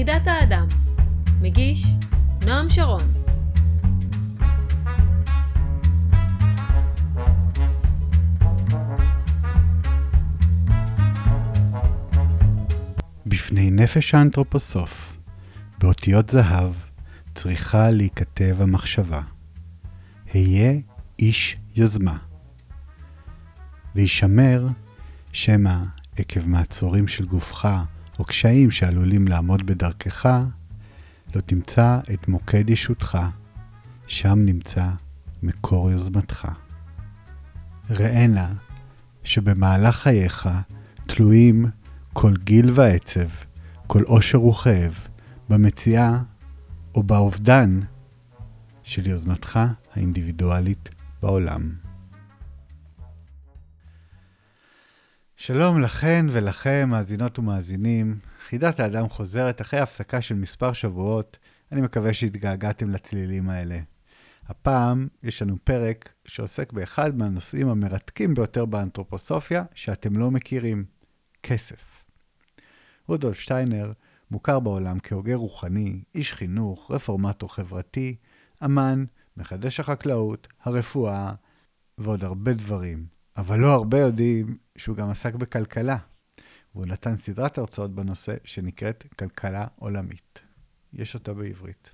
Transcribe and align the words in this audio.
יחידת 0.00 0.26
האדם. 0.26 0.66
מגיש 1.40 1.86
נועם 2.46 2.70
שרון. 2.70 3.02
בפני 13.26 13.70
נפש 13.70 14.14
האנתרופוסוף, 14.14 15.16
באותיות 15.78 16.30
זהב, 16.30 16.72
צריכה 17.34 17.90
להיכתב 17.90 18.56
המחשבה. 18.60 19.20
היה 20.32 20.72
איש 21.18 21.56
יוזמה. 21.76 22.16
וישמר 23.94 24.66
שמא 25.32 25.76
עקב 26.16 26.46
מעצורים 26.46 27.08
של 27.08 27.24
גופך 27.24 27.68
או 28.20 28.24
קשיים 28.24 28.70
שעלולים 28.70 29.28
לעמוד 29.28 29.66
בדרכך, 29.66 30.44
לא 31.34 31.40
תמצא 31.40 31.98
את 32.14 32.28
מוקד 32.28 32.70
ישותך, 32.70 33.18
שם 34.06 34.38
נמצא 34.38 34.88
מקור 35.42 35.90
יוזמתך. 35.90 36.48
ראנה 37.90 38.52
שבמהלך 39.24 39.96
חייך 39.96 40.48
תלויים 41.06 41.66
כל 42.12 42.32
גיל 42.44 42.70
ועצב, 42.74 43.28
כל 43.86 44.02
עושר 44.02 44.44
וכאב, 44.44 44.94
במציאה 45.48 46.18
או 46.94 47.02
באובדן 47.02 47.80
של 48.82 49.06
יוזמתך 49.06 49.60
האינדיבידואלית 49.94 50.88
בעולם. 51.22 51.72
שלום 55.42 55.80
לכן 55.80 56.26
ולכם, 56.30 56.88
מאזינות 56.90 57.38
ומאזינים. 57.38 58.18
חידת 58.48 58.80
האדם 58.80 59.08
חוזרת 59.08 59.60
אחרי 59.60 59.80
הפסקה 59.80 60.20
של 60.20 60.34
מספר 60.34 60.72
שבועות. 60.72 61.38
אני 61.72 61.80
מקווה 61.80 62.14
שהתגעגעתם 62.14 62.90
לצלילים 62.90 63.48
האלה. 63.48 63.80
הפעם 64.48 65.08
יש 65.22 65.42
לנו 65.42 65.56
פרק 65.64 66.12
שעוסק 66.24 66.72
באחד 66.72 67.16
מהנושאים 67.16 67.68
המרתקים 67.68 68.34
ביותר 68.34 68.64
באנתרופוסופיה 68.64 69.64
שאתם 69.74 70.16
לא 70.16 70.30
מכירים, 70.30 70.84
כסף. 71.42 72.02
רודולף 73.06 73.38
שטיינר 73.38 73.92
מוכר 74.30 74.60
בעולם 74.60 75.00
כהוגה 75.02 75.34
רוחני, 75.34 76.02
איש 76.14 76.32
חינוך, 76.32 76.90
רפורמטור 76.90 77.54
חברתי, 77.54 78.16
אמן, 78.64 79.04
מחדש 79.36 79.80
החקלאות, 79.80 80.48
הרפואה 80.64 81.32
ועוד 81.98 82.24
הרבה 82.24 82.52
דברים. 82.52 83.19
אבל 83.40 83.58
לא 83.58 83.74
הרבה 83.74 83.98
יודעים 83.98 84.56
שהוא 84.76 84.96
גם 84.96 85.10
עסק 85.10 85.34
בכלכלה, 85.34 85.96
והוא 86.74 86.86
נתן 86.86 87.16
סדרת 87.16 87.58
הרצאות 87.58 87.94
בנושא 87.94 88.34
שנקראת 88.44 89.04
כלכלה 89.18 89.66
עולמית. 89.76 90.40
יש 90.92 91.14
אותה 91.14 91.34
בעברית. 91.34 91.90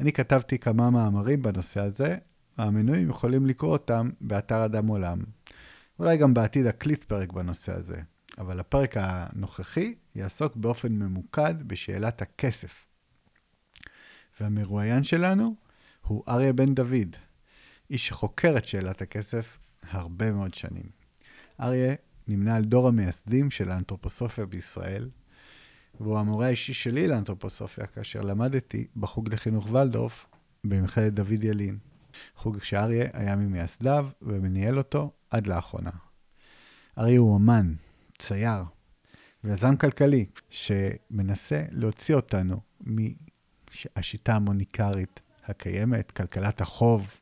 אני 0.00 0.12
כתבתי 0.12 0.58
כמה 0.58 0.90
מאמרים 0.90 1.42
בנושא 1.42 1.80
הזה, 1.80 2.16
והמנויים 2.58 3.10
יכולים 3.10 3.46
לקרוא 3.46 3.72
אותם 3.72 4.10
באתר 4.20 4.64
אדם 4.64 4.86
עולם. 4.86 5.18
אולי 5.98 6.16
גם 6.16 6.34
בעתיד 6.34 6.66
אקליט 6.66 7.04
פרק 7.04 7.32
בנושא 7.32 7.72
הזה, 7.72 8.00
אבל 8.38 8.60
הפרק 8.60 8.96
הנוכחי 8.96 9.94
יעסוק 10.14 10.56
באופן 10.56 10.92
ממוקד 10.92 11.54
בשאלת 11.66 12.22
הכסף. 12.22 12.86
והמרואיין 14.40 15.02
שלנו 15.02 15.54
הוא 16.06 16.24
אריה 16.28 16.52
בן 16.52 16.74
דוד, 16.74 17.16
איש 17.90 18.08
שחוקר 18.08 18.54
את 18.58 18.66
שאלת 18.66 19.02
הכסף 19.02 19.58
הרבה 19.90 20.32
מאוד 20.32 20.54
שנים. 20.54 20.86
אריה 21.60 21.94
נמנה 22.28 22.56
על 22.56 22.64
דור 22.64 22.88
המייסדים 22.88 23.50
של 23.50 23.70
האנתרופוסופיה 23.70 24.46
בישראל, 24.46 25.10
והוא 26.00 26.18
המורה 26.18 26.46
האישי 26.46 26.72
שלי 26.72 27.08
לאנתרופוסופיה, 27.08 27.86
כאשר 27.86 28.20
למדתי 28.20 28.86
בחוג 28.96 29.34
לחינוך 29.34 29.72
ולדורף 29.72 30.26
במכללת 30.64 31.14
דוד 31.14 31.44
ילין. 31.44 31.78
חוג 32.36 32.62
שאריה 32.62 33.08
היה 33.12 33.36
ממייסדיו 33.36 34.08
ומניהל 34.22 34.78
אותו 34.78 35.12
עד 35.30 35.46
לאחרונה. 35.46 35.90
אריה 36.98 37.18
הוא 37.18 37.36
אמן, 37.36 37.74
צייר 38.18 38.64
ויזם 39.44 39.76
כלכלי 39.76 40.26
שמנסה 40.50 41.64
להוציא 41.70 42.14
אותנו 42.14 42.60
מהשיטה 42.80 44.34
המוניקרית 44.34 45.20
הקיימת, 45.44 46.10
כלכלת 46.10 46.60
החוב 46.60 47.20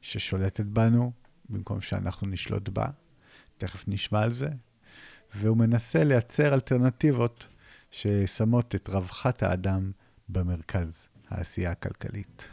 ששולטת 0.00 0.64
בנו, 0.64 1.12
במקום 1.50 1.80
שאנחנו 1.80 2.26
נשלוט 2.26 2.68
בה. 2.68 2.86
תכף 3.58 3.84
נשמע 3.88 4.22
על 4.22 4.32
זה. 4.32 4.48
והוא 5.34 5.56
מנסה 5.56 6.04
לייצר 6.04 6.54
אלטרנטיבות 6.54 7.46
ששמות 7.90 8.74
את 8.74 8.88
רווחת 8.88 9.42
האדם 9.42 9.92
במרכז 10.28 11.06
העשייה 11.30 11.70
הכלכלית. 11.70 12.44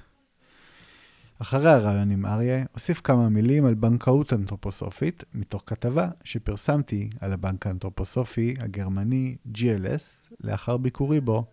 אחרי 1.39 1.69
הרעיון 1.69 2.11
עם 2.11 2.25
אריה, 2.25 2.65
אוסיף 2.73 3.01
כמה 3.01 3.29
מילים 3.29 3.65
על 3.65 3.73
בנקאות 3.73 4.33
אנתרופוסופית, 4.33 5.23
מתוך 5.33 5.63
כתבה 5.65 6.09
שפרסמתי 6.23 7.09
על 7.19 7.31
הבנק 7.33 7.67
האנתרופוסופי 7.67 8.55
הגרמני 8.59 9.35
GLS, 9.55 10.33
לאחר 10.39 10.77
ביקורי 10.77 11.21
בו 11.21 11.45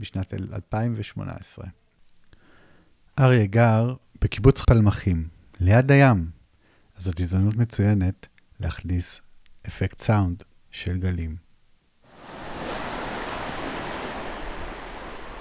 בשנת 0.00 0.34
2018. 0.34 1.66
אריה 3.18 3.46
גר 3.46 3.94
בקיבוץ 4.20 4.60
פלמחים, 4.60 5.28
ליד 5.60 5.92
הים, 5.92 6.30
אז 6.96 7.04
זאת 7.04 7.20
הזדמנות 7.20 7.56
מצוינת 7.56 8.26
להכניס 8.60 9.20
אפקט 9.66 10.00
סאונד 10.00 10.42
של 10.70 10.98
גלים. 10.98 11.36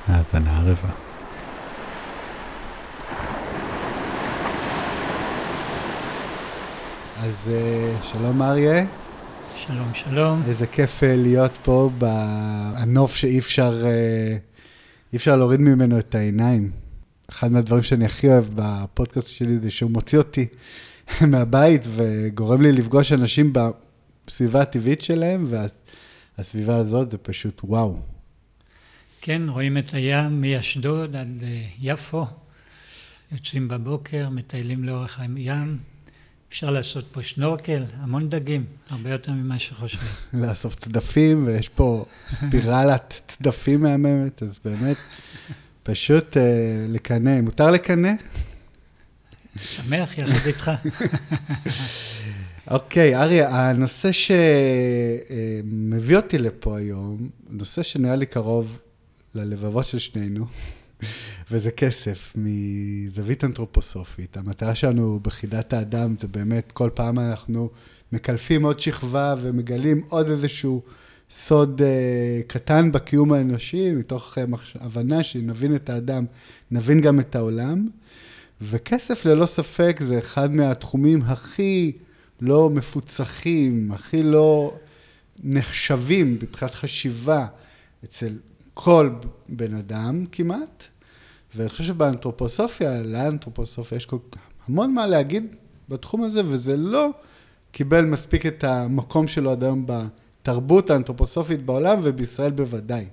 האזנה 0.07 0.57
ערבה. 0.57 0.89
אז 7.17 7.49
אה, 7.53 7.95
שלום 8.03 8.41
אריה. 8.41 8.85
שלום, 9.55 9.91
שלום. 9.93 10.41
איזה 10.47 10.67
כיף 10.67 11.03
אה, 11.03 11.15
להיות 11.15 11.57
פה 11.63 11.89
בנוף 11.97 13.15
שאי 13.15 13.39
אפשר, 13.39 13.81
אה, 13.85 14.37
אי 15.13 15.17
אפשר 15.17 15.35
להוריד 15.35 15.59
ממנו 15.59 15.99
את 15.99 16.15
העיניים. 16.15 16.71
אחד 17.29 17.51
מהדברים 17.51 17.83
שאני 17.83 18.05
הכי 18.05 18.27
אוהב 18.27 18.45
בפודקאסט 18.55 19.27
שלי 19.27 19.59
זה 19.59 19.71
שהוא 19.71 19.91
מוציא 19.91 20.17
אותי 20.17 20.47
מהבית 21.31 21.81
וגורם 21.95 22.61
לי 22.61 22.71
לפגוש 22.71 23.11
אנשים 23.11 23.53
בסביבה 23.53 24.61
הטבעית 24.61 25.01
שלהם, 25.01 25.47
והסביבה 26.37 26.75
הזאת 26.75 27.11
זה 27.11 27.17
פשוט 27.17 27.61
וואו. 27.63 27.99
כן, 29.21 29.41
רואים 29.49 29.77
את 29.77 29.93
הים 29.93 30.41
מאשדוד 30.41 31.15
עד 31.15 31.43
יפו, 31.81 32.25
יוצאים 33.31 33.67
בבוקר, 33.67 34.29
מטיילים 34.29 34.83
לאורך 34.83 35.19
הים. 35.19 35.77
אפשר 36.49 36.69
לעשות 36.71 37.05
פה 37.11 37.23
שנורקל, 37.23 37.83
המון 37.97 38.29
דגים, 38.29 38.65
הרבה 38.89 39.09
יותר 39.09 39.31
ממה 39.31 39.59
שחושבים. 39.59 40.09
לאסוף 40.41 40.75
צדפים, 40.75 41.47
ויש 41.47 41.69
פה 41.69 42.05
ספירלת 42.29 43.21
צדפים 43.27 43.81
מהממת, 43.81 44.43
אז 44.43 44.59
באמת, 44.65 44.97
פשוט 45.83 46.33
uh, 46.33 46.39
לקנא. 46.89 47.41
מותר 47.41 47.71
לקנא? 47.71 48.11
שמח 49.59 50.17
יחד 50.17 50.47
איתך. 50.47 50.71
אוקיי, 52.71 53.15
אריה, 53.15 53.49
הנושא 53.49 54.09
שמביא 54.11 56.15
אותי 56.15 56.37
לפה 56.37 56.77
היום, 56.77 57.29
נושא 57.49 57.83
שנראה 57.83 58.15
לי 58.15 58.25
קרוב 58.25 58.79
ללבבות 59.35 59.85
של 59.85 59.99
שנינו, 59.99 60.45
וזה 61.51 61.71
כסף, 61.71 62.33
מזווית 62.35 63.43
אנתרופוסופית. 63.43 64.37
המטרה 64.37 64.75
שלנו 64.75 65.19
בחידת 65.23 65.73
האדם 65.73 66.15
זה 66.19 66.27
באמת, 66.27 66.71
כל 66.71 66.89
פעם 66.93 67.19
אנחנו 67.19 67.69
מקלפים 68.11 68.65
עוד 68.65 68.79
שכבה 68.79 69.35
ומגלים 69.41 70.01
עוד 70.09 70.29
איזשהו 70.29 70.81
סוד 71.29 71.81
uh, 71.81 71.83
קטן 72.47 72.91
בקיום 72.91 73.33
האנושי, 73.33 73.91
מתוך 73.91 74.37
uh. 74.37 74.41
הבנה 74.79 75.23
שנבין 75.23 75.75
את 75.75 75.89
האדם, 75.89 76.25
נבין 76.71 77.01
גם 77.01 77.19
את 77.19 77.35
העולם. 77.35 77.87
וכסף 78.61 79.25
ללא 79.25 79.45
ספק 79.45 79.99
זה 80.01 80.17
אחד 80.17 80.51
מהתחומים 80.51 81.21
הכי 81.21 81.91
לא 82.41 82.69
מפוצחים, 82.69 83.91
הכי 83.91 84.23
לא 84.23 84.75
נחשבים 85.43 86.33
מבחינת 86.41 86.75
חשיבה 86.75 87.45
אצל 88.03 88.37
כל 88.73 89.09
בן 89.49 89.73
אדם 89.73 90.25
כמעט. 90.31 90.83
ואני 91.55 91.69
חושב 91.69 91.83
שבאנתרופוסופיה, 91.83 93.03
לאנתרופוסופיה 93.03 93.95
יש 93.95 94.05
כל 94.05 94.17
כך 94.31 94.41
המון 94.67 94.93
מה 94.93 95.07
להגיד 95.07 95.55
בתחום 95.89 96.23
הזה, 96.23 96.41
וזה 96.45 96.77
לא 96.77 97.09
קיבל 97.71 98.05
מספיק 98.05 98.45
את 98.45 98.63
המקום 98.63 99.27
שלו 99.27 99.51
עד 99.51 99.63
היום 99.63 99.85
בתרבות 99.87 100.89
האנתרופוסופית 100.89 101.65
בעולם, 101.65 101.99
ובישראל 102.03 102.51
בוודאי. 102.51 103.05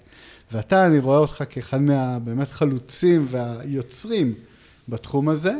ואתה, 0.52 0.86
אני 0.86 0.98
רואה 0.98 1.18
אותך 1.18 1.44
כאחד 1.50 1.80
מהבאמת 1.80 2.50
חלוצים 2.50 3.26
והיוצרים 3.28 4.34
בתחום 4.88 5.29
הזה, 5.29 5.55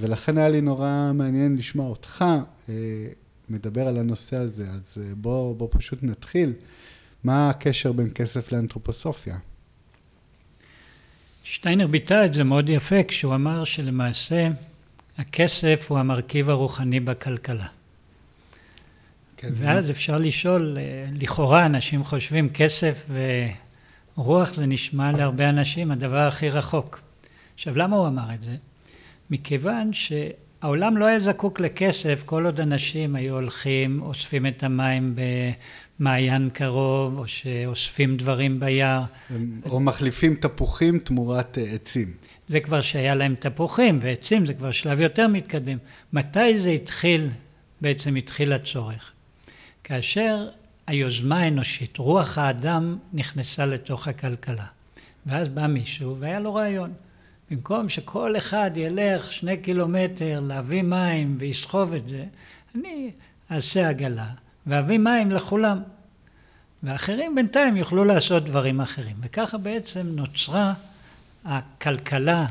ולכן 0.00 0.38
היה 0.38 0.48
לי 0.48 0.60
נורא 0.60 1.10
מעניין 1.14 1.56
לשמוע 1.56 1.88
אותך 1.88 2.24
אה, 2.68 2.74
מדבר 3.48 3.88
על 3.88 3.98
הנושא 3.98 4.36
הזה, 4.36 4.68
אז 4.68 4.94
אה, 5.00 5.14
בוא, 5.16 5.56
בוא 5.56 5.68
פשוט 5.70 6.02
נתחיל. 6.02 6.52
מה 7.24 7.50
הקשר 7.50 7.92
בין 7.92 8.08
כסף 8.14 8.52
לאנתרופוסופיה? 8.52 9.36
שטיינר 11.44 11.86
ביטא 11.86 12.26
את 12.26 12.34
זה 12.34 12.44
מאוד 12.44 12.68
יפה 12.68 13.02
כשהוא 13.02 13.34
אמר 13.34 13.64
שלמעשה 13.64 14.48
הכסף 15.18 15.86
הוא 15.88 15.98
המרכיב 15.98 16.50
הרוחני 16.50 17.00
בכלכלה. 17.00 17.66
כן, 19.36 19.48
ואז 19.54 19.90
אפשר 19.90 20.18
לשאול, 20.18 20.78
אה, 20.80 21.06
לכאורה 21.20 21.66
אנשים 21.66 22.04
חושבים 22.04 22.48
כסף 22.48 23.06
ורוח 24.16 24.54
זה 24.54 24.66
נשמע 24.66 25.12
להרבה 25.12 25.48
אנשים 25.48 25.90
הדבר 25.90 26.28
הכי 26.28 26.50
רחוק. 26.50 27.00
עכשיו 27.62 27.78
למה 27.78 27.96
הוא 27.96 28.08
אמר 28.08 28.34
את 28.34 28.42
זה? 28.42 28.56
מכיוון 29.30 29.90
שהעולם 29.92 30.96
לא 30.96 31.04
היה 31.04 31.20
זקוק 31.20 31.60
לכסף 31.60 32.22
כל 32.26 32.46
עוד 32.46 32.60
אנשים 32.60 33.14
היו 33.16 33.34
הולכים, 33.34 34.02
אוספים 34.02 34.46
את 34.46 34.62
המים 34.62 35.14
במעיין 35.98 36.50
קרוב, 36.52 37.18
או 37.18 37.28
שאוספים 37.28 38.16
דברים 38.16 38.60
ביער. 38.60 39.02
או 39.70 39.80
מחליפים 39.80 40.34
תפוחים 40.34 40.98
תמורת 40.98 41.58
אה, 41.58 41.62
עצים. 41.62 42.14
זה 42.48 42.60
כבר 42.60 42.80
שהיה 42.80 43.14
להם 43.14 43.34
תפוחים 43.38 43.98
ועצים, 44.02 44.46
זה 44.46 44.54
כבר 44.54 44.72
שלב 44.72 45.00
יותר 45.00 45.28
מתקדם. 45.28 45.78
מתי 46.12 46.58
זה 46.58 46.70
התחיל, 46.70 47.28
בעצם 47.80 48.16
התחיל 48.16 48.52
הצורך? 48.52 49.12
כאשר 49.84 50.48
היוזמה 50.86 51.40
האנושית, 51.40 51.98
רוח 51.98 52.38
האדם 52.38 52.98
נכנסה 53.12 53.66
לתוך 53.66 54.08
הכלכלה. 54.08 54.66
ואז 55.26 55.48
בא 55.48 55.66
מישהו 55.66 56.16
והיה 56.18 56.40
לו 56.40 56.54
רעיון. 56.54 56.92
במקום 57.52 57.88
שכל 57.88 58.36
אחד 58.36 58.70
ילך 58.76 59.32
שני 59.32 59.56
קילומטר 59.56 60.40
להביא 60.40 60.82
מים 60.82 61.36
ויסחוב 61.38 61.92
את 61.92 62.08
זה, 62.08 62.24
אני 62.74 63.10
אעשה 63.50 63.88
עגלה 63.88 64.26
ואביא 64.66 64.98
מים 64.98 65.30
לכולם. 65.30 65.82
ואחרים 66.82 67.34
בינתיים 67.34 67.76
יוכלו 67.76 68.04
לעשות 68.04 68.44
דברים 68.44 68.80
אחרים. 68.80 69.16
וככה 69.20 69.58
בעצם 69.58 70.00
נוצרה 70.06 70.74
הכלכלה 71.44 72.46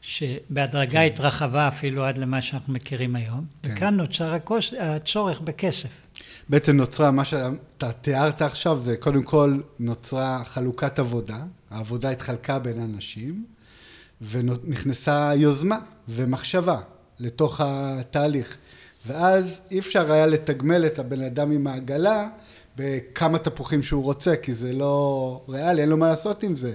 שבהדרגה 0.00 0.92
כן. 1.00 1.06
התרחבה 1.06 1.68
אפילו 1.68 2.04
עד 2.04 2.18
למה 2.18 2.42
שאנחנו 2.42 2.72
מכירים 2.72 3.16
היום, 3.16 3.44
כן. 3.62 3.72
וכאן 3.72 3.96
נוצר 3.96 4.34
הכוס, 4.34 4.70
הצורך 4.80 5.40
בכסף. 5.40 5.88
בעצם 6.48 6.76
נוצרה, 6.76 7.10
מה 7.10 7.24
שאתה 7.24 7.92
תיארת 7.92 8.42
עכשיו, 8.42 8.78
זה 8.78 8.96
קודם 8.96 9.22
כל 9.22 9.60
נוצרה 9.78 10.42
חלוקת 10.44 10.98
עבודה, 10.98 11.38
העבודה 11.70 12.10
התחלקה 12.10 12.58
בין 12.58 12.82
אנשים, 12.82 13.44
ונכנסה 14.20 15.32
יוזמה 15.36 15.78
ומחשבה 16.08 16.80
לתוך 17.20 17.60
התהליך. 17.64 18.56
ואז 19.06 19.60
אי 19.70 19.78
אפשר 19.78 20.12
היה 20.12 20.26
לתגמל 20.26 20.86
את 20.86 20.98
הבן 20.98 21.22
אדם 21.22 21.50
עם 21.50 21.66
העגלה 21.66 22.28
בכמה 22.76 23.38
תפוחים 23.38 23.82
שהוא 23.82 24.04
רוצה, 24.04 24.36
כי 24.36 24.52
זה 24.52 24.72
לא 24.72 25.44
ריאלי, 25.48 25.80
אין 25.82 25.88
לו 25.88 25.96
מה 25.96 26.08
לעשות 26.08 26.42
עם 26.42 26.56
זה. 26.56 26.74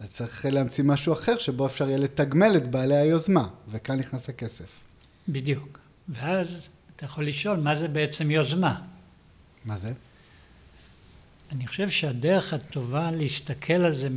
אז 0.00 0.08
צריך 0.08 0.46
להמציא 0.50 0.84
משהו 0.84 1.12
אחר 1.12 1.38
שבו 1.38 1.66
אפשר 1.66 1.88
יהיה 1.88 1.98
לתגמל 1.98 2.56
את 2.56 2.68
בעלי 2.68 2.96
היוזמה, 2.96 3.48
וכאן 3.70 3.98
נכנס 3.98 4.28
הכסף. 4.28 4.64
בדיוק. 5.28 5.78
ואז 6.08 6.48
אתה 6.96 7.04
יכול 7.04 7.26
לשאול, 7.26 7.56
מה 7.56 7.76
זה 7.76 7.88
בעצם 7.88 8.30
יוזמה? 8.30 8.80
מה 9.64 9.76
זה? 9.76 9.92
אני 11.52 11.66
חושב 11.66 11.90
שהדרך 11.90 12.54
הטובה 12.54 13.10
להסתכל 13.10 13.72
על 13.72 13.94
זה 13.94 14.08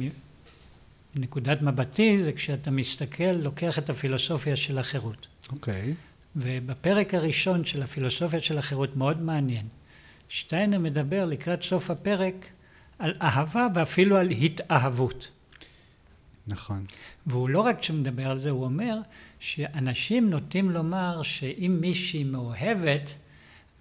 מנקודת 1.16 1.62
מבטי, 1.62 2.24
זה 2.24 2.32
כשאתה 2.32 2.72
מסתכל, 2.72 3.32
לוקח 3.32 3.80
את 3.80 3.90
הפילוסופיה 3.90 4.56
של 4.56 4.78
החירות. 4.78 5.28
אוקיי. 5.52 5.82
Okay. 5.92 6.14
ובפרק 6.36 7.14
הראשון 7.14 7.66
של 7.66 7.82
הפילוסופיה 7.82 8.42
של 8.42 8.58
החירות, 8.58 8.96
מאוד 8.96 9.22
מעניין. 9.22 9.68
שטיינר 10.30 10.80
מדבר 10.80 11.26
לקראת 11.26 11.64
סוף 11.64 11.92
הפרק 11.92 12.50
על 13.00 13.14
אהבה 13.22 13.68
ואפילו 13.74 14.18
על 14.18 14.32
התאהבות. 14.32 15.32
נכון. 16.48 16.86
והוא 17.28 17.50
לא 17.50 17.62
רק 17.62 17.84
שמדבר 17.84 18.32
על 18.32 18.40
זה, 18.40 18.50
הוא 18.50 18.64
אומר 18.64 18.98
שאנשים 19.40 20.30
נוטים 20.30 20.70
לומר 20.70 21.22
שאם 21.24 21.78
מישהי 21.82 22.24
מאוהבת, 22.24 23.14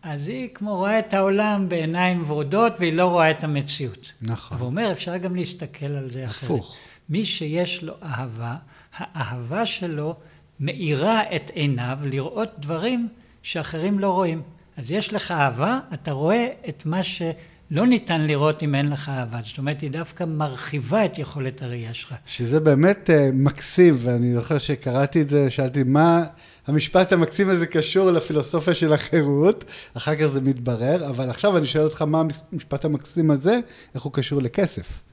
אז 0.03 0.27
היא 0.27 0.49
כמו 0.55 0.77
רואה 0.77 0.99
את 0.99 1.15
העולם 1.15 1.69
בעיניים 1.69 2.23
ורודות 2.27 2.73
והיא 2.79 2.93
לא 2.93 3.07
רואה 3.07 3.31
את 3.31 3.45
המציאות. 3.45 4.13
נכון. 4.23 4.57
והוא 4.57 4.67
אומר, 4.67 4.93
אפשר 4.93 5.17
גם 5.17 5.37
להסתכל 5.37 5.87
על 5.87 6.11
זה 6.11 6.25
אחרת. 6.25 6.51
הפוך. 6.51 6.79
מי 7.09 7.27
שיש 7.27 7.83
לו 7.83 7.95
אהבה, 8.03 8.57
האהבה 8.97 9.67
שלו 9.67 10.17
מאירה 10.61 11.23
את 11.37 11.51
עיניו 11.55 11.99
לראות 12.03 12.49
דברים 12.59 13.09
שאחרים 13.43 13.99
לא 13.99 14.11
רואים. 14.11 14.43
אז 14.77 14.91
יש 14.91 15.13
לך 15.13 15.31
אהבה, 15.31 15.81
אתה 15.95 16.13
רואה 16.13 16.49
את 16.69 16.87
מה 16.87 17.03
שלא 17.03 17.87
ניתן 17.87 18.21
לראות 18.21 18.63
אם 18.63 18.75
אין 18.75 18.91
לך 18.91 19.09
אהבה. 19.09 19.41
זאת 19.45 19.59
אומרת, 19.59 19.81
היא 19.81 19.91
דווקא 19.91 20.25
מרחיבה 20.25 21.05
את 21.05 21.19
יכולת 21.19 21.63
הראייה 21.63 21.95
שלך. 21.95 22.15
שזה 22.27 22.61
באמת 22.61 23.11
uh, 23.11 23.33
מקסים, 23.33 23.97
ואני 24.03 24.35
זוכר 24.35 24.59
שקראתי 24.59 25.23
את 25.23 25.29
זה, 25.29 25.51
שאלתי 25.51 25.83
מה 25.83 26.25
המשפט 26.67 27.13
המקסים 27.13 27.49
הזה 27.49 27.67
קשור 27.67 28.11
לפילוסופיה 28.11 28.75
של 28.75 28.93
החירות, 28.93 29.65
אחר 29.97 30.17
כך 30.17 30.27
זה 30.27 30.41
מתברר, 30.41 31.09
אבל 31.09 31.31
עכשיו 31.31 31.57
אני 31.57 31.67
שואל 31.67 31.85
אותך 31.85 32.03
מה 32.03 32.23
המשפט 32.53 32.85
המקסים 32.85 33.31
הזה, 33.31 33.59
איך 33.95 34.03
הוא 34.03 34.13
קשור 34.13 34.43
לכסף. 34.43 35.12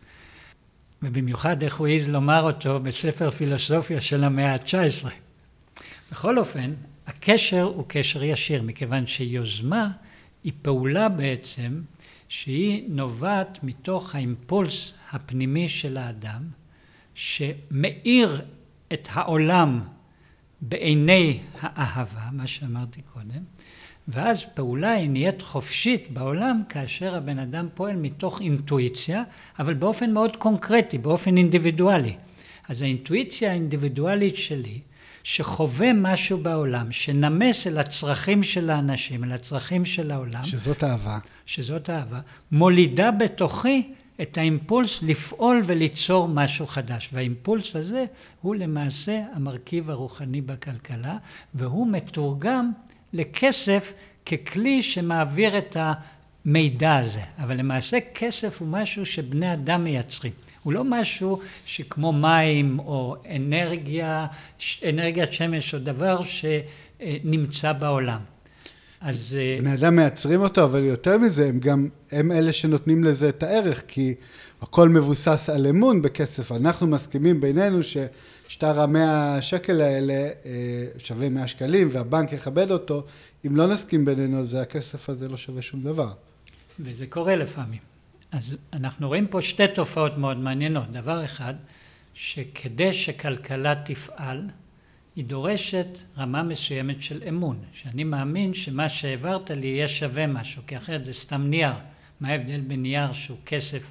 ובמיוחד 1.04 1.63
איך 1.63 1.75
הוא 1.75 1.88
העז 1.88 2.10
לומר 2.10 2.42
אותו 2.42 2.80
בספר 2.80 3.31
פילוסופיה 3.31 4.01
של 4.01 4.24
המאה 4.24 4.54
ה-19. 4.54 5.07
בכל 6.12 6.40
אופן, 6.40 6.74
הקשר 7.07 7.63
הוא 7.63 7.86
קשר 7.88 8.24
ישיר, 8.24 8.63
מכיוון 8.63 9.07
שיוזמה 9.07 9.88
היא 10.44 10.54
פעולה 10.62 11.10
בעצם 11.10 11.81
שהיא 12.30 12.84
נובעת 12.90 13.60
מתוך 13.63 14.16
האימפולס 14.16 14.94
הפנימי 15.12 15.69
של 15.69 15.98
האדם, 15.98 16.44
שמאיר 17.13 18.42
את 18.94 19.07
העולם 19.12 19.81
בעיני 20.62 21.40
האהבה, 21.60 22.30
מה 22.31 22.48
שאמרתי 22.48 23.02
קודם, 23.02 23.44
ואז 24.12 24.46
פעולה 24.54 24.92
היא 24.92 25.10
נהיית 25.10 25.42
חופשית 25.42 26.12
בעולם 26.12 26.62
כאשר 26.70 27.16
הבן 27.16 27.40
אדם 27.40 27.68
פועל 27.74 27.96
מתוך 27.96 28.42
אינטואיציה, 28.42 29.24
אבל 29.60 29.74
באופן 29.74 30.12
מאוד 30.12 30.36
קונקרטי, 30.36 30.98
באופן 30.98 31.38
אינדיבידואלי. 31.38 32.14
אז 32.70 32.82
האינטואיציה 32.82 33.52
האינדיבידואלית 33.52 34.38
שלי, 34.38 34.80
שחווה 35.24 35.94
משהו 35.94 36.38
בעולם, 36.38 36.92
שנמס 36.92 37.68
אל 37.68 37.78
הצרכים 37.78 38.44
של 38.44 38.70
האנשים, 38.70 39.24
אל 39.24 39.32
הצרכים 39.32 39.86
של 39.86 40.12
העולם. 40.12 40.44
שזאת 40.44 40.84
אהבה. 40.84 41.18
שזאת 41.46 41.90
אהבה, 41.90 42.20
מולידה 42.52 43.12
בתוכי 43.12 43.94
את 44.22 44.38
האימפולס 44.38 45.04
לפעול 45.04 45.62
וליצור 45.66 46.28
משהו 46.28 46.68
חדש. 46.68 47.10
והאימפולס 47.14 47.76
הזה 47.76 48.06
הוא 48.42 48.56
למעשה 48.56 49.22
המרכיב 49.33 49.90
הרוחני 49.90 50.42
בכלכלה, 50.42 51.18
והוא 51.54 51.88
מתורגם 51.88 52.72
לכסף 53.14 53.94
ככלי 54.26 54.83
שמעביר 54.83 55.57
את 55.57 55.78
המידע 55.80 56.97
הזה. 56.97 57.21
אבל 57.40 57.57
למעשה 57.57 57.97
כסף 58.16 58.61
הוא 58.61 58.68
משהו 58.68 59.06
שבני 59.06 59.54
אדם 59.54 59.83
מייצרים. 59.83 60.31
הוא 60.64 60.73
לא 60.73 60.83
משהו 60.83 61.42
שכמו 61.66 62.11
מים 62.11 62.80
או 62.80 63.16
אנרגיה, 63.35 64.28
אנרגיית 64.90 65.33
שמש 65.33 65.73
או 65.73 65.80
דבר 65.80 66.19
שנמצא 66.23 67.73
בעולם. 67.73 68.19
אז... 69.02 69.35
אה, 69.40 69.57
בני 69.59 69.73
אדם 69.73 69.95
מייצרים 69.95 70.42
אותו, 70.42 70.64
אבל 70.64 70.83
יותר 70.83 71.18
מזה, 71.18 71.47
הם 71.47 71.59
גם, 71.59 71.88
הם 72.11 72.31
אלה 72.31 72.54
שנותנים 72.54 73.04
לזה 73.04 73.30
את 73.30 73.44
הערך, 73.44 73.83
כי 73.88 74.16
הכל 74.61 74.90
מבוסס 74.90 75.49
על 75.49 75.68
אמון 75.68 76.02
בכסף. 76.02 76.52
אנחנו 76.52 76.88
מסכימים 76.88 77.42
בינינו 77.42 77.83
ששטר 78.50 78.80
המאה 78.80 79.42
שקל 79.42 79.82
האלה 79.82 80.14
אה, 80.14 80.86
שווה 80.98 81.30
מאה 81.30 81.48
שקלים, 81.48 81.90
והבנק 81.92 82.34
יכבד 82.34 82.72
אותו. 82.72 83.06
אם 83.48 83.56
לא 83.56 83.68
נסכים 83.68 84.06
בינינו, 84.06 84.40
אז 84.40 84.54
הכסף 84.54 85.10
הזה 85.10 85.30
לא 85.30 85.38
שווה 85.38 85.62
שום 85.62 85.82
דבר. 85.82 86.14
וזה 86.80 87.08
קורה 87.08 87.36
לפעמים. 87.36 87.80
אז 88.32 88.56
אנחנו 88.74 89.08
רואים 89.08 89.28
פה 89.28 89.42
שתי 89.42 89.68
תופעות 89.68 90.18
מאוד 90.18 90.38
מעניינות. 90.38 90.92
דבר 90.92 91.26
אחד, 91.26 91.54
שכדי 92.14 92.94
שכלכלה 92.94 93.76
תפעל, 93.86 94.50
היא 95.16 95.26
דורשת 95.26 96.00
רמה 96.18 96.44
מסוימת 96.44 97.02
של 97.02 97.24
אמון, 97.30 97.60
שאני 97.74 98.04
מאמין 98.04 98.54
שמה 98.54 98.90
שהעברת 98.90 99.52
לי 99.52 99.68
יהיה 99.68 99.88
שווה 99.88 100.28
משהו, 100.28 100.62
כי 100.68 100.78
אחרת 100.78 101.06
זה 101.06 101.14
סתם 101.14 101.42
נייר. 101.42 101.74
מה 102.20 102.28
ההבדל 102.28 102.62
בין 102.62 102.82
נייר 102.82 103.14
שהוא 103.14 103.38
כסף 103.46 103.84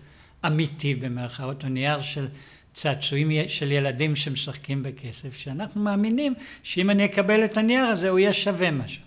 אמיתי 0.46 0.94
במרכאות, 0.94 1.64
או 1.64 1.68
נייר 1.68 2.02
של 2.02 2.28
צעצועים 2.78 3.30
של 3.48 3.72
ילדים 3.72 4.16
שמשחקים 4.16 4.82
בכסף, 4.82 5.36
שאנחנו 5.36 5.80
מאמינים 5.80 6.34
שאם 6.62 6.90
אני 6.90 7.04
אקבל 7.04 7.44
את 7.44 7.56
הנייר 7.56 7.84
הזה 7.84 8.08
הוא 8.08 8.18
יהיה 8.18 8.32
שווה 8.32 8.70
משהו. 8.70 9.02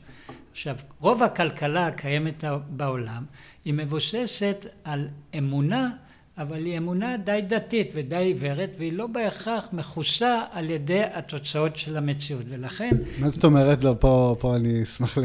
עכשיו, 0.52 0.76
רוב 1.00 1.24
הכלכלה 1.24 1.88
הקיימת 1.88 2.44
בעולם 2.70 3.26
היא 3.66 3.74
מבוססת 3.74 4.66
על 4.84 5.08
אמונה 5.38 5.90
אבל 6.38 6.66
היא 6.66 6.78
אמונה 6.78 7.18
די 7.18 7.40
דתית 7.48 7.92
ודי 7.94 8.16
עיוורת, 8.16 8.76
והיא 8.78 8.94
לא 8.94 9.08
בהכרח 9.08 9.68
מכוסה 9.74 10.44
על 10.52 10.70
ידי 10.70 11.02
התוצאות 11.14 11.78
של 11.78 11.98
המציאות, 11.98 12.44
ולכן... 12.50 12.90
מה 13.20 13.30
זאת 13.30 13.44
אומרת? 13.46 13.84
לא, 13.84 13.96
פה, 14.00 14.36
פה 14.40 14.56
אני 14.56 14.84
אשמח 14.84 15.18
ל... 15.18 15.24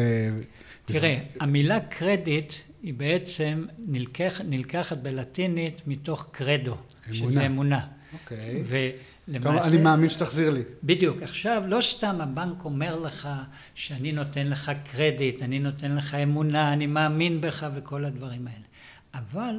תראה, 0.85 1.19
המילה 1.41 1.81
קרדיט 1.81 2.53
היא 2.83 2.95
בעצם 2.95 3.65
נלקח, 3.87 4.41
נלקחת 4.45 4.99
בלטינית 4.99 5.83
מתוך 5.87 6.29
קרדו, 6.31 6.77
אמונה. 7.11 7.31
שזה 7.31 7.47
אמונה. 7.47 7.87
אוקיי. 8.23 8.65
למעשה... 9.29 9.69
אני 9.69 9.83
מאמין 9.83 10.11
שתחזיר 10.11 10.51
לי. 10.51 10.63
בדיוק. 10.85 11.23
עכשיו, 11.23 11.65
לא 11.67 11.81
סתם 11.81 12.21
הבנק 12.21 12.65
אומר 12.65 12.99
לך 12.99 13.29
שאני 13.75 14.13
נותן 14.13 14.47
לך 14.47 14.73
קרדיט, 14.85 15.43
אני 15.43 15.59
נותן 15.59 15.97
לך 15.97 16.15
אמונה, 16.15 16.73
אני 16.73 16.87
מאמין 16.87 17.41
בך 17.41 17.67
וכל 17.75 18.05
הדברים 18.05 18.47
האלה. 18.47 18.65
אבל 19.15 19.55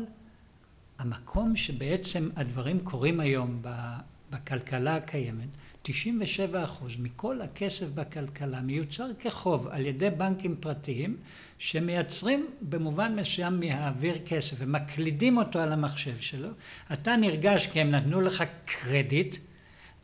המקום 0.99 1.55
שבעצם 1.55 2.29
הדברים 2.35 2.79
קורים 2.79 3.19
היום 3.19 3.61
בכלכלה 4.31 4.95
הקיימת, 4.95 5.47
97 5.81 6.63
אחוז 6.63 6.91
מכל 6.99 7.41
הכסף 7.41 7.87
בכלכלה 7.95 8.61
מיוצר 8.61 9.07
כחוב 9.19 9.67
על 9.67 9.85
ידי 9.85 10.09
בנקים 10.09 10.55
פרטיים 10.59 11.17
שמייצרים 11.59 12.47
במובן 12.61 13.15
מסוים 13.15 13.59
מהאוויר 13.59 14.17
כסף 14.25 14.55
ומקלידים 14.59 15.37
אותו 15.37 15.59
על 15.59 15.71
המחשב 15.73 16.17
שלו. 16.19 16.49
אתה 16.93 17.15
נרגש 17.15 17.67
כי 17.67 17.81
הם 17.81 17.91
נתנו 17.91 18.21
לך 18.21 18.43
קרדיט 18.65 19.37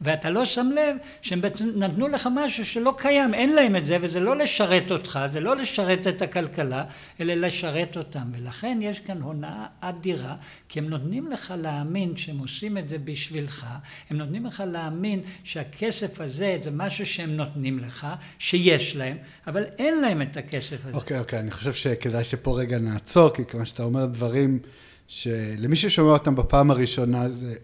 ואתה 0.02 0.30
לא 0.30 0.46
שם 0.46 0.70
לב 0.76 0.96
שהם 1.22 1.42
בעצם 1.42 1.70
נתנו 1.76 2.08
לך 2.08 2.30
משהו 2.36 2.66
שלא 2.66 2.94
קיים, 2.98 3.34
אין 3.34 3.56
להם 3.56 3.76
את 3.76 3.86
זה, 3.86 3.98
וזה 4.02 4.20
לא 4.20 4.38
לשרת 4.38 4.92
אותך, 4.92 5.20
זה 5.32 5.40
לא 5.40 5.56
לשרת 5.56 6.08
את 6.08 6.22
הכלכלה, 6.22 6.84
אלא 7.20 7.34
לשרת 7.34 7.98
אותם. 7.98 8.32
ולכן 8.32 8.80
יש 8.82 9.00
כאן 9.00 9.22
הונאה 9.22 9.66
אדירה, 9.80 10.36
כי 10.70 10.80
הם 10.80 10.90
נותנים 10.90 11.32
לך 11.32 11.54
להאמין 11.58 12.18
שהם 12.18 12.38
עושים 12.38 12.78
את 12.78 12.90
זה 12.90 12.98
בשבילך, 12.98 13.66
הם 14.10 14.18
נותנים 14.18 14.46
לך 14.46 14.64
להאמין 14.72 15.22
שהכסף 15.44 16.22
הזה 16.22 16.58
זה 16.64 16.72
משהו 16.72 17.06
שהם 17.06 17.38
נותנים 17.38 17.80
לך, 17.80 18.08
שיש 18.40 18.96
להם, 18.96 19.18
אבל 19.48 19.64
אין 19.78 20.02
להם 20.02 20.22
את 20.22 20.38
הכסף 20.38 20.86
הזה. 20.86 20.98
אוקיי, 20.98 21.18
okay, 21.18 21.20
אוקיי, 21.20 21.40
okay, 21.40 21.42
אני 21.42 21.52
חושב 21.52 21.74
שכדאי 21.74 22.24
שפה 22.24 22.60
רגע 22.60 22.78
נעצור, 22.78 23.30
כי 23.30 23.46
כמו 23.46 23.66
שאתה 23.66 23.84
אומר 23.84 24.06
דברים 24.06 24.60
שלמי 25.08 25.76
ששומע 25.76 26.12
אותם 26.12 26.36
בפעם 26.36 26.72
הראשונה 26.72 27.30
זה... 27.30 27.56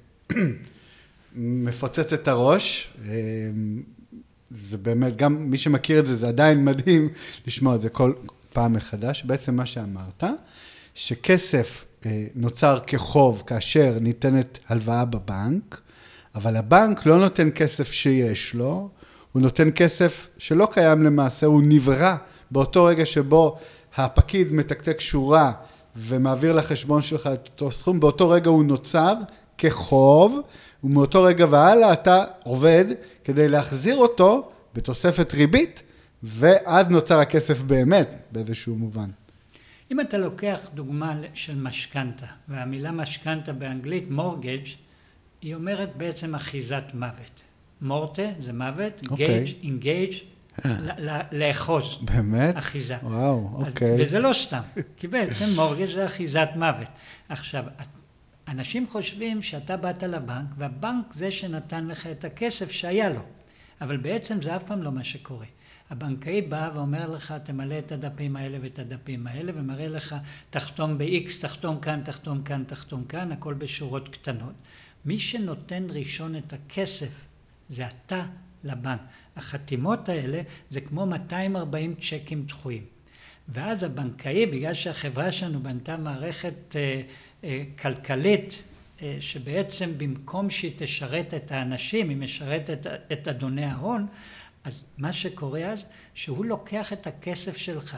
מפוצץ 1.35 2.13
את 2.13 2.27
הראש. 2.27 2.93
אמ, 3.05 3.81
זה 4.51 4.77
באמת, 4.77 5.15
גם 5.15 5.35
מי 5.49 5.57
שמכיר 5.57 5.99
את 5.99 6.05
זה, 6.05 6.15
זה 6.15 6.27
עדיין 6.27 6.65
מדהים 6.65 7.09
לשמוע 7.47 7.75
את 7.75 7.81
זה 7.81 7.89
כל 7.89 8.13
פעם 8.53 8.73
מחדש. 8.73 9.23
בעצם 9.23 9.55
מה 9.55 9.65
שאמרת, 9.65 10.23
שכסף 10.95 11.85
אה, 12.05 12.25
נוצר 12.35 12.79
כחוב 12.87 13.43
כאשר 13.47 13.97
ניתנת 14.01 14.59
הלוואה 14.67 15.05
בבנק, 15.05 15.81
אבל 16.35 16.55
הבנק 16.55 17.05
לא 17.05 17.19
נותן 17.19 17.49
כסף 17.55 17.91
שיש 17.91 18.53
לו, 18.53 18.89
הוא 19.31 19.41
נותן 19.41 19.69
כסף 19.75 20.27
שלא 20.37 20.67
קיים 20.71 21.03
למעשה, 21.03 21.45
הוא 21.45 21.61
נברא 21.65 22.15
באותו 22.51 22.83
רגע 22.83 23.05
שבו 23.05 23.57
הפקיד 23.95 24.53
מתקתק 24.53 24.99
שורה 24.99 25.51
ומעביר 25.95 26.53
לחשבון 26.53 27.01
שלך 27.01 27.29
את 27.33 27.47
אותו 27.47 27.71
סכום, 27.71 27.99
באותו 27.99 28.29
רגע 28.29 28.49
הוא 28.49 28.63
נוצר 28.63 29.13
כחוב, 29.57 30.39
ומאותו 30.83 31.23
רגע 31.23 31.45
והלאה 31.49 31.93
אתה 31.93 32.23
עובד 32.43 32.85
כדי 33.23 33.49
להחזיר 33.49 33.97
אותו 33.97 34.51
בתוספת 34.73 35.33
ריבית, 35.33 35.83
ואז 36.23 36.87
נוצר 36.89 37.19
הכסף 37.19 37.61
באמת, 37.61 38.23
באיזשהו 38.31 38.75
מובן. 38.75 39.09
אם 39.91 39.99
אתה 39.99 40.17
לוקח 40.17 40.59
דוגמה 40.73 41.15
של 41.33 41.55
משכנתה, 41.57 42.25
והמילה 42.47 42.91
משכנתה 42.91 43.53
באנגלית, 43.53 44.11
מורגג', 44.11 44.65
היא 45.41 45.55
אומרת 45.55 45.89
בעצם 45.97 46.35
אחיזת 46.35 46.83
מוות. 46.93 47.41
מורטה 47.81 48.27
זה 48.39 48.53
מוות, 48.53 49.01
גייג', 49.15 49.53
אינגייג', 49.63 50.13
לאחוז. 51.31 51.97
באמת? 52.01 52.57
אחיזה. 52.57 52.95
וואו, 53.03 53.49
אוקיי. 53.53 54.05
וזה 54.05 54.19
לא 54.19 54.31
סתם, 54.33 54.61
כי 54.97 55.07
בעצם 55.07 55.45
מורגג' 55.55 55.93
זה 55.93 56.05
אחיזת 56.05 56.49
מוות. 56.55 56.87
עכשיו, 57.29 57.63
אנשים 58.49 58.87
חושבים 58.87 59.41
שאתה 59.41 59.77
באת 59.77 60.03
לבנק, 60.03 60.47
והבנק 60.57 61.13
זה 61.13 61.31
שנתן 61.31 61.87
לך 61.87 62.07
את 62.07 62.25
הכסף 62.25 62.71
שהיה 62.71 63.09
לו. 63.09 63.21
אבל 63.81 63.97
בעצם 63.97 64.41
זה 64.41 64.55
אף 64.55 64.63
פעם 64.63 64.83
לא 64.83 64.91
מה 64.91 65.03
שקורה. 65.03 65.45
הבנקאי 65.89 66.41
בא 66.41 66.69
ואומר 66.73 67.11
לך, 67.11 67.33
תמלא 67.43 67.79
את 67.79 67.91
הדפים 67.91 68.35
האלה 68.35 68.57
ואת 68.61 68.79
הדפים 68.79 69.27
האלה, 69.27 69.51
ומראה 69.55 69.87
לך, 69.87 70.15
תחתום 70.49 70.97
ב-X, 70.97 71.41
תחתום 71.41 71.79
כאן, 71.79 72.01
תחתום 72.05 72.43
כאן, 72.43 72.63
תחתום 72.67 73.03
כאן, 73.03 73.31
הכל 73.31 73.53
בשורות 73.53 74.09
קטנות. 74.09 74.53
מי 75.05 75.19
שנותן 75.19 75.87
ראשון 75.89 76.35
את 76.35 76.53
הכסף 76.53 77.25
זה 77.69 77.87
אתה 77.87 78.25
לבנק. 78.63 78.99
החתימות 79.35 80.09
האלה 80.09 80.41
זה 80.69 80.81
כמו 80.81 81.05
240 81.05 81.95
צ'קים 81.95 82.45
דחויים. 82.45 82.83
ואז 83.49 83.83
הבנקאי, 83.83 84.45
בגלל 84.45 84.73
שהחברה 84.73 85.31
שלנו 85.31 85.63
בנתה 85.63 85.97
מערכת 85.97 86.75
אה, 86.75 87.01
כלכלית, 87.81 88.63
אה, 89.01 89.17
שבעצם 89.19 89.91
במקום 89.97 90.49
שהיא 90.49 90.71
תשרת 90.75 91.33
את 91.33 91.51
האנשים, 91.51 92.09
היא 92.09 92.17
משרתת 92.17 92.87
את 93.11 93.27
אדוני 93.27 93.65
ההון, 93.65 94.07
אז 94.63 94.83
מה 94.97 95.13
שקורה 95.13 95.61
אז, 95.61 95.85
שהוא 96.13 96.45
לוקח 96.45 96.93
את 96.93 97.07
הכסף 97.07 97.57
שלך, 97.57 97.97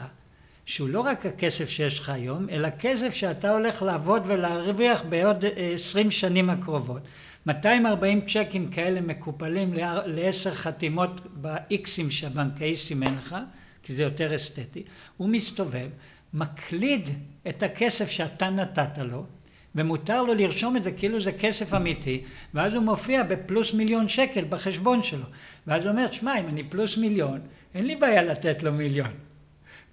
שהוא 0.66 0.88
לא 0.88 1.00
רק 1.00 1.26
הכסף 1.26 1.68
שיש 1.68 1.98
לך 1.98 2.08
היום, 2.08 2.48
אלא 2.50 2.68
כסף 2.78 3.14
שאתה 3.14 3.50
הולך 3.50 3.82
לעבוד 3.82 4.22
ולהרוויח 4.26 5.02
בעוד 5.08 5.44
אה, 5.44 5.50
עשרים 5.74 6.10
שנים 6.10 6.50
הקרובות. 6.50 7.02
240 7.46 8.20
צ'קים 8.26 8.70
כאלה 8.70 9.00
מקופלים 9.00 9.74
לעשר 10.06 10.54
חתימות 10.54 11.20
ב-Xים 11.40 12.10
שהבנקאי 12.10 12.76
סימן 12.76 13.14
לך, 13.14 13.36
כי 13.82 13.94
זה 13.94 14.02
יותר 14.02 14.34
אסתטי, 14.34 14.82
הוא 15.16 15.28
מסתובב, 15.28 15.88
מקליד 16.34 17.08
את 17.48 17.62
הכסף 17.62 18.10
שאתה 18.10 18.50
נתת 18.50 18.98
לו, 18.98 19.24
ומותר 19.74 20.22
לו 20.22 20.34
לרשום 20.34 20.76
את 20.76 20.84
זה 20.84 20.92
כאילו 20.92 21.20
זה 21.20 21.32
כסף 21.32 21.74
אמיתי, 21.74 22.22
ואז 22.54 22.74
הוא 22.74 22.82
מופיע 22.82 23.22
בפלוס 23.22 23.74
מיליון 23.74 24.08
שקל 24.08 24.44
בחשבון 24.48 25.02
שלו. 25.02 25.24
ואז 25.66 25.82
הוא 25.82 25.90
אומר, 25.90 26.12
שמע, 26.12 26.40
אם 26.40 26.48
אני 26.48 26.62
פלוס 26.62 26.96
מיליון, 26.96 27.40
אין 27.74 27.86
לי 27.86 27.96
בעיה 27.96 28.22
לתת 28.22 28.62
לו 28.62 28.72
מיליון. 28.72 29.12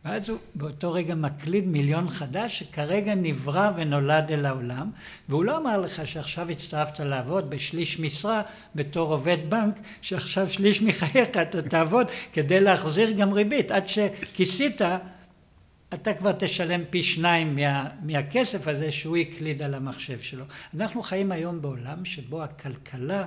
ואז 0.05 0.29
הוא 0.29 0.37
באותו 0.55 0.91
רגע 0.91 1.15
מקליד 1.15 1.67
מיליון 1.67 2.07
חדש 2.07 2.59
שכרגע 2.59 3.15
נברא 3.15 3.71
ונולד 3.75 4.31
אל 4.31 4.45
העולם 4.45 4.89
והוא 5.29 5.45
לא 5.45 5.57
אמר 5.57 5.81
לך 5.81 6.07
שעכשיו 6.07 6.49
הצטרפת 6.49 6.99
לעבוד 6.99 7.49
בשליש 7.49 7.99
משרה 7.99 8.41
בתור 8.75 9.13
עובד 9.13 9.37
בנק 9.49 9.75
שעכשיו 10.01 10.49
שליש 10.49 10.81
מחייך 10.81 11.29
אתה 11.29 11.61
תעבוד 11.61 12.07
כדי 12.33 12.59
להחזיר 12.59 13.11
גם 13.11 13.33
ריבית 13.33 13.71
עד 13.71 13.87
שכיסית 13.87 14.81
אתה 15.93 16.13
כבר 16.13 16.31
תשלם 16.31 16.81
פי 16.89 17.03
שניים 17.03 17.55
מה, 17.55 17.89
מהכסף 18.01 18.67
הזה 18.67 18.91
שהוא 18.91 19.17
הקליד 19.17 19.61
על 19.61 19.73
המחשב 19.73 20.19
שלו. 20.19 20.45
אנחנו 20.75 21.01
חיים 21.01 21.31
היום 21.31 21.61
בעולם 21.61 22.05
שבו 22.05 22.43
הכלכלה 22.43 23.25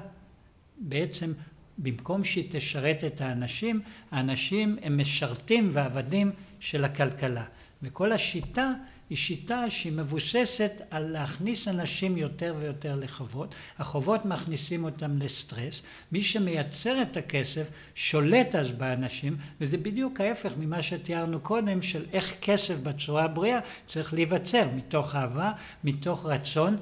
בעצם 0.79 1.33
במקום 1.79 2.25
שהיא 2.25 2.47
תשרת 2.51 3.05
את 3.05 3.21
האנשים, 3.21 3.81
האנשים 4.11 4.77
הם 4.83 4.99
משרתים 4.99 5.69
ועבדים 5.73 6.31
של 6.61 6.85
הכלכלה. 6.85 7.45
וכל 7.83 8.13
השיטה 8.13 8.73
היא 9.13 9.19
שיטה 9.19 9.71
שהיא 9.71 9.93
מבוססת 9.93 10.83
על 10.91 11.03
להכניס 11.03 11.69
אנשים 11.69 12.17
יותר 12.17 12.55
ויותר 12.61 12.97
לחובות. 12.97 13.55
החובות 13.79 14.25
מכניסים 14.25 14.85
אותם 14.85 15.19
לסטרס. 15.19 15.83
מי 16.13 16.23
שמייצר 16.23 17.03
את 17.03 17.17
הכסף 17.17 17.71
שולט 17.95 18.55
אז 18.55 18.71
באנשים, 18.73 19.37
וזה 19.61 19.77
בדיוק 19.77 20.21
ההפך 20.21 20.53
ממה 20.59 20.83
שתיארנו 20.83 21.41
קודם, 21.41 21.83
של 21.83 22.05
איך 22.13 22.37
כסף 22.41 22.79
בצורה 22.79 23.25
הבריאה 23.25 23.59
צריך 23.87 24.15
להיווצר, 24.15 24.69
מתוך 24.77 25.15
אהבה, 25.15 25.53
מתוך 25.85 26.27
רצון 26.27 26.77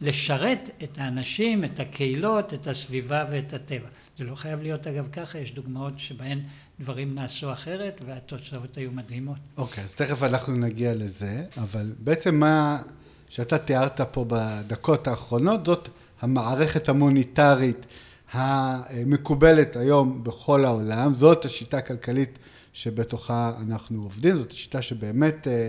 לשרת 0.00 0.70
את 0.82 0.98
האנשים, 0.98 1.64
את 1.64 1.80
הקהילות, 1.80 2.54
את 2.54 2.66
הסביבה 2.66 3.24
ואת 3.30 3.52
הטבע. 3.52 3.88
זה 4.18 4.24
לא 4.24 4.34
חייב 4.34 4.62
להיות 4.62 4.86
אגב 4.86 5.08
ככה, 5.12 5.38
יש 5.38 5.52
דוגמאות 5.52 5.98
שבהן 5.98 6.40
דברים 6.80 7.14
נעשו 7.14 7.52
אחרת 7.52 8.00
והתוצאות 8.06 8.76
היו 8.76 8.90
מדהימות. 8.92 9.36
אוקיי, 9.56 9.84
okay, 9.84 9.86
אז 9.86 9.94
תכף 9.94 10.22
אנחנו 10.22 10.54
נגיע 10.54 10.94
לזה, 10.94 11.44
אבל 11.56 11.92
בעצם 11.98 12.34
מה 12.34 12.82
שאתה 13.28 13.58
תיארת 13.58 14.00
פה 14.00 14.24
בדקות 14.28 15.08
האחרונות, 15.08 15.66
זאת 15.66 15.88
המערכת 16.20 16.88
המוניטרית 16.88 17.86
המקובלת 18.32 19.76
היום 19.76 20.24
בכל 20.24 20.64
העולם, 20.64 21.12
זאת 21.12 21.44
השיטה 21.44 21.78
הכלכלית 21.78 22.38
שבתוכה 22.72 23.52
אנחנו 23.68 24.02
עובדים, 24.02 24.36
זאת 24.36 24.50
השיטה 24.52 24.82
שבאמת 24.82 25.48
אה, 25.48 25.68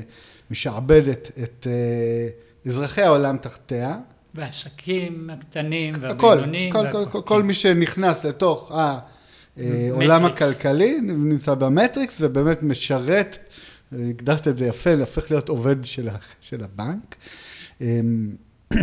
משעבדת 0.51 1.31
את 1.43 1.67
אה, 1.69 2.29
אזרחי 2.65 3.01
העולם 3.01 3.37
תחתיה. 3.37 3.97
והעסקים 4.33 5.29
הקטנים 5.29 5.95
והבינוניים. 5.99 6.71
כל, 6.71 6.91
כל, 6.91 7.05
כל, 7.05 7.21
כל 7.21 7.43
מי 7.43 7.53
שנכנס 7.53 8.25
לתוך 8.25 8.71
העולם 9.59 10.25
הכלכלי 10.25 11.01
נמצא 11.01 11.53
במטריקס 11.53 12.17
ובאמת 12.21 12.63
משרת, 12.63 13.37
הגדרת 13.91 14.47
את 14.47 14.57
זה 14.57 14.65
יפה, 14.65 14.93
הופך 14.93 15.31
להיות 15.31 15.49
עובד 15.49 15.85
של, 15.85 16.09
של 16.41 16.63
הבנק. 16.63 17.15
אמ, 17.81 18.35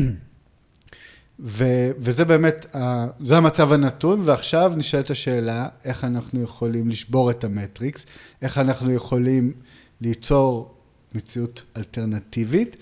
ו, 1.40 1.64
וזה 1.99 2.25
באמת, 2.25 2.76
זה 3.21 3.37
המצב 3.37 3.73
הנתון, 3.73 4.23
ועכשיו 4.25 4.73
נשאלת 4.76 5.11
השאלה, 5.11 5.68
איך 5.85 6.04
אנחנו 6.04 6.42
יכולים 6.42 6.88
לשבור 6.88 7.30
את 7.30 7.45
המטריקס, 7.45 8.06
איך 8.42 8.59
אנחנו 8.59 8.92
יכולים 8.92 9.52
ליצור 10.00 10.75
מציאות 11.14 11.62
אלטרנטיבית, 11.76 12.76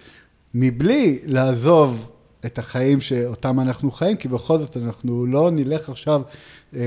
מבלי 0.55 1.19
לעזוב 1.25 2.14
את 2.47 2.59
החיים 2.59 3.01
שאותם 3.01 3.61
אנחנו 3.61 3.91
חיים, 3.91 4.17
כי 4.17 4.29
בכל 4.29 4.59
זאת 4.59 4.77
אנחנו 4.77 5.27
לא 5.27 5.51
נלך 5.51 5.89
עכשיו 5.89 6.23
אה, 6.77 6.81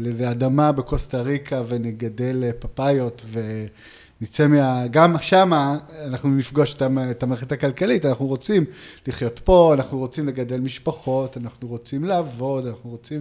לאדמה 0.00 0.72
בקוסטה 0.72 1.22
ריקה 1.22 1.62
ונגדל 1.68 2.50
פפאיות 2.58 3.24
ונצא 3.32 4.46
מה... 4.46 4.86
גם 4.90 5.14
שמה 5.20 5.78
אנחנו 6.04 6.28
נפגוש 6.28 6.74
את 7.10 7.22
המערכת 7.22 7.52
הכלכלית, 7.52 8.06
אנחנו 8.06 8.26
רוצים 8.26 8.64
לחיות 9.06 9.40
פה, 9.44 9.74
אנחנו 9.74 9.98
רוצים 9.98 10.28
לגדל 10.28 10.60
משפחות, 10.60 11.36
אנחנו 11.36 11.68
רוצים 11.68 12.04
לעבוד, 12.04 12.66
אנחנו 12.66 12.90
רוצים 12.90 13.20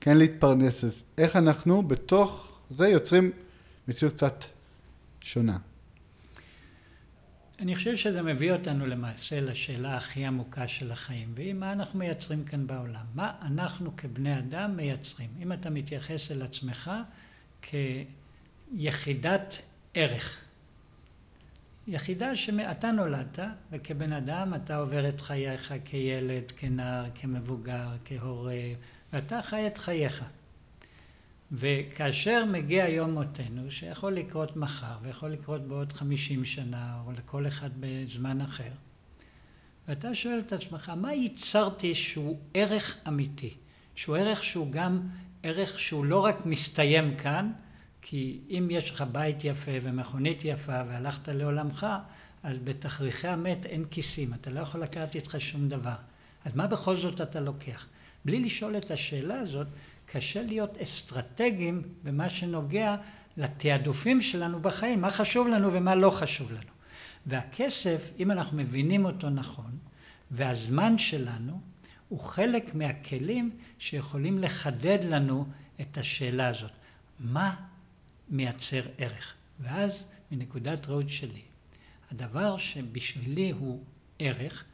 כן 0.00 0.16
להתפרנס. 0.16 0.84
אז 0.84 1.02
איך 1.18 1.36
אנחנו 1.36 1.82
בתוך 1.82 2.58
זה 2.70 2.88
יוצרים 2.88 3.30
מציאות 3.88 4.14
קצת 4.14 4.44
שונה? 5.20 5.71
אני 7.62 7.76
חושב 7.76 7.96
שזה 7.96 8.22
מביא 8.22 8.52
אותנו 8.52 8.86
למעשה 8.86 9.40
לשאלה 9.40 9.96
הכי 9.96 10.26
עמוקה 10.26 10.68
של 10.68 10.92
החיים, 10.92 11.32
והיא 11.34 11.54
מה 11.54 11.72
אנחנו 11.72 11.98
מייצרים 11.98 12.44
כאן 12.44 12.66
בעולם. 12.66 13.04
מה 13.14 13.32
אנחנו 13.42 13.96
כבני 13.96 14.38
אדם 14.38 14.76
מייצרים. 14.76 15.30
אם 15.42 15.52
אתה 15.52 15.70
מתייחס 15.70 16.30
אל 16.30 16.42
עצמך 16.42 16.90
כיחידת 18.76 19.62
ערך. 19.94 20.36
יחידה 21.86 22.36
שאתה 22.36 22.92
נולדת, 22.92 23.38
וכבן 23.72 24.12
אדם 24.12 24.54
אתה 24.54 24.76
עובר 24.76 25.08
את 25.08 25.20
חייך 25.20 25.74
כילד, 25.84 26.52
כנער, 26.56 27.04
כמבוגר, 27.14 27.88
כהורה, 28.04 28.62
ואתה 29.12 29.42
חי 29.42 29.66
את 29.66 29.78
חייך. 29.78 30.24
וכאשר 31.52 32.44
מגיע 32.44 32.88
יום 32.88 33.10
מותנו, 33.10 33.70
שיכול 33.70 34.12
לקרות 34.12 34.56
מחר, 34.56 34.96
ויכול 35.02 35.30
לקרות 35.30 35.62
בעוד 35.68 35.92
חמישים 35.92 36.44
שנה, 36.44 37.02
או 37.06 37.12
לכל 37.12 37.46
אחד 37.46 37.70
בזמן 37.80 38.40
אחר, 38.40 38.70
ואתה 39.88 40.14
שואל 40.14 40.38
את 40.38 40.52
עצמך, 40.52 40.92
מה 40.96 41.12
ייצרתי 41.12 41.94
שהוא 41.94 42.38
ערך 42.54 42.96
אמיתי? 43.08 43.54
שהוא 43.94 44.16
ערך 44.16 44.44
שהוא 44.44 44.70
גם 44.70 45.00
ערך 45.42 45.80
שהוא 45.80 46.04
לא 46.04 46.24
רק 46.24 46.46
מסתיים 46.46 47.16
כאן, 47.16 47.52
כי 48.02 48.40
אם 48.50 48.68
יש 48.70 48.90
לך 48.90 49.04
בית 49.12 49.44
יפה 49.44 49.70
ומכונית 49.82 50.44
יפה 50.44 50.82
והלכת 50.88 51.28
לעולמך, 51.28 51.86
אז 52.42 52.58
בתכריכי 52.64 53.28
המת 53.28 53.66
אין 53.66 53.84
כיסים, 53.90 54.34
אתה 54.34 54.50
לא 54.50 54.60
יכול 54.60 54.82
לקחת 54.82 55.14
איתך 55.14 55.36
שום 55.38 55.68
דבר. 55.68 55.94
אז 56.44 56.54
מה 56.54 56.66
בכל 56.66 56.96
זאת 56.96 57.20
אתה 57.20 57.40
לוקח? 57.40 57.86
בלי 58.24 58.40
לשאול 58.40 58.76
את 58.76 58.90
השאלה 58.90 59.40
הזאת, 59.40 59.66
קשה 60.12 60.42
להיות 60.42 60.78
אסטרטגיים 60.78 61.82
במה 62.02 62.30
שנוגע 62.30 62.96
לתעדופים 63.36 64.22
שלנו 64.22 64.60
בחיים, 64.60 65.00
מה 65.00 65.10
חשוב 65.10 65.48
לנו 65.48 65.72
ומה 65.72 65.94
לא 65.94 66.10
חשוב 66.10 66.52
לנו. 66.52 66.70
והכסף, 67.26 68.10
אם 68.18 68.30
אנחנו 68.30 68.56
מבינים 68.56 69.04
אותו 69.04 69.30
נכון, 69.30 69.78
והזמן 70.30 70.98
שלנו, 70.98 71.60
הוא 72.08 72.20
חלק 72.20 72.74
מהכלים 72.74 73.50
שיכולים 73.78 74.38
לחדד 74.38 74.98
לנו 75.04 75.46
את 75.80 75.98
השאלה 75.98 76.48
הזאת. 76.48 76.70
מה 77.20 77.54
מייצר 78.28 78.82
ערך? 78.98 79.34
ואז, 79.60 80.04
מנקודת 80.30 80.86
ראות 80.86 81.08
שלי, 81.08 81.42
הדבר 82.10 82.56
שבשבילי 82.58 83.50
הוא 83.50 83.82
ערך, 84.18 84.64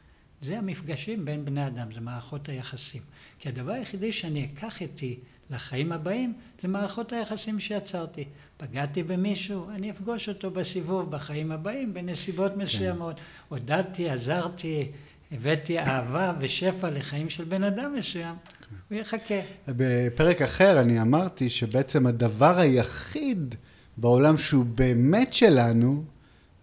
זה 0.41 0.57
המפגשים 0.57 1.25
בין 1.25 1.45
בני 1.45 1.67
אדם, 1.67 1.87
זה 1.93 2.01
מערכות 2.01 2.49
היחסים. 2.49 3.01
כי 3.39 3.49
הדבר 3.49 3.71
היחידי 3.71 4.11
שאני 4.11 4.49
אקח 4.53 4.81
איתי 4.81 5.19
לחיים 5.49 5.91
הבאים, 5.91 6.33
זה 6.61 6.67
מערכות 6.67 7.13
היחסים 7.13 7.59
שיצרתי. 7.59 8.25
פגעתי 8.57 9.03
במישהו, 9.03 9.69
אני 9.69 9.91
אפגוש 9.91 10.29
אותו 10.29 10.51
בסיבוב 10.51 11.11
בחיים 11.11 11.51
הבאים, 11.51 11.93
בנסיבות 11.93 12.51
כן. 12.51 12.61
מסוימות. 12.61 13.15
כן. 13.15 13.21
הודעתי, 13.49 14.09
עזרתי, 14.09 14.91
הבאתי 15.31 15.79
אהבה 15.79 16.33
ושפע 16.39 16.89
לחיים 16.89 17.29
של 17.29 17.43
בן 17.43 17.63
אדם 17.63 17.93
מסוים, 17.97 18.35
כן. 18.69 18.75
הוא 18.89 19.01
יחכה. 19.01 19.39
בפרק 19.67 20.41
אחר 20.41 20.81
אני 20.81 21.01
אמרתי 21.01 21.49
שבעצם 21.49 22.07
הדבר 22.07 22.59
היחיד 22.59 23.55
בעולם 23.97 24.37
שהוא 24.37 24.65
באמת 24.65 25.33
שלנו, 25.33 26.03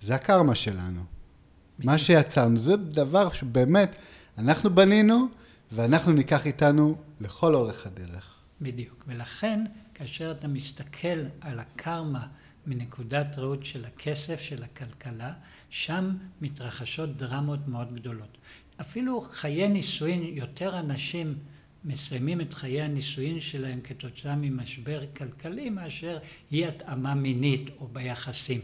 זה 0.01 0.15
הקרמה 0.15 0.55
שלנו. 0.55 1.16
מה 1.79 1.99
שיצרנו, 1.99 2.57
זה 2.57 2.77
דבר 2.77 3.33
שבאמת 3.33 3.97
אנחנו 4.39 4.75
בנינו, 4.75 5.29
ואנחנו 5.73 6.13
ניקח 6.13 6.47
איתנו 6.47 6.97
לכל 7.21 7.55
אורך 7.55 7.87
הדרך. 7.87 8.35
בדיוק. 8.61 9.05
ולכן, 9.07 9.65
כאשר 9.95 10.31
אתה 10.31 10.49
מסתכל 10.49 11.19
על 11.41 11.59
הקרמה 11.59 12.27
מנקודת 12.67 13.39
ראות 13.39 13.65
של 13.65 13.85
הכסף, 13.85 14.41
של 14.41 14.63
הכלכלה, 14.63 15.33
שם 15.71 16.17
מתרחשות 16.41 17.17
דרמות 17.17 17.69
מאוד 17.69 17.95
גדולות. 17.95 18.39
אפילו 18.81 19.21
חיי 19.21 19.69
נישואין, 19.69 20.23
יותר 20.23 20.79
אנשים 20.79 21.39
מסיימים 21.85 22.41
את 22.41 22.55
חיי 22.55 22.83
הנישואין 22.83 23.41
שלהם 23.41 23.81
כתוצאה 23.81 24.37
ממשבר 24.37 25.05
כלכלי 25.17 25.71
מאשר 25.71 26.19
אי 26.53 26.67
התאמה 26.67 27.15
מינית 27.15 27.71
או 27.81 27.89
ביחסים. 27.89 28.61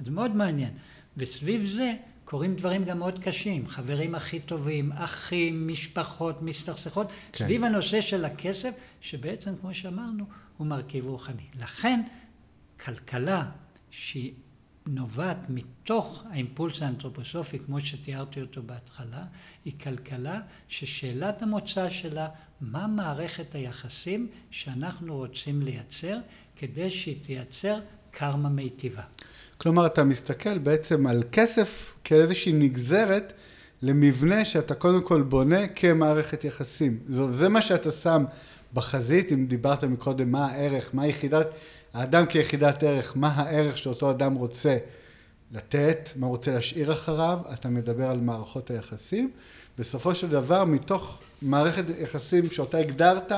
זה 0.00 0.10
מאוד 0.10 0.36
מעניין. 0.36 0.70
וסביב 1.16 1.66
זה 1.66 1.94
קורים 2.28 2.56
דברים 2.56 2.84
גם 2.84 2.98
מאוד 2.98 3.18
קשים, 3.18 3.68
חברים 3.68 4.14
הכי 4.14 4.40
טובים, 4.40 4.92
אחים, 4.92 5.68
משפחות, 5.68 6.42
מסתכסכות, 6.42 7.06
כן. 7.06 7.44
סביב 7.44 7.64
הנושא 7.64 8.00
של 8.00 8.24
הכסף, 8.24 8.74
שבעצם, 9.00 9.54
כמו 9.60 9.74
שאמרנו, 9.74 10.24
הוא 10.56 10.66
מרכיב 10.66 11.06
רוחני. 11.06 11.42
לכן, 11.60 12.00
כלכלה 12.84 13.44
שהיא 13.90 14.32
נובעת 14.86 15.36
מתוך 15.48 16.24
האימפולס 16.30 16.82
האנתרופוסופי, 16.82 17.58
כמו 17.58 17.80
שתיארתי 17.80 18.40
אותו 18.40 18.62
בהתחלה, 18.62 19.24
היא 19.64 19.72
כלכלה 19.82 20.40
ששאלת 20.68 21.42
המוצא 21.42 21.90
שלה, 21.90 22.28
מה 22.60 22.86
מערכת 22.86 23.54
היחסים 23.54 24.28
שאנחנו 24.50 25.16
רוצים 25.16 25.62
לייצר, 25.62 26.18
כדי 26.56 26.90
שהיא 26.90 27.22
תייצר 27.22 27.80
קרמה 28.10 28.48
מיטיבה. 28.48 29.02
כלומר, 29.58 29.86
אתה 29.86 30.04
מסתכל 30.04 30.58
בעצם 30.58 31.06
על 31.06 31.22
כסף 31.32 31.94
כאיזושהי 32.04 32.52
נגזרת 32.52 33.32
למבנה 33.82 34.44
שאתה 34.44 34.74
קודם 34.74 35.02
כל 35.02 35.22
בונה 35.22 35.68
כמערכת 35.68 36.44
יחסים. 36.44 36.98
זה, 37.08 37.32
זה 37.32 37.48
מה 37.48 37.62
שאתה 37.62 37.90
שם 37.90 38.24
בחזית, 38.74 39.32
אם 39.32 39.46
דיברת 39.46 39.84
מקודם 39.84 40.32
מה 40.32 40.46
הערך, 40.46 40.90
מה 40.92 41.06
יחידת, 41.06 41.46
האדם 41.94 42.26
כיחידת 42.26 42.82
ערך, 42.82 43.12
מה 43.16 43.28
הערך 43.28 43.78
שאותו 43.78 44.10
אדם 44.10 44.34
רוצה 44.34 44.76
לתת, 45.52 46.10
מה 46.16 46.26
רוצה 46.26 46.52
להשאיר 46.52 46.92
אחריו, 46.92 47.38
אתה 47.52 47.68
מדבר 47.68 48.10
על 48.10 48.20
מערכות 48.20 48.70
היחסים. 48.70 49.30
בסופו 49.78 50.14
של 50.14 50.28
דבר, 50.28 50.64
מתוך 50.64 51.18
מערכת 51.42 51.84
יחסים 52.00 52.50
שאותה 52.50 52.78
הגדרת, 52.78 53.32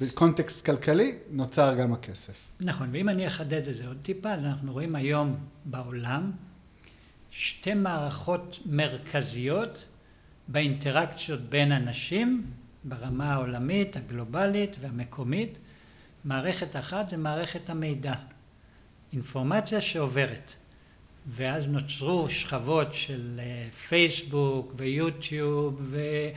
בקונטקסט 0.00 0.64
כלכלי, 0.64 1.14
נוצר 1.30 1.74
גם 1.74 1.92
הכסף. 1.92 2.38
נכון, 2.60 2.88
ואם 2.92 3.08
אני 3.08 3.26
אחדד 3.26 3.68
את 3.68 3.74
זה 3.74 3.86
עוד 3.86 3.98
טיפה, 4.02 4.32
אז 4.32 4.44
אנחנו 4.44 4.72
רואים 4.72 4.94
היום 4.94 5.36
בעולם 5.64 6.32
שתי 7.30 7.74
מערכות 7.74 8.58
מרכזיות 8.66 9.84
באינטראקציות 10.48 11.40
בין 11.40 11.72
אנשים 11.72 12.50
ברמה 12.84 13.32
העולמית, 13.32 13.96
הגלובלית 13.96 14.76
והמקומית. 14.80 15.58
מערכת 16.24 16.76
אחת 16.76 17.10
זה 17.10 17.16
מערכת 17.16 17.70
המידע, 17.70 18.14
אינפורמציה 19.12 19.80
שעוברת. 19.80 20.56
ואז 21.28 21.68
נוצרו 21.68 22.28
שכבות 22.28 22.94
של 22.94 23.40
אה, 23.42 23.70
פייסבוק 23.88 24.74
ויוטיוב 24.76 25.94
אה, 25.96 26.30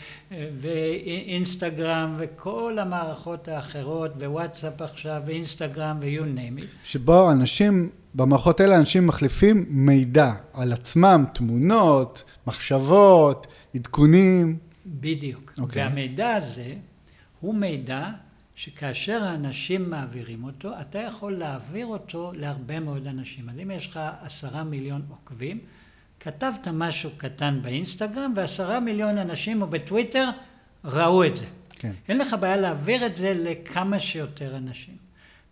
ואינסטגרם 0.60 2.14
וכל 2.18 2.78
המערכות 2.80 3.48
האחרות 3.48 4.12
ווואטסאפ 4.20 4.82
עכשיו 4.82 5.22
ואינסטגרם 5.26 6.00
name 6.36 6.60
it. 6.60 6.64
שבו 6.84 7.32
אנשים, 7.32 7.90
במערכות 8.16 8.60
האלה 8.60 8.80
אנשים 8.80 9.08
מחליפים 9.08 9.66
מידע 9.70 10.32
על 10.54 10.74
עצמם, 10.74 11.26
תמונות, 11.34 12.24
מחשבות, 12.48 13.48
עדכונים. 13.76 14.58
בדיוק. 14.86 15.54
Okay. 15.58 15.62
אוקיי. 15.62 15.84
והמידע 15.84 16.36
הזה 16.36 16.74
הוא 17.40 17.56
מידע 17.56 18.08
שכאשר 18.60 19.24
האנשים 19.24 19.90
מעבירים 19.90 20.44
אותו, 20.44 20.72
אתה 20.82 21.00
יכול 21.00 21.38
להעביר 21.38 21.86
אותו 21.86 22.32
להרבה 22.36 22.80
מאוד 22.80 23.08
אנשים. 23.08 23.50
אז 23.50 23.56
אם 23.64 23.72
יש 23.72 23.88
לך 23.88 24.00
עשרה 24.22 24.64
מיליון 24.64 25.02
עוקבים, 25.10 25.60
כתבת 26.20 26.68
משהו 26.74 27.10
קטן 27.18 27.60
באינסטגרם, 27.62 28.34
ועשרה 28.36 28.80
מיליון 28.80 29.18
אנשים 29.18 29.62
או 29.62 29.68
בטוויטר 29.68 30.30
ראו 30.86 31.24
את 31.24 31.38
זה. 31.38 31.46
כן. 31.70 31.92
אין 32.10 32.18
לך 32.18 32.36
בעיה 32.40 32.58
להעביר 32.58 33.06
את 33.06 33.18
זה 33.18 33.34
לכמה 33.34 34.00
שיותר 34.00 34.58
אנשים. 34.58 34.98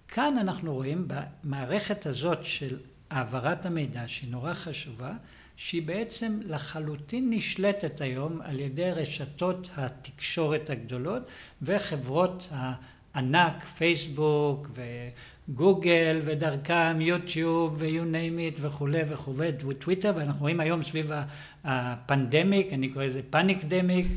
כאן 0.08 0.38
אנחנו 0.38 0.74
רואים 0.74 1.08
במערכת 1.08 2.06
הזאת 2.06 2.40
של 2.44 2.78
העברת 3.10 3.66
המידע, 3.66 4.04
שהיא 4.08 4.32
נורא 4.32 4.54
חשובה, 4.54 5.14
שהיא 5.56 5.88
בעצם 5.88 6.40
לחלוטין 6.46 7.30
נשלטת 7.30 8.02
היום 8.02 8.42
על 8.42 8.60
ידי 8.60 8.92
רשתות 8.92 9.70
התקשורת 9.76 10.70
הגדולות 10.70 11.24
וחברות 11.62 12.50
ענק, 13.18 13.64
פייסבוק 13.64 14.68
גוגל 15.50 16.20
ודרכם 16.24 17.02
יוטיוב 17.02 17.76
ו-you 17.78 18.14
name 18.14 18.58
it 18.58 18.60
וכולי 18.62 19.02
וכולי, 19.10 19.50
וטוויטר, 19.68 20.12
ואנחנו 20.16 20.42
רואים 20.42 20.60
היום 20.60 20.84
סביב 20.84 21.12
הפנדמיק, 21.64 22.74
אני 22.74 22.90
קורא 22.90 23.06
לזה 23.06 23.22
פאניקדמיק, 23.30 24.08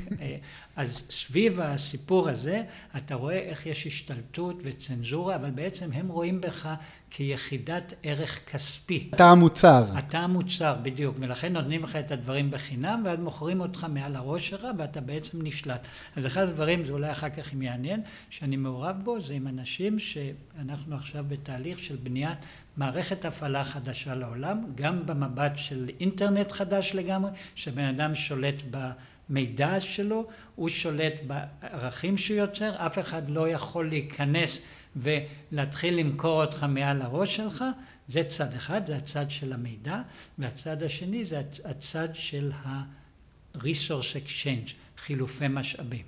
אז 0.77 1.03
סביב 1.11 1.61
הסיפור 1.61 2.29
הזה 2.29 2.63
אתה 2.97 3.15
רואה 3.15 3.39
איך 3.39 3.67
יש 3.67 3.87
השתלטות 3.87 4.61
וצנזורה, 4.65 5.37
אבל 5.37 5.51
בעצם 5.51 5.93
הם 5.93 6.09
רואים 6.09 6.41
בך 6.41 6.75
כיחידת 7.11 7.93
ערך 8.03 8.41
כספי. 8.53 9.11
אתה 9.15 9.31
המוצר. 9.31 9.85
אתה 9.99 10.19
המוצר, 10.19 10.77
בדיוק, 10.83 11.17
ולכן 11.21 11.53
נותנים 11.53 11.85
לך 11.85 11.97
את 11.97 12.11
הדברים 12.11 12.51
בחינם, 12.51 13.03
ואז 13.05 13.19
מוכרים 13.19 13.61
אותך 13.61 13.87
מעל 13.91 14.17
הראש 14.17 14.49
שלך, 14.49 14.67
ואתה 14.79 15.01
בעצם 15.01 15.39
נשלט. 15.43 15.81
אז 16.17 16.27
אחד 16.27 16.43
הדברים, 16.43 16.85
זה 16.85 16.93
אולי 16.93 17.13
אחר 17.13 17.31
כך 17.31 17.55
אם 17.55 17.63
יעניין, 17.63 18.03
שאני 18.31 18.57
מעורב 18.57 18.97
בו, 19.05 19.21
זה 19.21 19.35
עם 19.35 19.47
אנשים 19.49 19.99
שאנחנו 19.99 20.97
עכשיו 20.97 21.25
בתהליך 21.29 21.79
של 21.79 21.97
בניית 22.03 22.39
מערכת 22.77 23.25
הפעלה 23.25 23.65
חדשה 23.65 24.15
לעולם, 24.15 24.65
גם 24.75 25.07
במבט 25.07 25.53
של 25.57 25.91
אינטרנט 26.01 26.53
חדש 26.53 26.95
לגמרי, 26.95 27.31
שבן 27.55 27.85
אדם 27.85 28.15
שולט 28.15 28.63
ב... 28.71 28.91
מידע 29.31 29.81
שלו, 29.81 30.27
הוא 30.55 30.69
שולט 30.69 31.15
בערכים 31.27 32.17
שהוא 32.17 32.37
יוצר, 32.37 32.87
אף 32.87 32.99
אחד 32.99 33.31
לא 33.31 33.49
יכול 33.49 33.89
להיכנס 33.89 34.61
ולהתחיל 34.97 35.99
למכור 35.99 36.45
אותך 36.45 36.67
מעל 36.69 37.03
הראש 37.03 37.37
שלך, 37.37 37.65
זה 38.09 38.25
צד 38.25 38.55
אחד, 38.55 38.87
זה 38.87 38.97
הצד 38.97 39.31
של 39.31 39.53
המידע, 39.53 40.03
והצד 40.39 40.83
השני 40.83 41.25
זה 41.25 41.43
הצד 41.65 42.09
של 42.15 42.53
ה-resource 42.65 44.17
exchange, 44.27 44.71
חילופי 45.05 45.49
משאבים. 45.51 46.05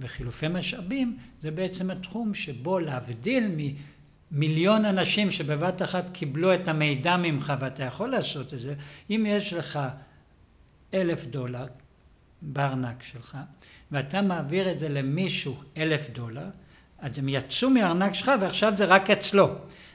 וחילופי 0.00 0.48
משאבים 0.48 1.18
זה 1.40 1.50
בעצם 1.50 1.90
התחום 1.90 2.34
שבו 2.34 2.78
להבדיל 2.78 3.44
ממיליון 4.32 4.84
אנשים 4.84 5.30
שבבת 5.30 5.82
אחת 5.82 6.10
קיבלו 6.10 6.54
את 6.54 6.68
המידע 6.68 7.16
ממך 7.16 7.52
ואתה 7.60 7.84
יכול 7.84 8.08
לעשות 8.08 8.54
את 8.54 8.58
זה, 8.58 8.74
אם 9.10 9.24
יש 9.28 9.52
לך 9.52 9.78
אלף 10.94 11.26
דולר 11.26 11.66
בארנק 12.46 13.02
שלך, 13.02 13.36
ואתה 13.92 14.22
מעביר 14.22 14.70
את 14.70 14.80
זה 14.80 14.88
למישהו 14.88 15.56
אלף 15.76 16.10
דולר, 16.12 16.46
אז 16.98 17.18
הם 17.18 17.28
יצאו 17.28 17.70
מהארנק 17.70 18.14
שלך 18.14 18.30
ועכשיו 18.40 18.72
זה 18.78 18.84
רק 18.84 19.10
אצלו. 19.10 19.48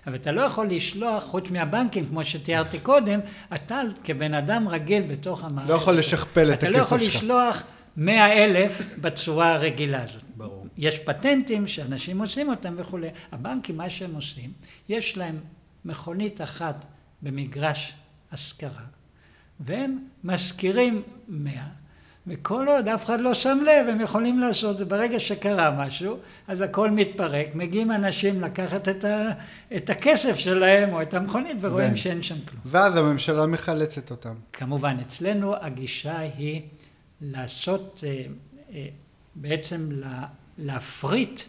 אבל 0.07 0.15
אתה 0.15 0.31
לא 0.31 0.41
יכול 0.41 0.67
לשלוח, 0.67 1.23
חוץ 1.23 1.49
מהבנקים, 1.49 2.07
כמו 2.09 2.25
שתיארתי 2.25 2.79
קודם, 2.79 3.19
אתה 3.53 3.81
כבן 4.03 4.33
אדם 4.33 4.67
רגיל 4.67 5.03
בתוך 5.03 5.43
המערכת. 5.43 5.69
לא 5.69 5.75
יכול 5.75 5.97
לשכפל 5.97 6.53
את 6.53 6.63
הכסף 6.63 6.67
שלך. 6.67 6.69
אתה 6.69 6.77
לא 6.77 6.83
יכול 6.83 6.97
לשלוח 6.97 7.63
מאה 7.97 8.45
אלף 8.45 8.81
בצורה 9.01 9.53
הרגילה 9.53 10.03
הזאת. 10.03 10.23
ברור. 10.37 10.67
יש 10.77 10.99
פטנטים 10.99 11.67
שאנשים 11.67 12.21
עושים 12.21 12.49
אותם 12.49 12.73
וכולי. 12.77 13.07
הבנקים, 13.31 13.77
מה 13.77 13.89
שהם 13.89 14.15
עושים, 14.15 14.51
יש 14.89 15.17
להם 15.17 15.39
מכונית 15.85 16.41
אחת 16.41 16.85
במגרש 17.21 17.93
השכרה, 18.31 18.83
והם 19.59 19.97
משכירים 20.23 21.01
מאה. 21.27 21.80
וכל 22.27 22.67
עוד 22.67 22.87
אף 22.87 23.05
אחד 23.05 23.21
לא 23.21 23.33
שם 23.33 23.59
לב, 23.61 23.89
הם 23.89 24.01
יכולים 24.01 24.39
לעשות, 24.39 24.75
וברגע 24.79 25.19
שקרה 25.19 25.85
משהו, 25.85 26.17
אז 26.47 26.61
הכל 26.61 26.91
מתפרק, 26.91 27.47
מגיעים 27.55 27.91
אנשים 27.91 28.41
לקחת 28.41 28.89
את, 28.89 29.05
ה, 29.05 29.31
את 29.75 29.89
הכסף 29.89 30.37
שלהם 30.37 30.93
או 30.93 31.01
את 31.01 31.13
המכונית 31.13 31.57
ורואים 31.61 31.93
ו... 31.93 31.97
שאין 31.97 32.23
שם 32.23 32.35
כלום. 32.45 32.61
ואז 32.65 32.95
הממשלה 32.95 33.45
מחלצת 33.45 34.11
אותם. 34.11 34.33
כמובן, 34.53 34.97
אצלנו 35.01 35.55
הגישה 35.55 36.19
היא 36.19 36.61
לעשות, 37.21 38.03
אה, 38.07 38.23
אה, 38.73 38.87
בעצם 39.35 39.89
להפריט 40.57 41.41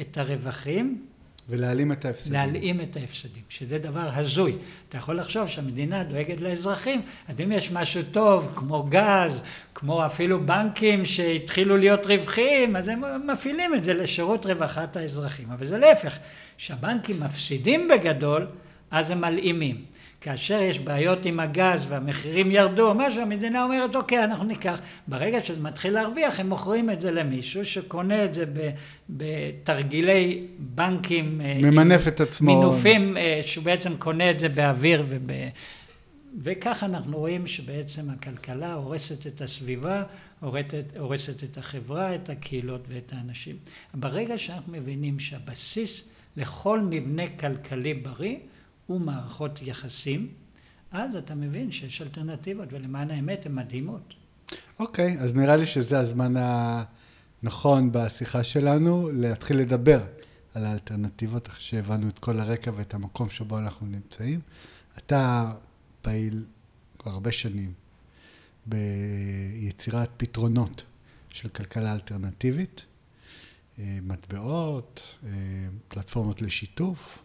את 0.00 0.18
הרווחים 0.18 1.07
ולהעלים 1.48 1.92
את 1.92 2.04
ההפסדים. 2.04 2.32
להלאים 2.32 2.80
את 2.80 2.96
ההפסדים, 2.96 3.42
שזה 3.48 3.78
דבר 3.78 4.10
הזוי. 4.12 4.56
אתה 4.88 4.96
יכול 4.98 5.18
לחשוב 5.18 5.46
שהמדינה 5.46 6.04
דואגת 6.04 6.40
לאזרחים, 6.40 7.02
אז 7.28 7.40
אם 7.44 7.52
יש 7.52 7.72
משהו 7.72 8.02
טוב, 8.10 8.48
כמו 8.56 8.82
גז, 8.82 9.42
כמו 9.74 10.06
אפילו 10.06 10.46
בנקים 10.46 11.04
שהתחילו 11.04 11.76
להיות 11.76 12.06
רווחיים, 12.06 12.76
אז 12.76 12.88
הם 12.88 13.02
מפעילים 13.26 13.74
את 13.74 13.84
זה 13.84 13.94
לשירות 13.94 14.46
רווחת 14.46 14.96
האזרחים. 14.96 15.50
אבל 15.50 15.66
זה 15.66 15.78
להפך, 15.78 16.18
כשהבנקים 16.58 17.20
מפסידים 17.20 17.88
בגדול, 17.88 18.46
אז 18.90 19.10
הם 19.10 19.20
מלאימים. 19.20 19.84
כאשר 20.20 20.62
יש 20.62 20.78
בעיות 20.78 21.26
עם 21.26 21.40
הגז 21.40 21.86
והמחירים 21.88 22.50
ירדו 22.50 22.88
או 22.88 22.94
משהו, 22.94 23.22
המדינה 23.22 23.64
אומרת 23.64 23.96
אוקיי 23.96 24.24
אנחנו 24.24 24.44
ניקח. 24.44 24.78
ברגע 25.08 25.44
שזה 25.44 25.60
מתחיל 25.60 25.92
להרוויח 25.92 26.40
הם 26.40 26.48
מוכרים 26.48 26.90
את 26.90 27.00
זה 27.00 27.10
למישהו 27.10 27.64
שקונה 27.64 28.24
את 28.24 28.34
זה 28.34 28.44
בתרגילי 29.10 30.46
בנקים. 30.58 31.40
אה, 31.40 31.58
ממנף 31.62 32.08
את 32.08 32.20
עצמו. 32.20 32.54
מינופים 32.54 33.16
אה, 33.16 33.40
שהוא 33.46 33.64
בעצם 33.64 33.96
קונה 33.96 34.30
את 34.30 34.40
זה 34.40 34.48
באוויר 34.48 35.04
וב... 35.06 35.30
וכך 36.42 36.82
אנחנו 36.82 37.18
רואים 37.18 37.46
שבעצם 37.46 38.10
הכלכלה 38.10 38.72
הורסת 38.72 39.26
את 39.26 39.40
הסביבה, 39.40 40.02
הורסת, 40.40 40.84
הורסת 40.98 41.44
את 41.44 41.58
החברה, 41.58 42.14
את 42.14 42.30
הקהילות 42.30 42.80
ואת 42.88 43.12
האנשים. 43.16 43.56
ברגע 43.94 44.38
שאנחנו 44.38 44.72
מבינים 44.72 45.18
שהבסיס 45.18 46.04
לכל 46.36 46.80
מבנה 46.80 47.22
כלכלי 47.40 47.94
בריא 47.94 48.36
ומערכות 48.88 49.62
יחסים, 49.62 50.28
אז 50.90 51.16
אתה 51.16 51.34
מבין 51.34 51.72
שיש 51.72 52.02
אלטרנטיבות, 52.02 52.72
ולמען 52.72 53.10
האמת 53.10 53.46
הן 53.46 53.54
מדהימות. 53.54 54.14
אוקיי, 54.78 55.16
okay, 55.18 55.20
אז 55.20 55.34
נראה 55.34 55.56
לי 55.56 55.66
שזה 55.66 55.98
הזמן 55.98 56.34
הנכון 57.42 57.92
בשיחה 57.92 58.44
שלנו 58.44 59.10
להתחיל 59.12 59.58
לדבר 59.58 60.04
על 60.54 60.64
האלטרנטיבות, 60.64 61.48
אחרי 61.48 61.60
שהבנו 61.60 62.08
את 62.08 62.18
כל 62.18 62.40
הרקע 62.40 62.70
ואת 62.76 62.94
המקום 62.94 63.30
שבו 63.30 63.58
אנחנו 63.58 63.86
נמצאים. 63.86 64.40
אתה 64.98 65.52
פעיל 66.02 66.44
כבר 66.98 67.12
הרבה 67.12 67.32
שנים 67.32 67.72
ביצירת 68.66 70.10
פתרונות 70.16 70.82
של 71.28 71.48
כלכלה 71.48 71.92
אלטרנטיבית, 71.92 72.84
אה, 73.78 73.98
מטבעות, 74.02 75.16
אה, 75.24 75.30
פלטפורמות 75.88 76.42
לשיתוף. 76.42 77.22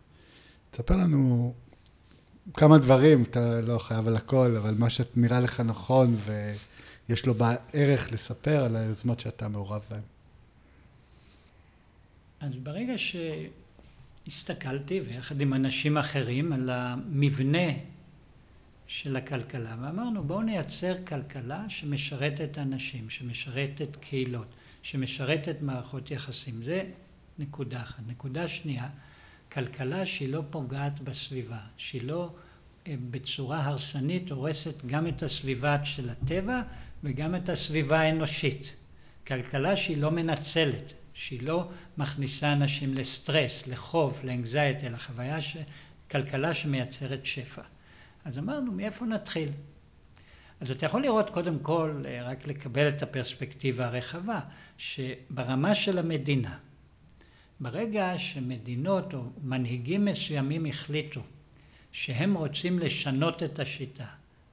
תספר 0.73 0.95
לנו 0.95 1.53
כמה 2.53 2.77
דברים, 2.77 3.23
אתה 3.23 3.61
לא 3.61 3.77
חייב 3.77 4.07
על 4.07 4.15
הכל, 4.15 4.55
אבל 4.57 4.75
מה 4.77 4.89
שנראה 4.89 5.39
לך 5.39 5.59
נכון 5.59 6.15
ויש 7.07 7.25
לו 7.25 7.33
ערך 7.73 8.11
לספר 8.11 8.63
על 8.63 8.75
היוזמות 8.75 9.19
שאתה 9.19 9.47
מעורב 9.47 9.81
בהן. 9.89 10.01
אז 12.39 12.55
ברגע 12.55 12.93
שהסתכלתי, 14.27 14.99
ויחד 14.99 15.41
עם 15.41 15.53
אנשים 15.53 15.97
אחרים, 15.97 16.53
על 16.53 16.69
המבנה 16.69 17.71
של 18.87 19.15
הכלכלה, 19.15 19.75
ואמרנו 19.81 20.23
בואו 20.23 20.41
נייצר 20.41 20.95
כלכלה 21.07 21.65
שמשרתת 21.69 22.57
אנשים, 22.57 23.09
שמשרתת 23.09 23.95
קהילות, 23.99 24.47
שמשרתת 24.83 25.55
מערכות 25.61 26.11
יחסים. 26.11 26.63
זה 26.63 26.83
נקודה 27.39 27.81
אחת. 27.81 28.03
נקודה 28.07 28.47
שנייה, 28.47 28.87
כלכלה 29.53 30.05
שהיא 30.05 30.29
לא 30.29 30.43
פוגעת 30.49 30.99
בסביבה, 30.99 31.59
שהיא 31.77 32.03
לא 32.03 32.29
אה, 32.87 32.95
בצורה 33.11 33.63
הרסנית 33.63 34.31
הורסת 34.31 34.85
גם 34.85 35.07
את 35.07 35.23
הסביבה 35.23 35.85
של 35.85 36.09
הטבע 36.09 36.61
וגם 37.03 37.35
את 37.35 37.49
הסביבה 37.49 37.99
האנושית. 37.99 38.75
כלכלה 39.27 39.77
שהיא 39.77 39.97
לא 39.97 40.11
מנצלת, 40.11 40.93
שהיא 41.13 41.43
לא 41.43 41.69
מכניסה 41.97 42.53
אנשים 42.53 42.93
לסטרס, 42.93 43.67
לחוב, 43.67 44.21
לאנגזייטי, 44.23 44.89
לחוויה, 44.89 45.41
ש... 45.41 45.57
כלכלה 46.11 46.53
שמייצרת 46.53 47.25
שפע. 47.25 47.61
אז 48.25 48.37
אמרנו, 48.39 48.71
מאיפה 48.71 49.05
נתחיל? 49.05 49.49
אז 50.59 50.71
אתה 50.71 50.85
יכול 50.85 51.01
לראות 51.01 51.29
קודם 51.29 51.59
כל, 51.59 52.03
אה, 52.05 52.23
רק 52.23 52.47
לקבל 52.47 52.87
את 52.87 53.03
הפרספקטיבה 53.03 53.85
הרחבה, 53.85 54.39
שברמה 54.77 55.75
של 55.75 55.97
המדינה, 55.97 56.57
ברגע 57.63 58.13
שמדינות 58.17 59.13
או 59.13 59.19
מנהיגים 59.43 60.05
מסוימים 60.05 60.65
החליטו 60.65 61.21
שהם 61.91 62.33
רוצים 62.33 62.79
לשנות 62.79 63.43
את 63.43 63.59
השיטה, 63.59 64.05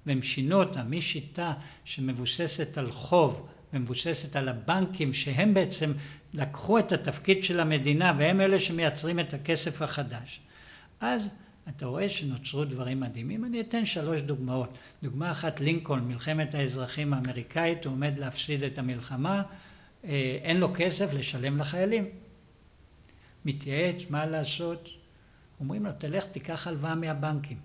והם 0.06 0.22
שינו 0.22 0.62
אותה 0.62 0.84
משיטה 0.84 1.52
שמבוססת 1.84 2.78
על 2.78 2.92
חוב 2.92 3.48
ומבוססת 3.72 4.36
על 4.36 4.48
הבנקים 4.48 5.12
שהם 5.12 5.54
בעצם 5.54 5.92
לקחו 6.34 6.78
את 6.78 6.92
התפקיד 6.92 7.44
של 7.44 7.60
המדינה 7.60 8.12
והם 8.18 8.40
אלה 8.40 8.60
שמייצרים 8.60 9.20
את 9.20 9.34
הכסף 9.34 9.82
החדש. 9.82 10.40
אז 11.00 11.30
אתה 11.68 11.86
רואה 11.86 12.08
שנוצרו 12.08 12.64
דברים 12.64 13.00
מדהימים. 13.00 13.44
אני 13.44 13.60
אתן 13.60 13.84
שלוש 13.84 14.20
דוגמאות. 14.20 14.78
דוגמה 15.02 15.30
אחת, 15.30 15.60
לינקולן, 15.60 16.04
מלחמת 16.04 16.54
האזרחים 16.54 17.14
האמריקאית, 17.14 17.84
הוא 17.84 17.92
עומד 17.92 18.18
להפסיד 18.18 18.62
את 18.62 18.78
המלחמה, 18.78 19.42
אה, 20.04 20.38
אין 20.42 20.56
לו 20.60 20.68
כסף 20.74 21.12
לשלם 21.12 21.58
לחיילים. 21.58 22.04
מתייעץ 23.44 23.96
מה 24.10 24.26
לעשות, 24.26 24.88
אומרים 25.60 25.86
לו 25.86 25.90
תלך 25.98 26.24
תיקח 26.24 26.66
הלוואה 26.66 26.94
מהבנקים. 26.94 27.58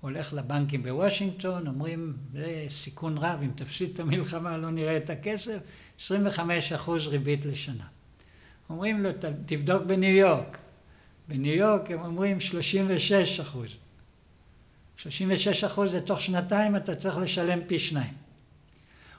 הולך 0.00 0.32
לבנקים 0.32 0.82
בוושינגטון, 0.82 1.66
אומרים 1.66 2.16
זה 2.32 2.64
סיכון 2.68 3.18
רב, 3.18 3.40
אם 3.42 3.50
תפסיד 3.54 3.90
את 3.94 4.00
המלחמה 4.00 4.56
לא 4.58 4.70
נראה 4.70 4.96
את 4.96 5.10
הכסף, 5.10 5.58
25 6.00 6.72
אחוז 6.72 7.06
ריבית 7.06 7.44
לשנה. 7.44 7.86
אומרים 8.70 9.02
לו 9.02 9.10
תבדוק 9.46 9.82
בניו 9.82 10.16
יורק, 10.16 10.58
בניו 11.28 11.54
יורק 11.54 11.90
הם 11.90 12.00
אומרים 12.00 12.40
36 12.40 13.40
אחוז. 13.40 13.68
36 14.96 15.64
אחוז 15.64 15.90
זה 15.90 16.00
תוך 16.00 16.20
שנתיים 16.20 16.76
אתה 16.76 16.94
צריך 16.94 17.18
לשלם 17.18 17.58
פי 17.66 17.78
שניים. 17.78 18.14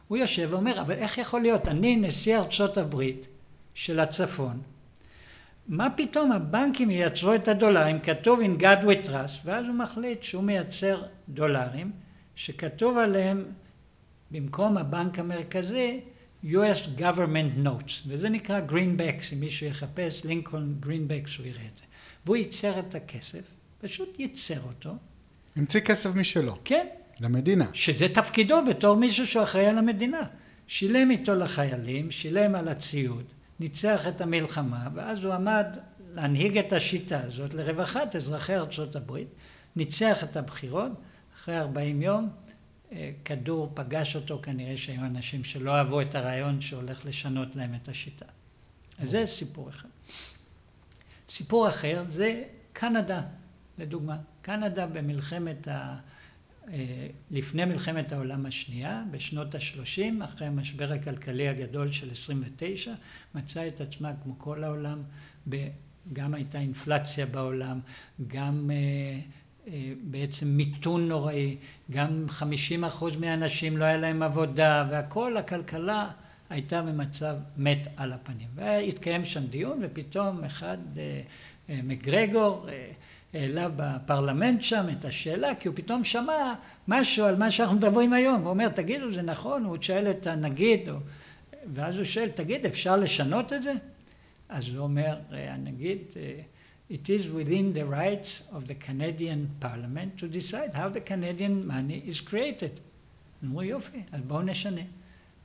הוא 0.08 0.17
יושב 0.17 0.47
ואומר, 0.52 0.82
אבל 0.82 0.93
איך 0.93 1.17
יכול 1.17 1.41
להיות? 1.41 1.67
אני 1.67 1.95
נשיא 1.95 2.38
ארצות 2.38 2.78
הברית 2.78 3.28
של 3.73 3.99
הצפון, 3.99 4.62
מה 5.70 5.90
פתאום 5.90 6.32
הבנקים 6.32 6.90
ייצרו 6.90 7.36
את 7.36 7.48
הדולרים, 7.48 8.00
כתוב 8.00 8.40
in 8.40 8.62
God 8.62 8.84
we 8.84 9.08
trust, 9.08 9.46
ואז 9.46 9.66
הוא 9.66 9.76
מחליט 9.76 10.24
שהוא 10.24 10.44
מייצר 10.44 11.04
דולרים, 11.30 11.92
שכתוב 12.36 12.98
עליהם 12.98 13.46
במקום 14.32 14.78
הבנק 14.78 15.20
המרכזי 15.20 16.00
US 16.46 17.00
government 17.00 17.66
notes, 17.66 17.92
וזה 18.08 18.30
נקרא 18.30 18.62
greenbacks, 18.70 19.34
אם 19.34 19.40
מישהו 19.40 19.66
יחפש 19.66 20.26
לינקולן 20.26 20.74
greenbacks 20.84 21.40
הוא 21.40 21.46
יראה 21.46 21.66
את 21.74 21.78
זה. 21.78 21.84
והוא 22.26 22.38
ייצר 22.38 22.80
את 22.80 22.96
הכסף, 22.96 23.44
פשוט 23.82 24.20
ייצר 24.20 24.62
אותו. 24.68 24.96
המציא 25.56 25.80
כסף 25.80 26.16
משלו. 26.16 26.58
כן. 26.66 26.88
למדינה. 27.22 27.66
שזה 27.74 28.10
תפקידו 28.10 28.66
בתור 28.70 28.96
מישהו 28.96 29.28
שאחראי 29.28 29.66
על 29.66 29.78
המדינה. 29.78 30.22
שילם 30.68 31.12
איתו 31.12 31.36
לחיילים, 31.36 32.12
שילם 32.12 32.56
על 32.56 32.68
הציוד, 32.68 33.24
ניצח 33.60 34.08
את 34.08 34.22
המלחמה, 34.22 34.88
ואז 34.93 35.24
הוא 35.24 35.34
עמד 35.34 35.65
להנהיג 36.13 36.58
את 36.58 36.74
השיטה 36.74 37.22
הזאת 37.22 37.54
לרווחת 37.54 38.15
אזרחי 38.15 38.56
ארצות 38.56 38.95
הברית, 38.95 39.28
ניצח 39.76 40.24
את 40.24 40.38
הבחירות, 40.38 40.91
אחרי 41.36 41.58
40 41.58 42.02
יום 42.02 42.30
אה, 42.91 43.12
כדור 43.26 43.72
פגש 43.74 44.15
אותו, 44.15 44.39
כנראה 44.43 44.78
שהיו 44.78 45.06
אנשים 45.06 45.43
שלא 45.43 45.76
אהבו 45.76 46.02
את 46.02 46.15
הרעיון 46.15 46.62
שהולך 46.62 47.06
לשנות 47.06 47.56
להם 47.56 47.76
את 47.76 47.89
השיטה. 47.89 48.26
אז 49.00 49.10
זה 49.10 49.26
סיפור 49.26 49.69
אחד. 49.69 49.89
סיפור 51.30 51.69
אחר 51.69 52.04
זה 52.10 52.43
קנדה, 52.74 53.22
לדוגמה. 53.78 54.17
קנדה 54.41 54.88
במלחמת 54.88 55.67
ה... 55.67 55.98
אה, 56.74 57.08
לפני 57.32 57.66
מלחמת 57.66 58.12
העולם 58.12 58.46
השנייה, 58.46 59.04
בשנות 59.12 59.56
ה-30, 59.56 60.24
אחרי 60.24 60.48
המשבר 60.48 60.94
הכלכלי 60.94 61.50
הגדול 61.50 61.92
של 61.92 62.12
29, 62.12 62.94
מצאה 63.36 63.68
את 63.68 63.82
עצמה 63.82 64.12
כמו 64.24 64.34
כל 64.38 64.64
העולם, 64.64 65.02
גם 66.14 66.34
הייתה 66.34 66.60
אינפלציה 66.60 67.26
בעולם, 67.26 67.80
גם 68.28 68.72
אה, 68.74 69.20
אה, 69.68 69.94
בעצם 70.04 70.48
מיתון 70.48 71.08
נוראי, 71.08 71.58
גם 71.92 72.26
50 72.28 72.84
אחוז 72.84 73.16
מהאנשים 73.16 73.78
לא 73.78 73.86
היה 73.86 73.98
להם 73.98 74.24
עבודה, 74.24 74.88
והכל, 74.92 75.38
הכלכלה 75.38 76.10
הייתה 76.50 76.82
במצב 76.82 77.36
מת 77.58 77.88
על 77.98 78.14
הפנים. 78.14 78.48
והתקיים 78.56 79.26
שם 79.26 79.46
דיון, 79.48 79.80
ופתאום 79.82 80.44
אחד, 80.44 80.78
מגרגור, 81.70 82.68
העלה 83.34 83.68
בפרלמנט 83.76 84.62
שם 84.62 84.86
את 84.92 85.06
השאלה, 85.06 85.56
כי 85.56 85.68
הוא 85.68 85.76
פתאום 85.76 86.04
שמע 86.04 86.54
משהו 86.88 87.26
על 87.26 87.36
מה 87.36 87.52
שאנחנו 87.52 87.76
מדברים 87.76 88.13
היום. 88.13 88.42
הוא 88.42 88.50
אומר, 88.50 88.68
תגידו, 88.70 89.12
זה 89.12 89.22
נכון? 89.22 89.63
הוא 89.63 89.78
שואל 89.82 90.12
את 90.12 90.28
הנגיד, 90.28 90.89
או... 90.89 90.96
ואז 91.74 91.98
הוא 91.98 92.04
שואל, 92.04 92.30
תגיד, 92.30 92.65
אפשר 92.65 92.98
לשנות 92.98 93.54
את 93.54 93.63
זה? 93.63 93.74
אז 94.50 94.70
הוא 94.70 94.80
אומר, 94.80 95.18
הנגיד, 95.32 96.00
It 96.92 97.08
is 97.08 97.28
within 97.30 97.72
the 97.72 97.86
rights 97.86 98.42
of 98.52 98.65
the 98.65 98.74
Canadian 98.74 99.52
parliament 99.60 100.18
to 100.18 100.28
decide 100.28 100.74
how 100.74 100.89
the 100.89 101.02
Canadian 101.02 101.68
money 101.68 102.04
is 102.08 102.20
created. 102.20 102.80
אמרו, 103.44 103.63
יופי, 103.63 104.04
אז 104.12 104.22
בואו 104.22 104.42
נשנה. 104.42 104.82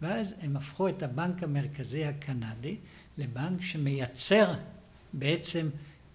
ואז 0.02 0.34
הם 0.40 0.56
הפכו 0.56 0.88
את 0.88 1.02
הבנק 1.02 1.42
המרכזי 1.42 2.04
הקנדי 2.04 2.76
לבנק 3.18 3.62
שמייצר 3.62 4.54
בעצם 5.12 5.68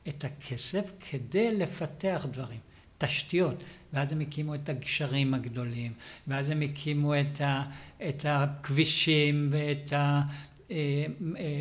את 0.07 0.23
הכסף 0.23 0.91
כדי 1.09 1.57
לפתח 1.57 2.25
דברים, 2.31 2.59
תשתיות. 2.97 3.63
ואז 3.93 4.12
הם 4.12 4.19
הקימו 4.19 4.55
את 4.55 4.69
הגשרים 4.69 5.33
הגדולים, 5.33 5.93
ואז 6.27 6.49
הם 6.49 6.62
הקימו 6.62 7.15
את, 7.15 7.41
ה, 7.41 7.63
את 8.09 8.25
הכבישים 8.27 9.49
ואת 9.51 9.93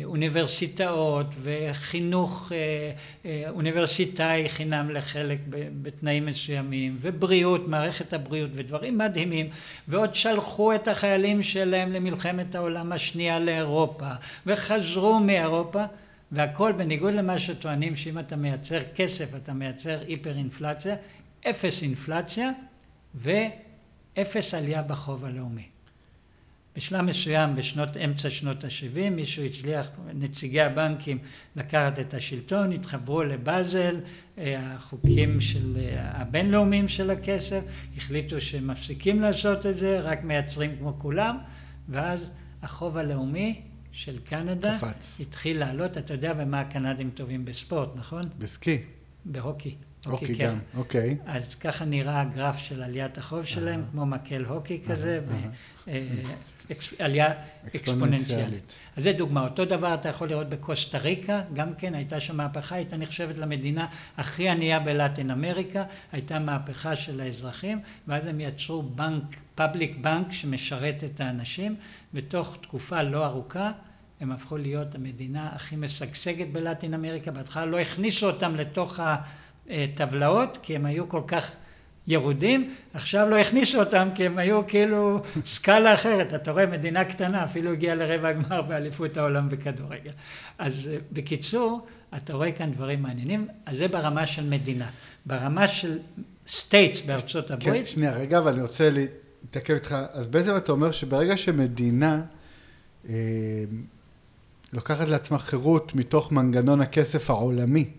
האוניברסיטאות 0.03 1.35
וחינוך 1.41 2.51
אה, 2.51 2.91
אה, 3.25 3.49
אוניברסיטאי 3.49 4.49
חינם 4.49 4.89
לחלק 4.89 5.39
בתנאים 5.81 6.25
מסוימים, 6.25 6.97
ובריאות, 7.01 7.67
מערכת 7.67 8.13
הבריאות 8.13 8.51
ודברים 8.53 8.97
מדהימים, 8.97 9.49
ועוד 9.87 10.15
שלחו 10.15 10.75
את 10.75 10.87
החיילים 10.87 11.41
שלהם 11.41 11.91
למלחמת 11.91 12.55
העולם 12.55 12.91
השנייה 12.91 13.39
לאירופה, 13.39 14.09
וחזרו 14.45 15.19
מאירופה 15.19 15.83
והכל 16.31 16.71
בניגוד 16.71 17.13
למה 17.13 17.39
שטוענים 17.39 17.95
שאם 17.95 18.19
אתה 18.19 18.35
מייצר 18.35 18.79
כסף 18.95 19.35
אתה 19.35 19.53
מייצר 19.53 19.99
היפר 20.07 20.37
אינפלציה, 20.37 20.95
אפס 21.49 21.81
אינפלציה 21.81 22.51
ואפס 23.15 24.53
עלייה 24.53 24.81
בחוב 24.81 25.25
הלאומי. 25.25 25.63
בשלב 26.75 27.01
מסוים 27.01 27.55
בשנות 27.55 27.97
אמצע 27.97 28.29
שנות 28.29 28.63
ה-70 28.63 29.09
מישהו 29.11 29.43
הצליח, 29.43 29.87
נציגי 30.13 30.61
הבנקים 30.61 31.17
לקחת 31.55 31.99
את 31.99 32.13
השלטון, 32.13 32.71
התחברו 32.71 33.23
לבאזל, 33.23 33.99
אה, 34.37 34.73
החוקים 34.73 35.41
של 35.41 35.77
אה, 35.77 36.21
הבינלאומיים 36.21 36.87
של 36.87 37.09
הכסף, 37.09 37.61
החליטו 37.97 38.41
שהם 38.41 38.67
מפסיקים 38.67 39.21
לעשות 39.21 39.65
את 39.65 39.77
זה, 39.77 39.99
רק 39.99 40.23
מייצרים 40.23 40.75
כמו 40.77 40.93
כולם, 40.99 41.37
ואז 41.89 42.31
החוב 42.61 42.97
הלאומי 42.97 43.61
של 43.99 44.19
קנדה 44.19 44.77
קפץ. 44.77 45.17
התחיל 45.19 45.59
לעלות, 45.59 45.97
אתה 45.97 46.13
יודע 46.13 46.33
במה 46.33 46.59
הקנדים 46.59 47.09
טובים 47.09 47.45
בספורט, 47.45 47.89
נכון? 47.95 48.21
בסקי. 48.37 48.77
בהוקי. 49.25 49.75
הוקי 50.05 50.35
כן. 50.35 50.45
גם, 50.45 50.59
אוקיי. 50.77 51.17
אז 51.25 51.55
ככה 51.55 51.85
נראה 51.85 52.21
הגרף 52.21 52.57
של 52.57 52.81
עליית 52.81 53.17
החוב 53.17 53.45
שלהם, 53.45 53.83
כמו 53.91 54.05
מקל 54.05 54.45
הוקי 54.45 54.81
כזה, 54.87 55.21
אה, 55.87 56.07
עלייה 56.99 57.33
אקספוננציאלית. 57.67 58.75
אז 58.97 59.03
זה 59.03 59.13
דוגמה. 59.13 59.43
אותו 59.43 59.65
דבר 59.65 59.93
אתה 59.93 60.09
יכול 60.09 60.29
לראות 60.29 60.49
בקוסטה 60.49 60.97
ריקה, 60.97 61.41
גם 61.53 61.73
כן 61.77 61.95
הייתה 61.95 62.19
שם 62.19 62.37
מהפכה, 62.37 62.75
הייתה 62.75 62.97
נחשבת 62.97 63.37
למדינה 63.37 63.87
הכי 64.17 64.49
ענייה 64.49 64.79
בלטין 64.79 65.31
אמריקה, 65.31 65.83
הייתה 66.11 66.39
מהפכה 66.39 66.95
של 66.95 67.21
האזרחים, 67.21 67.81
ואז 68.07 68.27
הם 68.27 68.39
יצרו 68.39 68.83
בנק, 68.83 69.23
פאבליק 69.55 69.97
בנק 70.01 70.31
שמשרת 70.31 71.03
את 71.03 71.19
האנשים, 71.19 71.75
ותוך 72.13 72.57
תקופה 72.61 73.03
לא 73.03 73.25
ארוכה 73.25 73.71
הם 74.21 74.31
הפכו 74.31 74.57
להיות 74.57 74.95
המדינה 74.95 75.49
הכי 75.53 75.75
משגשגת 75.75 76.47
בלטין 76.51 76.93
אמריקה, 76.93 77.31
בהתחלה 77.31 77.65
לא 77.65 77.79
הכניסו 77.79 78.27
אותם 78.27 78.55
לתוך 78.55 78.99
הטבלאות, 79.69 80.57
כי 80.61 80.75
הם 80.75 80.85
היו 80.85 81.09
כל 81.09 81.21
כך 81.27 81.51
ירודים, 82.07 82.75
עכשיו 82.93 83.29
לא 83.29 83.37
הכניסו 83.37 83.79
אותם 83.79 84.09
כי 84.15 84.25
הם 84.25 84.37
היו 84.37 84.67
כאילו 84.67 85.21
סקאלה 85.45 85.93
אחרת, 85.93 86.33
אתה 86.33 86.51
רואה 86.51 86.65
מדינה 86.65 87.05
קטנה 87.05 87.43
אפילו 87.43 87.71
הגיעה 87.71 87.95
לרבע 87.95 88.27
הגמר 88.27 88.61
באליפות 88.61 89.17
העולם 89.17 89.49
בכדורגל. 89.49 90.11
אז 90.57 90.89
אה, 90.91 90.97
בקיצור, 91.11 91.87
אתה 92.17 92.33
רואה 92.33 92.51
כאן 92.51 92.71
דברים 92.71 93.01
מעניינים, 93.01 93.47
אז 93.65 93.77
זה 93.77 93.87
ברמה 93.87 94.27
של 94.27 94.43
מדינה. 94.43 94.89
ברמה 95.25 95.67
של 95.67 95.99
states 96.47 97.01
בארצות 97.01 97.47
כן, 97.47 97.53
הברית... 97.53 97.85
כן, 97.85 97.85
שנייה, 97.85 98.13
רגע, 98.13 98.37
אבל 98.37 98.53
אני 98.53 98.61
רוצה 98.61 98.89
להתעכב 98.89 99.73
איתך. 99.73 99.95
אז 100.11 100.27
בעצם 100.27 100.57
אתה 100.57 100.71
אומר 100.71 100.91
שברגע 100.91 101.37
שמדינה 101.37 102.21
אה, 103.09 103.13
לוקחת 104.73 105.07
לעצמה 105.07 105.37
חירות 105.37 105.95
מתוך 105.95 106.31
מנגנון 106.31 106.81
הכסף 106.81 107.29
העולמי, 107.29 107.89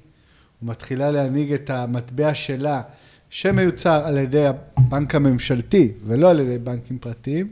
ומתחילה 0.62 1.10
להנהיג 1.10 1.52
את 1.52 1.70
המטבע 1.70 2.34
שלה 2.34 2.82
שמיוצר 3.30 4.02
על 4.06 4.18
ידי 4.18 4.46
הבנק 4.46 5.14
הממשלתי 5.14 5.92
ולא 6.06 6.30
על 6.30 6.40
ידי 6.40 6.58
בנקים 6.58 6.98
פרטיים, 6.98 7.50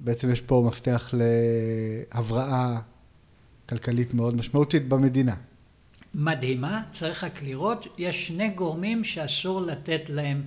בעצם 0.00 0.30
יש 0.30 0.40
פה 0.40 0.64
מפתח 0.66 1.14
להבראה 2.14 2.80
כלכלית 3.68 4.14
מאוד 4.14 4.36
משמעותית 4.36 4.88
במדינה. 4.88 5.34
מדהימה, 6.14 6.82
צריך 6.92 7.24
רק 7.24 7.42
לראות, 7.42 7.86
יש 7.98 8.26
שני 8.26 8.48
גורמים 8.48 9.04
שאסור 9.04 9.60
לתת 9.60 10.00
להם 10.08 10.42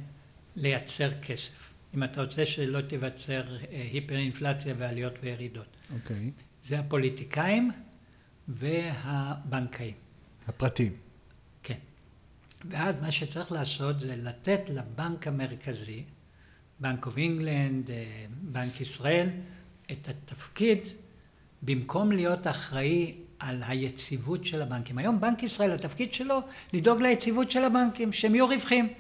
לייצר 0.56 1.10
כסף. 1.22 1.74
אם 1.96 2.04
אתה 2.04 2.22
רוצה 2.22 2.46
שלא 2.46 2.82
תיווצר 2.82 3.44
אה, 3.56 3.88
היפר-אינפלציה 3.92 4.74
ועליות 4.78 5.14
וירידות. 5.24 5.66
אוקיי. 5.94 6.32
Okay. 6.38 6.53
זה 6.66 6.80
הפוליטיקאים 6.80 7.72
והבנקאים. 8.48 9.94
הפרטיים. 10.48 10.94
ואז 12.70 12.96
מה 13.02 13.12
שצריך 13.12 13.52
לעשות 13.52 14.02
זה 14.02 14.16
לתת 14.16 14.62
לבנק 14.70 15.28
המרכזי, 15.28 16.04
Bank 16.80 17.06
of 17.06 17.18
England, 17.18 17.90
בנק 18.42 18.82
ישראל, 18.82 19.30
את 19.92 20.10
התפקיד 20.10 20.80
במקום 21.62 22.12
להיות 22.12 22.48
אחראי 22.48 23.16
על 23.40 23.64
היציבות 23.68 24.46
של 24.46 24.62
הבנקים. 24.62 24.98
היום 24.98 25.22
בנק 25.22 25.44
ישראל, 25.44 25.72
התפקיד 25.72 26.14
שלו 26.14 26.40
לדאוג 26.74 27.02
ליציבות 27.02 27.52
של 27.52 27.64
הבנקים, 27.64 28.14
שהם 28.14 28.36
יהיו 28.36 28.48
רווחיים. 28.48 28.94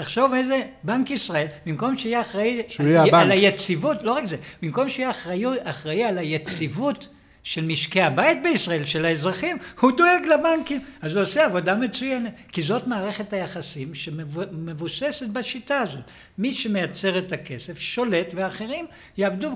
תחשוב 0.00 0.34
איזה 0.34 0.62
בנק 0.82 1.10
ישראל, 1.10 1.46
במקום 1.66 1.98
שיהיה 1.98 2.20
אחראי 2.20 2.62
על, 2.78 3.14
על 3.14 3.30
היציבות, 3.30 4.02
לא 4.02 4.12
רק 4.12 4.24
זה, 4.24 4.36
במקום 4.62 4.88
שיהיה 4.88 5.10
אחראי, 5.10 5.44
אחראי 5.62 6.04
על 6.04 6.18
היציבות 6.18 7.08
של 7.42 7.64
משקי 7.64 8.02
הבית 8.02 8.42
בישראל, 8.42 8.84
של 8.84 9.04
האזרחים, 9.04 9.56
הוא 9.80 9.92
דואג 9.96 10.26
לבנקים. 10.34 10.80
אז 11.02 11.14
הוא 11.14 11.22
עושה 11.22 11.44
עבודה 11.44 11.74
מצוינת, 11.74 12.32
כי 12.48 12.62
זאת 12.62 12.86
מערכת 12.86 13.32
היחסים 13.32 13.94
שמבוססת 13.94 15.28
בשיטה 15.28 15.78
הזאת. 15.78 16.04
מי 16.38 16.54
שמייצר 16.54 17.18
את 17.18 17.32
הכסף 17.32 17.78
שולט 17.78 18.26
ואחרים 18.34 18.86
יעבדו 19.16 19.50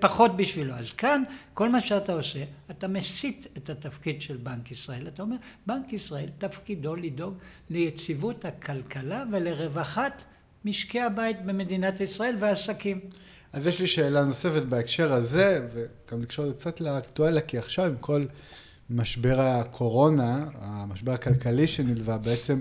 פחות 0.00 0.36
בשבילו. 0.36 0.74
אז 0.74 0.92
כאן 0.92 1.22
כל 1.54 1.68
מה 1.68 1.80
שאתה 1.80 2.12
עושה, 2.12 2.44
אתה 2.70 2.88
מסיט 2.88 3.46
את 3.56 3.70
התפקיד 3.70 4.22
של 4.22 4.36
בנק 4.36 4.70
ישראל. 4.70 5.08
אתה 5.08 5.22
אומר, 5.22 5.36
בנק 5.66 5.92
ישראל 5.92 6.28
תפקידו 6.38 6.96
לדאוג 6.96 7.34
ליציבות 7.70 8.44
הכלכלה 8.44 9.24
ולרווחת 9.32 10.24
משקי 10.64 11.00
הבית 11.00 11.42
במדינת 11.44 12.00
ישראל 12.00 12.36
והעסקים. 12.38 13.00
אז 13.52 13.66
יש 13.66 13.80
לי 13.80 13.86
שאלה 13.86 14.24
נוספת 14.24 14.62
בהקשר 14.62 15.12
הזה, 15.12 15.66
וגם 15.74 16.22
לקשור 16.22 16.44
את 16.44 16.50
זה 16.50 16.56
קצת 16.56 16.80
לאקטואליה, 16.80 17.40
כי 17.40 17.58
עכשיו 17.58 17.84
עם 17.84 17.96
כל 17.96 18.26
משבר 18.90 19.40
הקורונה, 19.40 20.46
המשבר 20.60 21.12
הכלכלי 21.12 21.68
שנלווה, 21.68 22.18
בעצם 22.18 22.60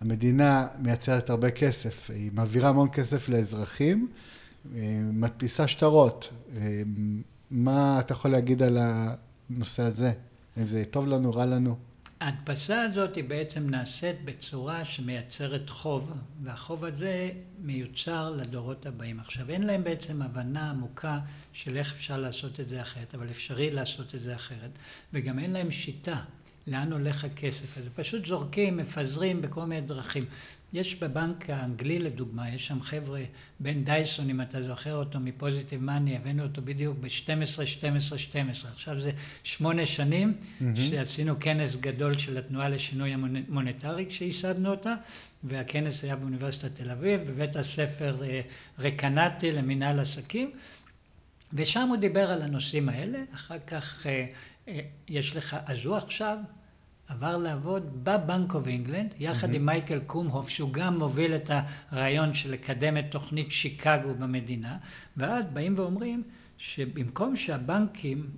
המדינה 0.00 0.66
מייצרת 0.78 1.30
הרבה 1.30 1.50
כסף, 1.50 2.10
היא 2.10 2.30
מעבירה 2.34 2.68
המון 2.68 2.88
כסף 2.92 3.28
לאזרחים, 3.28 4.08
מדפיסה 5.12 5.68
שטרות. 5.68 6.30
מה 7.50 8.00
אתה 8.00 8.12
יכול 8.12 8.30
להגיד 8.30 8.62
על 8.62 8.78
הנושא 8.80 9.82
הזה? 9.82 10.12
האם 10.56 10.66
זה 10.66 10.84
טוב 10.90 11.06
לנו, 11.06 11.34
רע 11.34 11.46
לנו? 11.46 11.76
ההדפסה 12.22 12.82
הזאת 12.82 13.16
היא 13.16 13.24
בעצם 13.24 13.70
נעשית 13.70 14.24
בצורה 14.24 14.84
שמייצרת 14.84 15.70
חוב, 15.70 16.12
והחוב 16.42 16.84
הזה 16.84 17.30
מיוצר 17.58 18.30
לדורות 18.30 18.86
הבאים. 18.86 19.20
עכשיו, 19.20 19.50
אין 19.50 19.62
להם 19.62 19.84
בעצם 19.84 20.22
הבנה 20.22 20.70
עמוקה 20.70 21.18
של 21.52 21.76
איך 21.76 21.92
אפשר 21.92 22.16
לעשות 22.16 22.60
את 22.60 22.68
זה 22.68 22.82
אחרת, 22.82 23.14
אבל 23.14 23.30
אפשרי 23.30 23.70
לעשות 23.70 24.14
את 24.14 24.22
זה 24.22 24.34
אחרת, 24.34 24.70
וגם 25.12 25.38
אין 25.38 25.52
להם 25.52 25.70
שיטה 25.70 26.20
לאן 26.66 26.92
הולך 26.92 27.24
הכסף 27.24 27.78
הזה. 27.78 27.90
פשוט 27.94 28.26
זורקים, 28.26 28.76
מפזרים 28.76 29.42
בכל 29.42 29.64
מיני 29.64 29.80
דרכים. 29.80 30.24
יש 30.72 30.94
בבנק 30.94 31.50
האנגלי 31.50 31.98
לדוגמה, 31.98 32.50
יש 32.50 32.66
שם 32.66 32.82
חבר'ה, 32.82 33.20
בן 33.60 33.84
דייסון, 33.84 34.30
אם 34.30 34.40
אתה 34.40 34.62
זוכר 34.62 34.94
אותו 34.94 35.20
מפוזיטיב 35.20 35.82
מאני, 35.82 36.16
הבאנו 36.16 36.42
אותו 36.42 36.62
בדיוק 36.62 36.98
ב-12, 37.00 37.66
12, 37.66 38.18
12. 38.18 38.70
עכשיו 38.70 39.00
זה 39.00 39.10
שמונה 39.42 39.86
שנים 39.86 40.34
mm-hmm. 40.34 40.64
שעשינו 40.76 41.40
כנס 41.40 41.76
גדול 41.76 42.18
של 42.18 42.36
התנועה 42.38 42.68
לשינוי 42.68 43.12
המוניטרי 43.12 44.06
כשייסדנו 44.08 44.70
אותה, 44.70 44.94
והכנס 45.44 46.04
היה 46.04 46.16
באוניברסיטת 46.16 46.74
תל 46.74 46.90
אביב, 46.90 47.20
בבית 47.20 47.56
הספר 47.56 48.22
אה, 48.22 48.40
רקנטי 48.78 49.52
למנהל 49.52 50.00
עסקים, 50.00 50.50
ושם 51.52 51.88
הוא 51.88 51.96
דיבר 51.96 52.30
על 52.30 52.42
הנושאים 52.42 52.88
האלה, 52.88 53.18
אחר 53.34 53.58
כך 53.66 54.06
אה, 54.06 54.26
אה, 54.68 54.80
יש 55.08 55.36
לך, 55.36 55.56
אז 55.66 55.78
הוא 55.84 55.96
עכשיו 55.96 56.38
עבר 57.12 57.36
לעבוד 57.36 58.04
ב 58.04 58.14
Bank 58.14 58.54
of 58.54 58.66
England, 58.66 59.14
יחד 59.18 59.50
mm-hmm. 59.50 59.56
עם 59.56 59.66
מייקל 59.66 60.00
קומהוף, 60.06 60.48
שהוא 60.48 60.72
גם 60.72 60.98
מוביל 60.98 61.34
את 61.34 61.50
הרעיון 61.90 62.34
של 62.34 62.50
לקדם 62.52 62.96
את 62.96 63.04
תוכנית 63.10 63.50
שיקגו 63.50 64.14
במדינה, 64.14 64.76
ואז 65.16 65.44
באים 65.52 65.74
ואומרים 65.76 66.22
שבמקום 66.58 67.36
שהבנקים 67.36 68.30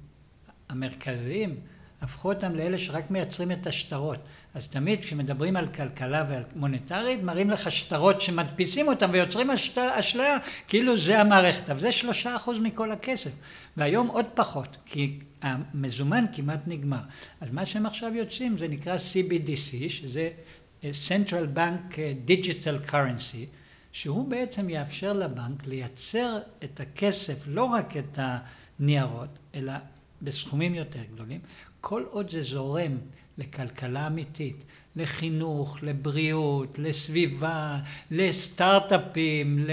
המרכזיים 0.69 1.57
הפכו 2.05 2.33
אותם 2.33 2.55
לאלה 2.55 2.79
שרק 2.79 3.11
מייצרים 3.11 3.53
את 3.53 3.67
השטרות. 3.67 4.19
אז 4.55 4.69
תמיד 4.69 5.05
כשמדברים 5.05 5.57
על 5.57 5.67
כלכלה 5.67 6.25
ועל 6.29 6.43
מוניטרית, 6.57 7.23
מראים 7.23 7.51
לך 7.51 7.73
שטרות 7.73 8.21
שמדפיסים 8.21 8.89
אותם 8.89 9.11
ויוצרים 9.13 9.51
אשליה, 9.99 10.39
כאילו 10.69 10.99
זה 10.99 11.21
המערכת. 11.21 11.71
אבל 11.71 11.81
זה 11.81 11.93
שלושה 11.93 12.37
אחוז 12.37 12.59
מכל 12.59 12.93
הכסף. 12.93 13.31
והיום 13.77 14.09
עוד 14.09 14.27
פחות, 14.35 14.77
כי 14.87 15.19
המזומן 15.43 16.25
כמעט 16.33 16.61
נגמר. 16.67 17.03
אז 17.41 17.51
מה 17.51 17.67
שהם 17.67 17.87
עכשיו 17.87 18.15
יוצאים 18.15 18.59
זה 18.59 18.69
נקרא 18.69 18.97
CBDC, 18.97 19.89
שזה 19.89 20.31
אה, 20.85 20.91
Central 21.09 21.57
Bank 21.57 21.99
אה, 21.99 22.13
Digital 22.29 22.91
Currency, 22.91 23.47
שהוא 23.93 24.29
בעצם 24.29 24.71
יאפשר 24.71 25.13
לבנק 25.13 25.67
לייצר 25.67 26.39
את 26.65 26.81
הכסף, 26.81 27.35
לא 27.47 27.65
רק 27.65 27.97
את 27.97 28.19
הניירות, 28.79 29.39
אלא 29.55 29.73
בסכומים 30.23 30.75
יותר 30.75 31.01
גדולים, 31.15 31.41
כל 31.87 32.05
עוד 32.11 32.31
זה 32.31 32.43
זורם 32.43 32.99
לכלכלה 33.39 34.07
אמיתית, 34.07 34.65
לחינוך, 34.97 35.79
לבריאות, 35.83 36.79
לסביבה, 36.79 37.79
לסטארט-אפים, 38.11 39.59
ל... 39.59 39.71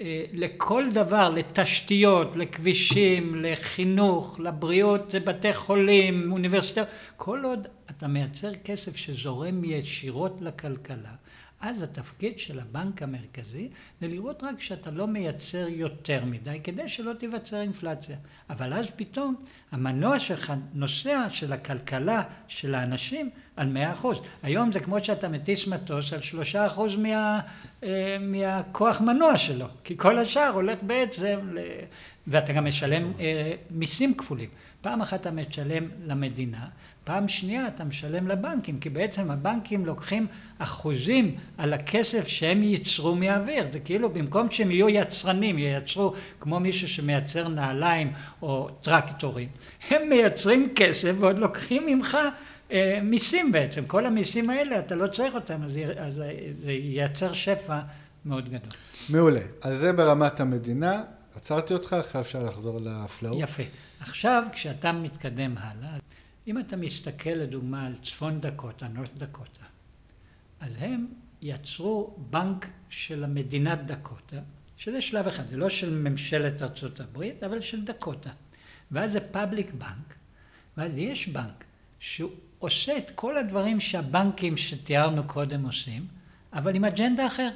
אה, 0.00 0.24
לכל 0.32 0.84
דבר, 0.92 1.30
לתשתיות, 1.30 2.36
לכבישים, 2.36 3.34
לחינוך, 3.34 4.40
לבריאות, 4.40 5.14
לבתי 5.14 5.54
חולים, 5.54 6.32
אוניברסיטאות, 6.32 6.88
כל 7.16 7.44
עוד 7.44 7.68
אתה 7.90 8.08
מייצר 8.08 8.54
כסף 8.64 8.96
שזורם 8.96 9.64
ישירות 9.64 10.40
לכלכלה, 10.40 11.14
אז 11.66 11.82
התפקיד 11.82 12.38
של 12.38 12.60
הבנק 12.60 13.02
המרכזי 13.02 13.68
זה 14.00 14.08
לראות 14.08 14.42
רק 14.42 14.60
שאתה 14.60 14.90
לא 14.90 15.06
מייצר 15.06 15.66
יותר 15.68 16.24
מדי 16.24 16.60
כדי 16.64 16.88
שלא 16.88 17.12
תיווצר 17.12 17.60
אינפלציה. 17.60 18.16
אבל 18.50 18.72
אז 18.72 18.90
פתאום 18.96 19.34
המנוע 19.72 20.18
שלך 20.18 20.52
נוסע 20.74 21.26
של 21.30 21.52
הכלכלה 21.52 22.22
של 22.48 22.74
האנשים 22.74 23.30
על 23.56 23.68
מאה 23.68 23.92
אחוז. 23.92 24.18
היום 24.42 24.72
זה 24.72 24.80
כמו 24.80 25.04
שאתה 25.04 25.28
מטיס 25.28 25.66
מטוס 25.66 26.12
על 26.12 26.20
שלושה 26.20 26.66
אחוז 26.66 26.96
מה, 26.96 27.40
אה, 27.82 28.16
מהכוח 28.20 29.00
מנוע 29.00 29.38
שלו, 29.38 29.66
כי 29.84 29.96
כל 29.96 30.18
השאר 30.18 30.50
הולך 30.54 30.78
בעצם, 30.82 31.38
ל... 31.52 31.58
ואתה 32.26 32.52
גם 32.52 32.64
משלם 32.64 33.12
אה, 33.20 33.54
מיסים 33.70 34.14
כפולים. 34.14 34.48
פעם 34.84 35.02
אחת 35.02 35.20
אתה 35.20 35.30
משלם 35.30 35.88
למדינה, 36.06 36.66
פעם 37.04 37.28
שנייה 37.28 37.68
אתה 37.68 37.84
משלם 37.84 38.28
לבנקים, 38.28 38.80
כי 38.80 38.90
בעצם 38.90 39.30
הבנקים 39.30 39.86
לוקחים 39.86 40.26
אחוזים 40.58 41.36
על 41.58 41.72
הכסף 41.72 42.28
שהם 42.28 42.62
ייצרו 42.62 43.14
מהאוויר. 43.14 43.64
זה 43.72 43.80
כאילו 43.80 44.10
במקום 44.10 44.50
שהם 44.50 44.70
יהיו 44.70 44.88
יצרנים, 44.88 45.58
ייצרו 45.58 46.14
כמו 46.40 46.60
מישהו 46.60 46.88
שמייצר 46.88 47.48
נעליים 47.48 48.12
או 48.42 48.68
טרקטורים, 48.82 49.48
הם 49.90 50.08
מייצרים 50.08 50.72
כסף 50.76 51.12
ועוד 51.18 51.38
לוקחים 51.38 51.86
ממך 51.86 52.18
אה, 52.70 52.98
מיסים 53.02 53.52
בעצם. 53.52 53.84
כל 53.86 54.06
המיסים 54.06 54.50
האלה 54.50 54.78
אתה 54.78 54.94
לא 54.94 55.06
צריך 55.06 55.34
אותם, 55.34 55.62
אז, 55.62 55.78
אז 55.96 56.22
זה 56.62 56.72
ייצר 56.72 57.32
שפע 57.32 57.80
מאוד 58.24 58.48
גדול. 58.48 58.70
מעולה. 59.08 59.40
אז 59.62 59.76
זה 59.76 59.92
ברמת 59.92 60.40
המדינה. 60.40 61.02
עצרתי 61.36 61.74
אותך, 61.74 61.92
עכשיו 61.92 62.20
אפשר 62.20 62.42
לחזור 62.42 62.80
לפלואו. 62.80 63.40
יפה. 63.40 63.62
עכשיו, 64.06 64.44
כשאתה 64.52 64.92
מתקדם 64.92 65.54
הלאה, 65.58 65.96
אם 66.46 66.58
אתה 66.58 66.76
מסתכל 66.76 67.30
לדוגמה 67.30 67.86
על 67.86 67.94
צפון 68.04 68.40
דקוטה, 68.40 68.88
נורת 68.88 69.18
דקוטה, 69.18 69.64
אז 70.60 70.72
הם 70.78 71.06
יצרו 71.42 72.16
בנק 72.30 72.66
של 72.88 73.24
המדינת 73.24 73.86
דקוטה, 73.86 74.36
שזה 74.76 75.00
שלב 75.00 75.26
אחד, 75.26 75.48
זה 75.48 75.56
לא 75.56 75.70
של 75.70 75.90
ממשלת 75.90 76.62
ארצות 76.62 77.00
הברית, 77.00 77.42
אבל 77.42 77.60
של 77.60 77.84
דקוטה. 77.84 78.30
ואז 78.90 79.12
זה 79.12 79.20
פאבליק 79.20 79.72
בנק, 79.72 80.14
ואז 80.76 80.98
יש 80.98 81.28
בנק 81.28 81.64
שהוא 82.00 82.30
עושה 82.58 82.98
את 82.98 83.10
כל 83.10 83.36
הדברים 83.36 83.80
שהבנקים 83.80 84.56
שתיארנו 84.56 85.24
קודם 85.24 85.66
עושים, 85.66 86.06
אבל 86.52 86.76
עם 86.76 86.84
אג'נדה 86.84 87.26
אחרת. 87.26 87.54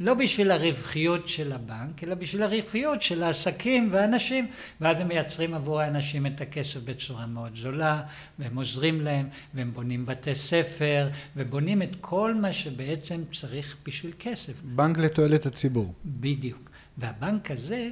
לא 0.00 0.14
בשביל 0.14 0.50
הרווחיות 0.50 1.28
של 1.28 1.52
הבנק, 1.52 2.04
אלא 2.04 2.14
בשביל 2.14 2.42
הרווחיות 2.42 3.02
של 3.02 3.22
העסקים 3.22 3.88
והאנשים, 3.92 4.50
ואז 4.80 5.00
הם 5.00 5.08
מייצרים 5.08 5.54
עבור 5.54 5.80
האנשים 5.80 6.26
את 6.26 6.40
הכסף 6.40 6.80
בצורה 6.80 7.26
מאוד 7.26 7.56
זולה, 7.56 8.02
והם 8.38 8.56
עוזרים 8.56 9.00
להם, 9.00 9.28
והם 9.54 9.72
בונים 9.74 10.06
בתי 10.06 10.34
ספר, 10.34 11.08
ובונים 11.36 11.82
את 11.82 11.96
כל 12.00 12.34
מה 12.34 12.52
שבעצם 12.52 13.22
צריך 13.32 13.76
בשביל 13.86 14.12
כסף. 14.18 14.52
בנק 14.62 14.98
לתועלת 14.98 15.46
הציבור. 15.46 15.94
בדיוק. 16.04 16.70
והבנק 16.98 17.50
הזה, 17.50 17.90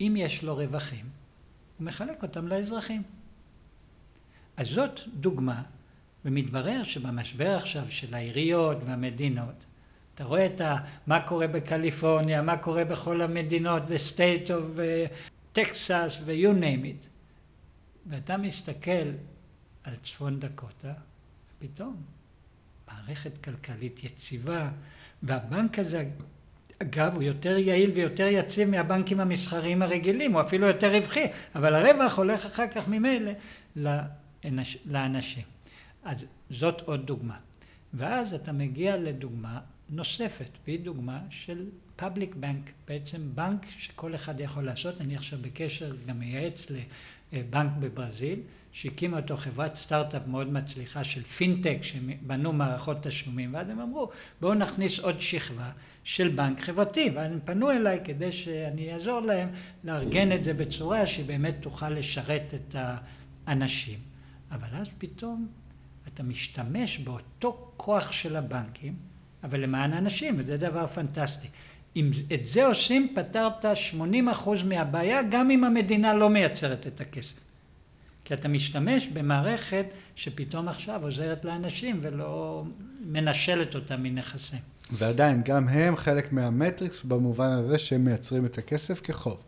אם 0.00 0.14
יש 0.16 0.42
לו 0.42 0.56
רווחים, 0.56 1.04
הוא 1.78 1.84
מחלק 1.86 2.22
אותם 2.22 2.48
לאזרחים. 2.48 3.02
אז 4.56 4.66
זאת 4.66 5.00
דוגמה, 5.14 5.62
ומתברר 6.24 6.82
שבמשבר 6.82 7.56
עכשיו 7.56 7.84
של 7.88 8.14
העיריות 8.14 8.78
והמדינות, 8.86 9.65
אתה 10.16 10.24
רואה 10.24 10.46
את 10.46 10.60
ה, 10.60 10.76
מה 11.06 11.20
קורה 11.20 11.46
בקליפורניה, 11.46 12.42
מה 12.42 12.56
קורה 12.56 12.84
בכל 12.84 13.20
המדינות, 13.20 13.82
the 13.82 14.14
state 14.14 14.48
of 14.48 14.80
טקסס 15.52 16.18
uh, 16.20 16.22
ו-you 16.24 16.62
name 16.62 16.84
it. 16.84 17.06
ואתה 18.06 18.36
מסתכל 18.36 19.10
על 19.84 19.94
צפון 20.02 20.40
דקוטה, 20.40 20.92
פתאום 21.58 21.96
מערכת 22.88 23.44
כלכלית 23.44 24.04
יציבה, 24.04 24.68
והבנק 25.22 25.78
הזה, 25.78 26.08
אגב, 26.82 27.14
הוא 27.14 27.22
יותר 27.22 27.56
יעיל 27.56 27.90
ויותר 27.90 28.26
יציב 28.30 28.70
מהבנקים 28.70 29.20
המסחריים 29.20 29.82
הרגילים, 29.82 30.32
הוא 30.32 30.40
אפילו 30.40 30.66
יותר 30.66 30.92
רווחי, 30.92 31.26
אבל 31.54 31.74
הרווח 31.74 32.18
הולך 32.18 32.46
אחר 32.46 32.68
כך 32.68 32.88
ממילא 32.88 33.32
לאנשים. 34.86 35.44
אז 36.04 36.24
זאת 36.50 36.80
עוד 36.80 37.06
דוגמה. 37.06 37.36
ואז 37.94 38.34
אתה 38.34 38.52
מגיע 38.52 38.96
לדוגמה 38.96 39.60
נוספת, 39.90 40.50
והיא 40.66 40.80
דוגמה 40.80 41.20
של 41.30 41.66
public 41.96 42.34
bank, 42.34 42.72
בעצם 42.88 43.30
בנק 43.34 43.66
שכל 43.78 44.14
אחד 44.14 44.40
יכול 44.40 44.64
לעשות, 44.64 45.00
אני 45.00 45.16
עכשיו 45.16 45.38
בקשר, 45.42 45.96
גם 46.06 46.18
מייעץ 46.18 46.66
לבנק 47.32 47.72
בברזיל, 47.80 48.40
שהקימה 48.72 49.18
אותו 49.18 49.36
חברת 49.36 49.76
סטארט-אפ 49.76 50.26
מאוד 50.26 50.52
מצליחה 50.52 51.04
של 51.04 51.22
פינטק, 51.22 51.78
שבנו 51.82 52.52
מערכות 52.52 52.96
תשלומים, 53.02 53.54
ואז 53.54 53.68
הם 53.68 53.80
אמרו, 53.80 54.10
בואו 54.40 54.54
נכניס 54.54 54.98
עוד 54.98 55.20
שכבה 55.20 55.70
של 56.04 56.28
בנק 56.28 56.60
חברתי, 56.60 57.10
ואז 57.14 57.32
הם 57.32 57.38
פנו 57.44 57.70
אליי 57.70 58.00
כדי 58.04 58.32
שאני 58.32 58.92
אעזור 58.92 59.20
להם 59.20 59.48
לארגן 59.84 60.32
את 60.32 60.44
זה 60.44 60.54
בצורה 60.54 61.06
שהיא 61.06 61.26
באמת 61.26 61.54
תוכל 61.60 61.90
לשרת 61.90 62.54
את 62.54 62.76
האנשים. 63.46 63.98
אבל 64.50 64.68
אז 64.72 64.88
פתאום 64.98 65.48
אתה 66.08 66.22
משתמש 66.22 66.98
באותו 66.98 67.72
כוח 67.76 68.12
של 68.12 68.36
הבנקים, 68.36 68.96
אבל 69.46 69.60
למען 69.60 69.92
האנשים, 69.92 70.34
וזה 70.38 70.56
דבר 70.56 70.86
פנטסטי. 70.86 71.48
אם 71.96 72.10
את 72.34 72.46
זה 72.46 72.66
עושים, 72.66 73.14
פתרת 73.14 73.64
80% 73.64 74.48
מהבעיה, 74.64 75.22
גם 75.22 75.50
אם 75.50 75.64
המדינה 75.64 76.14
לא 76.14 76.30
מייצרת 76.30 76.86
את 76.86 77.00
הכסף. 77.00 77.36
כי 78.24 78.34
אתה 78.34 78.48
משתמש 78.48 79.08
במערכת 79.08 79.86
שפתאום 80.16 80.68
עכשיו 80.68 81.04
עוזרת 81.04 81.44
לאנשים 81.44 81.98
ולא 82.02 82.62
מנשלת 83.00 83.74
אותם 83.74 84.02
מנכסים. 84.02 84.58
ועדיין, 84.92 85.42
גם 85.44 85.68
הם 85.68 85.96
חלק 85.96 86.32
מהמטריקס 86.32 87.02
במובן 87.02 87.50
הזה 87.50 87.78
שהם 87.78 88.04
מייצרים 88.04 88.44
את 88.44 88.58
הכסף 88.58 89.00
כחוב. 89.00 89.42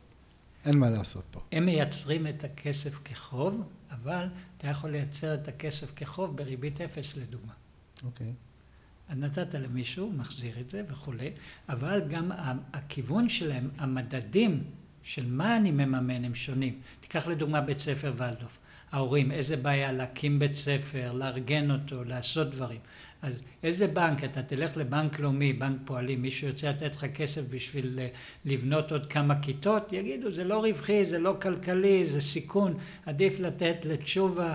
אין 0.65 0.79
מה 0.79 0.91
לעשות 0.91 1.25
פה. 1.31 1.41
הם 1.53 1.67
מייצרים 1.67 2.27
את 2.27 2.45
הכסף 2.45 2.99
כחוב, 3.05 3.63
אבל 3.91 4.27
אתה 4.59 4.69
יכול 4.69 4.91
לייצר 4.91 5.35
את 5.35 5.49
הכסף 5.49 5.93
כחוב 5.97 6.37
בריבית 6.37 6.81
אפס 6.81 7.17
לדוגמה. 7.17 7.53
אוקיי. 8.05 8.27
Okay. 8.27 8.48
נתת 9.17 9.55
למישהו, 9.55 10.13
מחזיר 10.17 10.61
את 10.61 10.71
זה 10.71 10.83
וכולי, 10.89 11.31
אבל 11.69 12.01
גם 12.09 12.31
הכיוון 12.73 13.29
שלהם, 13.29 13.69
המדדים 13.79 14.65
של 15.03 15.27
מה 15.27 15.57
אני 15.57 15.71
מממן 15.71 16.25
הם 16.25 16.35
שונים. 16.35 16.81
תיקח 17.01 17.27
לדוגמה 17.27 17.61
בית 17.61 17.79
ספר 17.79 18.13
ולדוף. 18.17 18.59
ההורים, 18.93 19.33
איזה 19.33 19.57
בעיה 19.57 19.93
להקים 19.93 20.39
בית 20.39 20.57
ספר, 20.57 21.13
לארגן 21.13 21.71
אותו, 21.71 22.05
לעשות 22.05 22.51
דברים. 22.51 22.81
אז 23.23 23.43
איזה 23.63 23.87
בנק, 23.87 24.25
אתה 24.25 24.43
תלך 24.43 24.77
לבנק 24.77 25.21
לאומי, 25.21 25.53
בנק 25.53 25.77
פועלים, 25.85 26.23
מישהו 26.23 26.47
ירצה 26.47 26.71
לתת 26.71 26.97
לך 26.97 27.05
כסף 27.15 27.43
בשביל 27.51 27.99
אה, 27.99 28.09
לבנות 28.45 28.93
עוד 28.93 29.07
כמה 29.07 29.41
כיתות, 29.41 29.93
יגידו 29.93 30.31
זה 30.31 30.45
לא 30.45 30.65
רווחי, 30.65 31.05
זה 31.05 31.19
לא 31.19 31.37
כלכלי, 31.43 32.07
זה 32.07 32.21
סיכון, 32.21 32.79
עדיף 33.07 33.41
לתת 33.41 33.77
לתשובה 33.85 34.55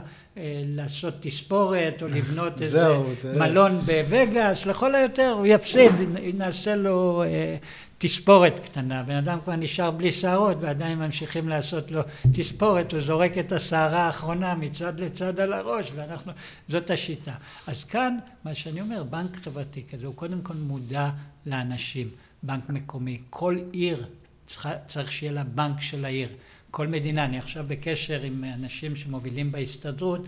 לעשות 0.66 1.14
תספורת 1.20 2.02
או 2.02 2.08
לבנות 2.08 2.54
איזה 2.62 2.80
זהו, 2.80 3.06
זה... 3.22 3.40
מלון 3.40 3.82
בווגאס, 3.86 4.66
לכל 4.66 4.96
היותר 4.96 5.30
הוא 5.38 5.46
יפסיד, 5.46 5.92
נעשה 6.38 6.76
לו 6.76 7.24
אה, 7.24 7.58
תספורת 7.98 8.60
קטנה, 8.60 9.04
בן 9.04 9.16
אדם 9.16 9.40
כבר 9.44 9.56
נשאר 9.56 9.92
בלי 9.92 10.12
שערות 10.12 10.58
ועדיין 10.62 11.00
ממשיכים 11.00 11.50
לעשות 11.50 11.92
לו 11.92 12.02
תספורת, 12.34 12.92
הוא 12.92 13.02
זורק 13.02 13.38
את 13.38 13.52
השערה 13.52 14.00
האחרונה 14.00 14.56
מצד 14.56 15.00
לצד 15.00 15.40
על 15.40 15.54
הראש 15.54 15.92
ואנחנו, 15.96 16.32
זאת 16.68 16.90
השיטה. 16.90 17.34
אז 17.68 17.84
כאן, 17.84 18.18
מה 18.44 18.54
שאני 18.54 18.82
אומר, 18.82 19.04
בנק 19.04 19.36
חברתי 19.44 19.84
כזה, 19.92 20.08
הוא 20.08 20.16
קודם 20.16 20.42
כל 20.42 20.54
מודע 20.54 21.10
לאנשים, 21.46 22.10
בנק 22.44 22.70
מקומי, 22.70 23.22
כל 23.30 23.58
עיר 23.72 24.06
צריך, 24.48 24.68
צריך 24.88 25.12
שיהיה 25.12 25.32
לה 25.32 25.44
בנק 25.44 25.82
של 25.82 26.06
העיר. 26.06 26.30
כל 26.76 26.88
מדינה, 26.88 27.26
אני 27.26 27.38
עכשיו 27.38 27.66
בקשר 27.68 28.22
עם 28.22 28.44
אנשים 28.44 28.96
שמובילים 28.96 29.52
בהסתדרות, 29.52 30.22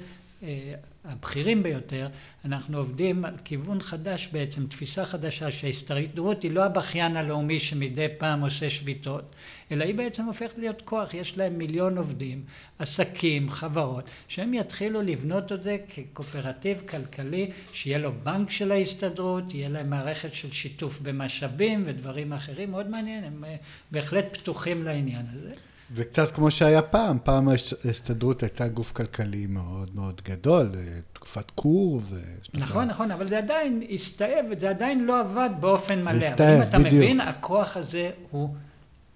אה, 0.43 0.73
הבכירים 1.05 1.63
ביותר, 1.63 2.07
אנחנו 2.45 2.77
עובדים 2.77 3.25
על 3.25 3.33
כיוון 3.43 3.81
חדש 3.81 4.29
בעצם, 4.31 4.67
תפיסה 4.67 5.05
חדשה 5.05 5.51
שההסתדרות 5.51 6.43
היא 6.43 6.51
לא 6.51 6.63
הבכיין 6.63 7.17
הלאומי 7.17 7.59
שמדי 7.59 8.07
פעם 8.17 8.41
עושה 8.41 8.69
שביתות, 8.69 9.35
אלא 9.71 9.83
היא 9.83 9.95
בעצם 9.95 10.25
הופכת 10.25 10.57
להיות 10.57 10.81
כוח, 10.81 11.13
יש 11.13 11.37
להם 11.37 11.57
מיליון 11.57 11.97
עובדים, 11.97 12.43
עסקים, 12.79 13.49
חברות, 13.49 14.03
שהם 14.27 14.53
יתחילו 14.53 15.01
לבנות 15.01 15.51
את 15.51 15.63
זה 15.63 15.77
כקואופרטיב 15.89 16.81
כלכלי, 16.89 17.51
שיהיה 17.73 17.97
לו 17.97 18.11
בנק 18.23 18.49
של 18.49 18.71
ההסתדרות, 18.71 19.53
יהיה 19.53 19.69
להם 19.69 19.89
מערכת 19.89 20.35
של 20.35 20.51
שיתוף 20.51 20.99
במשאבים 20.99 21.83
ודברים 21.85 22.33
אחרים, 22.33 22.71
מאוד 22.71 22.89
מעניין, 22.89 23.23
הם 23.23 23.45
אה, 23.45 23.55
בהחלט 23.91 24.37
פתוחים 24.37 24.83
לעניין 24.83 25.25
הזה. 25.33 25.55
זה 25.93 26.05
קצת 26.05 26.31
כמו 26.31 26.51
שהיה 26.51 26.81
פעם, 26.81 27.17
פעם 27.23 27.47
ההסתדרות 27.49 28.43
הייתה 28.43 28.67
גוף 28.67 28.91
כלכלי 28.91 29.45
מאוד 29.45 29.95
מאוד 29.95 30.21
גדול, 30.25 30.71
תקופת 31.13 31.51
כור 31.51 32.01
ו... 32.03 32.15
נכון, 32.53 32.88
נכון, 32.88 33.11
אבל 33.11 33.27
זה 33.27 33.38
עדיין 33.38 33.83
הסתאב, 33.93 34.45
זה 34.59 34.69
עדיין 34.69 35.03
לא 35.03 35.19
עבד 35.19 35.49
באופן 35.59 36.03
מלא. 36.03 36.19
זה 36.19 36.29
הסתאב, 36.29 36.47
בדיוק. 36.47 36.63
אם 36.63 36.69
אתה 36.69 36.79
מבין, 36.79 37.21
הכוח 37.21 37.77
הזה 37.77 38.11
הוא 38.31 38.55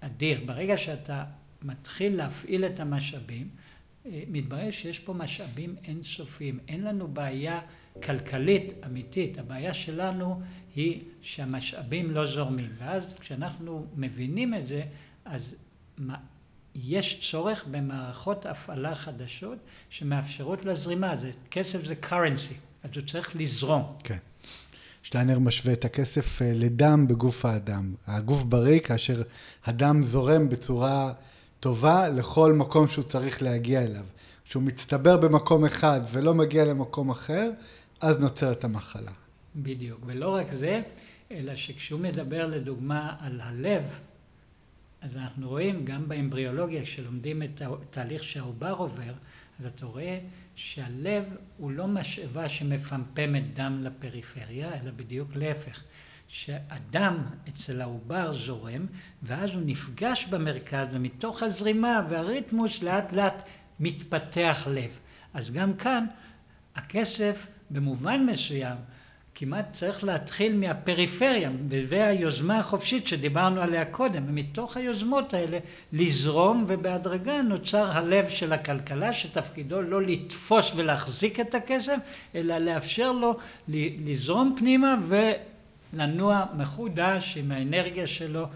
אדיר. 0.00 0.40
ברגע 0.46 0.76
שאתה 0.76 1.24
מתחיל 1.62 2.16
להפעיל 2.16 2.64
את 2.64 2.80
המשאבים, 2.80 3.48
אה, 4.06 4.22
מתברר 4.28 4.70
שיש 4.70 4.98
פה 4.98 5.12
משאבים 5.12 5.74
אינסופיים. 5.84 6.58
אין 6.68 6.84
לנו 6.84 7.08
בעיה 7.08 7.60
כלכלית 8.02 8.72
אמיתית, 8.86 9.38
הבעיה 9.38 9.74
שלנו 9.74 10.40
היא 10.76 11.02
שהמשאבים 11.22 12.10
לא 12.10 12.26
זורמים. 12.26 12.70
ואז 12.78 13.14
כשאנחנו 13.20 13.86
מבינים 13.96 14.54
את 14.54 14.66
זה, 14.66 14.82
אז 15.24 15.54
יש 16.74 17.30
צורך 17.30 17.64
במערכות 17.70 18.46
הפעלה 18.46 18.94
חדשות 18.94 19.58
שמאפשרות 19.90 20.64
לזרימה, 20.64 21.16
זה, 21.16 21.30
כסף 21.50 21.84
זה 21.84 21.94
currency, 22.02 22.54
אז 22.82 22.90
הוא 22.94 23.06
צריך 23.06 23.36
לזרום. 23.36 23.92
כן. 24.04 24.18
שטיינר 25.02 25.38
משווה 25.38 25.72
את 25.72 25.84
הכסף 25.84 26.42
אה, 26.42 26.52
לדם 26.54 27.08
בגוף 27.08 27.44
האדם. 27.44 27.94
הגוף 28.06 28.42
בריא 28.42 28.80
כאשר 28.80 29.22
הדם 29.64 30.02
זורם 30.02 30.48
בצורה 30.48 31.12
טובה 31.60 32.08
לכל 32.08 32.52
מקום 32.52 32.88
שהוא 32.88 33.04
צריך 33.04 33.42
להגיע 33.42 33.84
אליו. 33.84 34.04
כשהוא 34.44 34.62
מצטבר 34.62 35.16
במקום 35.16 35.64
אחד 35.64 36.00
ולא 36.12 36.34
מגיע 36.34 36.64
למקום 36.64 37.10
אחר, 37.10 37.50
אז 38.00 38.20
נוצרת 38.20 38.64
המחלה. 38.64 39.10
בדיוק. 39.56 40.00
ולא 40.06 40.34
רק 40.34 40.52
זה, 40.52 40.80
אלא 41.30 41.56
שכשהוא 41.56 42.00
מדבר 42.00 42.46
לדוגמה 42.46 43.14
על 43.20 43.40
הלב, 43.40 43.82
אז 45.00 45.16
אנחנו 45.16 45.48
רואים 45.48 45.84
גם 45.84 46.08
באמבריאולוגיה, 46.08 46.82
כשלומדים 46.82 47.42
את 47.42 47.62
התהליך 47.62 48.24
שהעובר 48.24 48.72
עובר, 48.72 49.12
אז 49.60 49.66
אתה 49.66 49.86
רואה 49.86 50.18
שהלב 50.54 51.24
הוא 51.56 51.70
לא 51.70 51.86
משאבה 51.86 52.48
שמפמפמת 52.48 53.54
דם 53.54 53.78
לפריפריה, 53.82 54.80
אלא 54.80 54.90
בדיוק 54.96 55.36
להפך. 55.36 55.82
שהדם 56.32 57.26
אצל 57.48 57.80
העובר 57.80 58.32
זורם, 58.32 58.86
ואז 59.22 59.50
הוא 59.50 59.62
נפגש 59.66 60.26
במרכז, 60.26 60.86
ומתוך 60.92 61.42
הזרימה 61.42 62.06
והריתמוס 62.10 62.82
לאט 62.82 63.12
לאט 63.12 63.42
מתפתח 63.80 64.66
לב. 64.70 64.90
אז 65.34 65.50
גם 65.50 65.74
כאן 65.74 66.06
הכסף 66.74 67.46
במובן 67.70 68.26
מסוים 68.26 68.76
כמעט 69.34 69.72
צריך 69.72 70.04
להתחיל 70.04 70.56
מהפריפריה, 70.56 71.50
והיוזמה 71.68 72.58
החופשית 72.58 73.06
שדיברנו 73.06 73.60
עליה 73.60 73.84
קודם, 73.84 74.22
ומתוך 74.28 74.76
היוזמות 74.76 75.34
האלה 75.34 75.58
לזרום, 75.92 76.64
ובהדרגה 76.68 77.42
נוצר 77.42 77.90
הלב 77.90 78.28
של 78.28 78.52
הכלכלה, 78.52 79.12
שתפקידו 79.12 79.82
לא 79.82 80.02
לתפוס 80.02 80.72
ולהחזיק 80.76 81.40
את 81.40 81.54
הכסף, 81.54 81.96
אלא 82.34 82.58
לאפשר 82.58 83.12
לו 83.12 83.36
לזרום 83.68 84.54
פנימה 84.58 84.96
ולנוע 85.92 86.44
מחודש 86.56 87.36
עם 87.36 87.52
האנרגיה 87.52 88.06
שלו 88.06 88.46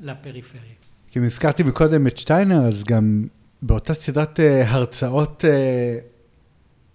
לפריפריה. 0.00 0.72
אם 1.16 1.24
הזכרתי 1.24 1.62
מקודם 1.62 2.06
את 2.06 2.18
שטיינר, 2.18 2.58
אז 2.66 2.84
גם 2.84 3.26
באותה 3.62 3.94
סדרת 3.94 4.40
אה, 4.40 4.70
הרצאות 4.70 5.44
אה, 5.44 5.98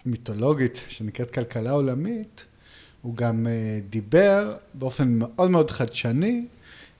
מיתולוגית 0.06 0.84
שנקראת 0.88 1.30
כלכלה 1.30 1.70
עולמית, 1.70 2.44
הוא 3.04 3.14
גם 3.16 3.46
אה, 3.46 3.78
דיבר 3.90 4.56
באופן 4.74 5.08
מאוד 5.18 5.50
מאוד 5.50 5.70
חדשני 5.70 6.46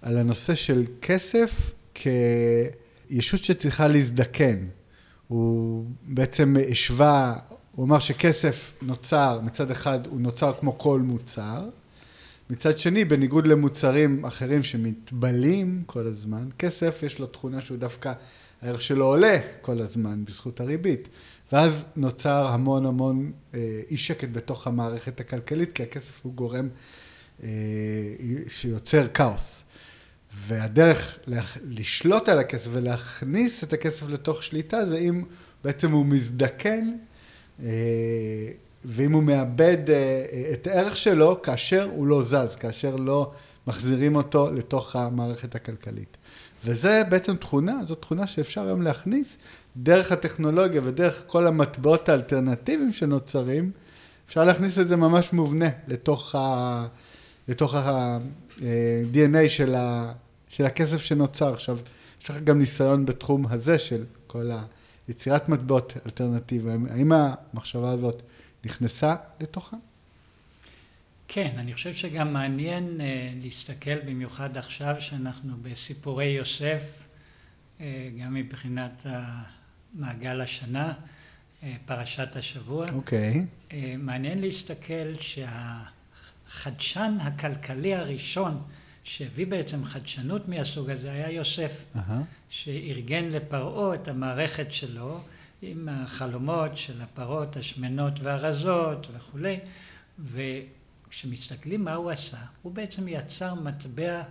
על 0.03 0.19
הנושא 0.19 0.55
של 0.55 0.85
כסף 1.03 1.71
כישות 1.95 3.45
שצריכה 3.45 3.89
להזדקן. 3.89 4.57
הוא 5.29 5.85
בעצם 6.03 6.57
השווה, 6.71 7.37
הוא 7.73 7.87
אמר 7.87 7.99
שכסף 7.99 8.73
נוצר, 8.83 9.41
מצד 9.43 9.71
אחד 9.71 10.07
הוא 10.07 10.21
נוצר 10.21 10.53
כמו 10.61 10.79
כל 10.79 11.01
מוצר, 11.01 11.69
מצד 12.51 12.79
שני, 12.79 13.05
בניגוד 13.05 13.47
למוצרים 13.47 14.25
אחרים 14.25 14.63
שמתבלים 14.63 15.83
כל 15.87 16.07
הזמן, 16.07 16.49
כסף 16.59 17.03
יש 17.03 17.19
לו 17.19 17.27
תכונה 17.27 17.61
שהוא 17.61 17.79
דווקא, 17.79 18.13
הערך 18.63 18.83
שלו 18.83 19.07
עולה 19.07 19.39
כל 19.61 19.81
הזמן 19.81 20.25
בזכות 20.25 20.61
הריבית. 20.61 21.09
ואז 21.55 21.85
נוצר 21.97 22.47
המון 22.47 22.87
המון 22.87 23.33
אה, 23.55 23.81
אי 23.91 23.99
שקט 23.99 24.29
בתוך 24.33 24.67
המערכת 24.67 25.21
הכלכלית, 25.21 25.73
כי 25.73 25.83
הכסף 25.83 26.21
הוא 26.23 26.35
גורם 26.35 26.69
אה, 27.43 27.49
שיוצר 28.49 29.09
כאוס. 29.09 29.63
והדרך 30.47 31.19
לשלוט 31.63 32.29
על 32.29 32.39
הכסף 32.39 32.71
ולהכניס 32.73 33.65
את 33.65 33.73
הכסף 33.73 34.09
לתוך 34.09 34.43
שליטה 34.43 34.85
זה 34.85 34.99
אם 34.99 35.23
בעצם 35.65 35.93
הוא 35.93 36.07
מזדקן 36.07 36.91
אה, 37.63 37.67
ואם 38.85 39.13
הוא 39.13 39.23
מאבד 39.23 39.79
את 40.53 40.67
הערך 40.67 40.97
שלו, 40.97 41.43
כאשר 41.43 41.91
הוא 41.93 42.07
לא 42.07 42.23
זז, 42.23 42.57
כאשר 42.61 42.97
לא 42.97 43.31
מחזירים 43.67 44.17
אותו 44.17 44.51
לתוך 44.51 44.97
המערכת 44.97 45.55
הכלכלית. 45.55 46.17
וזה 46.65 47.03
בעצם 47.09 47.37
תכונה, 47.37 47.81
זו 47.87 47.95
תכונה 47.95 48.27
שאפשר 48.27 48.67
היום 48.67 48.83
להכניס 48.83 49.37
דרך 49.77 50.13
הטכנולוגיה 50.13 50.81
ודרך 50.85 51.23
כל 51.27 51.47
המטבעות 51.47 52.09
האלטרנטיביים 52.09 52.93
שנוצרים, 52.93 53.71
אפשר 54.29 54.45
להכניס 54.45 54.79
את 54.79 54.89
זה 54.89 54.97
ממש 54.97 55.33
מובנה 55.33 55.69
לתוך 55.89 56.35
ה... 56.35 56.87
לתוך 57.49 57.75
ה-DNA 57.75 59.49
של, 59.49 59.75
ה... 59.75 60.13
של 60.49 60.65
הכסף 60.65 61.03
שנוצר. 61.03 61.53
עכשיו, 61.53 61.79
יש 62.23 62.31
לך 62.31 62.41
גם 62.41 62.59
ניסיון 62.59 63.07
בתחום 63.07 63.47
הזה 63.47 63.79
של 63.79 64.05
כל 64.27 64.51
היצירת 65.09 65.49
מטבעות 65.49 65.93
אלטרנטיביים. 66.07 66.87
האם 66.91 67.13
המחשבה 67.13 67.91
הזאת 67.91 68.23
נכנסה 68.65 69.15
לתוכה? 69.41 69.77
כן, 71.29 71.55
אני 71.59 71.75
חושב 71.75 71.93
שגם 71.93 72.33
מעניין 72.33 73.01
uh, 73.01 73.03
להסתכל 73.45 74.01
במיוחד 74.01 74.57
עכשיו 74.57 74.95
שאנחנו 74.99 75.57
בסיפורי 75.63 76.25
יוסף, 76.25 77.03
uh, 77.79 77.83
גם 78.21 78.35
מבחינת 78.35 79.07
מעגל 79.95 80.41
השנה, 80.41 80.93
uh, 80.93 81.65
פרשת 81.87 82.37
השבוע. 82.37 82.87
אוקיי. 82.93 83.35
Okay. 83.35 83.71
Uh, 83.71 83.75
מעניין 83.99 84.41
להסתכל 84.41 85.15
שהחדשן 85.21 87.17
הכלכלי 87.21 87.95
הראשון 87.95 88.63
שהביא 89.05 89.47
בעצם 89.47 89.85
חדשנות 89.85 90.49
מהסוג 90.49 90.91
הזה 90.91 91.13
היה 91.13 91.31
יוסף, 91.31 91.73
uh-huh. 91.95 91.99
שארגן 92.49 93.25
לפרעה 93.25 93.95
את 93.95 94.09
המערכת 94.09 94.73
שלו 94.73 95.21
עם 95.63 95.89
החלומות 95.89 96.77
של 96.77 97.01
הפרות 97.03 97.57
השמנות 97.57 98.21
והרזות 98.21 99.09
וכולי, 99.15 99.59
ו... 100.19 100.41
כשמסתכלים 101.15 101.85
מה 101.85 101.95
הוא 101.95 102.11
עשה, 102.11 102.37
הוא 102.63 102.73
בעצם 102.73 103.09
יצר 103.09 103.55
מטבע 103.55 104.23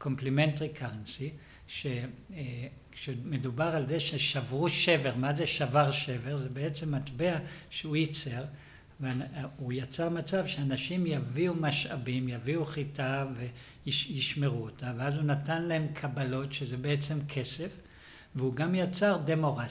complementary 0.00 0.80
currency, 0.80 1.30
כשמדובר 3.00 3.64
על 3.64 3.88
זה 3.88 4.00
ששברו 4.00 4.68
שבר, 4.68 5.14
מה 5.16 5.36
זה 5.36 5.46
שבר 5.46 5.90
שבר? 5.90 6.36
זה 6.36 6.48
בעצם 6.48 6.94
מטבע 6.94 7.38
שהוא 7.70 7.96
ייצר, 7.96 8.44
והוא 9.00 9.72
יצר 9.72 10.08
מצב 10.08 10.46
שאנשים 10.46 11.06
יביאו 11.06 11.54
משאבים, 11.54 12.28
יביאו 12.28 12.64
חיטה 12.64 13.26
וישמרו 13.86 14.64
אותה, 14.64 14.92
ואז 14.96 15.14
הוא 15.14 15.22
נתן 15.22 15.62
להם 15.62 15.86
קבלות, 15.94 16.52
שזה 16.52 16.76
בעצם 16.76 17.18
כסף, 17.28 17.70
והוא 18.34 18.54
גם 18.54 18.74
יצר 18.74 19.18
דמוראז'. 19.24 19.70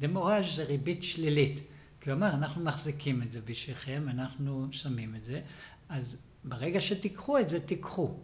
דמוראז' 0.00 0.44
זה 0.54 0.64
ריבית 0.64 1.04
שלילית. 1.04 1.60
כי 2.00 2.10
הוא 2.10 2.16
אמר, 2.16 2.34
אנחנו 2.34 2.64
מחזיקים 2.64 3.22
את 3.22 3.32
זה 3.32 3.40
בשבילכם, 3.44 4.06
אנחנו 4.08 4.68
שמים 4.70 5.14
את 5.14 5.24
זה, 5.24 5.40
אז 5.88 6.16
ברגע 6.44 6.80
שתיקחו 6.80 7.38
את 7.38 7.48
זה, 7.48 7.60
תיקחו. 7.60 8.14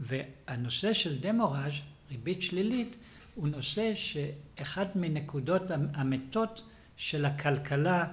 והנושא 0.00 0.92
של 0.92 1.18
דמוראז', 1.18 1.72
ריבית 2.10 2.42
שלילית, 2.42 2.96
הוא 3.38 3.48
נושא 3.48 3.92
שאחת 3.94 4.96
מנקודות 4.96 5.62
המתות 5.94 6.62
של 6.96 7.24
הכלכלה 7.24 8.06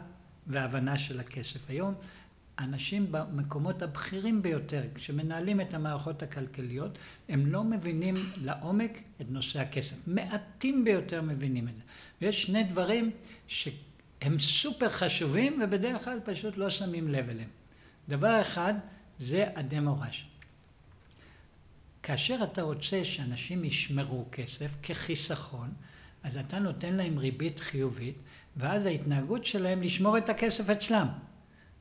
וההבנה 0.48 0.98
של 0.98 1.20
הכסף. 1.20 1.70
היום 1.70 1.94
אנשים 2.60 3.12
במקומות 3.12 3.82
הבכירים 3.82 4.42
ביותר, 4.42 4.84
כשמנהלים 4.96 5.62
את 5.62 5.74
המערכות 5.74 6.24
הכלכליות, 6.24 6.98
הם 7.30 7.46
לא 7.46 7.64
מבינים 7.64 8.16
לעומק 8.38 9.02
את 9.22 9.26
נושא 9.30 9.60
הכסף. 9.60 10.08
מעטים 10.08 10.84
ביותר 10.84 11.22
מבינים 11.22 11.68
את 11.68 11.74
זה. 11.76 11.82
ויש 12.22 12.44
שני 12.44 12.64
דברים 12.64 13.12
ש... 13.48 13.70
הם 14.22 14.40
סופר 14.40 14.90
חשובים 14.90 15.62
ובדרך 15.64 16.04
כלל 16.04 16.20
פשוט 16.24 16.58
לא 16.58 16.70
שמים 16.70 17.08
לב 17.08 17.30
אליהם. 17.30 17.50
דבר 18.10 18.42
אחד 18.42 18.74
זה 19.20 19.46
הדמוראז'. 19.56 20.35
כאשר 22.06 22.38
אתה 22.44 22.62
רוצה 22.62 23.06
שאנשים 23.06 23.64
ישמרו 23.64 24.26
כסף 24.32 24.72
כחיסכון, 24.84 25.74
אז 26.24 26.38
אתה 26.38 26.60
נותן 26.60 26.94
להם 26.94 27.18
ריבית 27.18 27.60
חיובית, 27.60 28.16
ואז 28.58 28.86
ההתנהגות 28.86 29.46
שלהם 29.46 29.82
לשמור 29.82 30.18
את 30.18 30.30
הכסף 30.30 30.70
אצלם. 30.70 31.08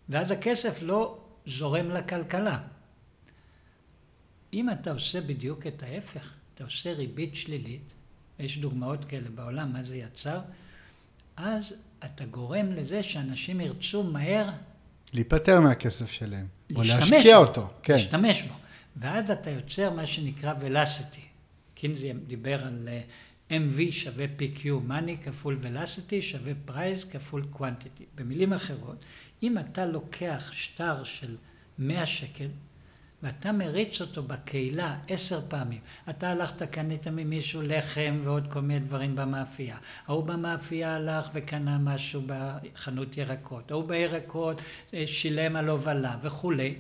ואז 0.08 0.30
הכסף 0.30 0.78
לא 0.82 1.18
זורם 1.46 1.90
לכלכלה. 1.90 2.58
אם 4.52 4.70
אתה 4.70 4.92
עושה 4.92 5.20
בדיוק 5.20 5.66
את 5.66 5.82
ההפך, 5.82 6.32
אתה 6.54 6.64
עושה 6.64 6.92
ריבית 6.92 7.36
שלילית, 7.36 7.92
יש 8.38 8.58
דוגמאות 8.58 9.04
כאלה 9.04 9.30
בעולם, 9.34 9.72
מה 9.72 9.82
זה 9.82 9.96
יצר, 9.96 10.40
אז 11.36 11.74
אתה 12.04 12.24
גורם 12.24 12.72
לזה 12.72 13.02
שאנשים 13.02 13.60
ירצו 13.60 14.02
מהר... 14.02 14.50
להיפטר 15.12 15.60
מהכסף 15.60 16.10
שלהם. 16.10 16.46
או 16.76 16.82
להשקיע 16.82 17.36
אותו, 17.36 17.68
כן. 17.82 17.92
להשתמש 17.92 18.42
בו. 18.42 18.54
ואז 18.97 19.30
אתה 19.30 19.51
יוצר 19.51 19.90
מה 19.90 20.07
שנקרא 20.07 20.53
velocity. 20.53 21.20
קינזי 21.74 22.12
דיבר 22.12 22.64
על 22.64 22.88
אה, 22.88 23.01
MV 23.51 23.92
שווה 23.92 24.24
PQ, 24.38 24.64
money 24.88 25.24
כפול 25.24 25.59
velocity 25.62 26.20
שווה 26.22 26.53
price 26.68 27.07
כפול 27.11 27.47
quantity. 27.53 28.05
במילים 28.14 28.53
אחרות, 28.53 29.05
אם 29.42 29.59
אתה 29.59 29.86
לוקח 29.86 30.51
שטר 30.53 31.05
של 31.05 31.36
100 31.78 32.07
שקל, 32.07 32.49
ואתה 33.22 33.53
מריץ 33.53 34.01
אותו 34.01 34.22
בקהילה 34.22 34.97
עשר 35.09 35.40
פעמים. 35.49 35.80
אתה 36.11 36.30
הלכת, 36.30 36.62
קנית 36.62 37.09
ממישהו 37.09 37.62
לחם 37.62 38.20
ועוד 38.22 38.53
כל 38.53 38.61
מיני 38.61 38.80
דברים 38.80 39.16
במאפייה. 39.16 39.76
ההוא 40.07 40.24
במאפייה 40.24 40.97
הלך 40.97 41.28
וקנה 41.34 41.78
משהו 41.78 42.22
בחנות 42.26 43.16
ירקות. 43.16 43.70
ההוא 43.70 43.84
בירקות 43.88 44.61
אה, 44.95 45.05
שילם 45.07 45.57
על 45.57 45.68
הובלה 45.68 46.16
וכולי. 46.22 46.74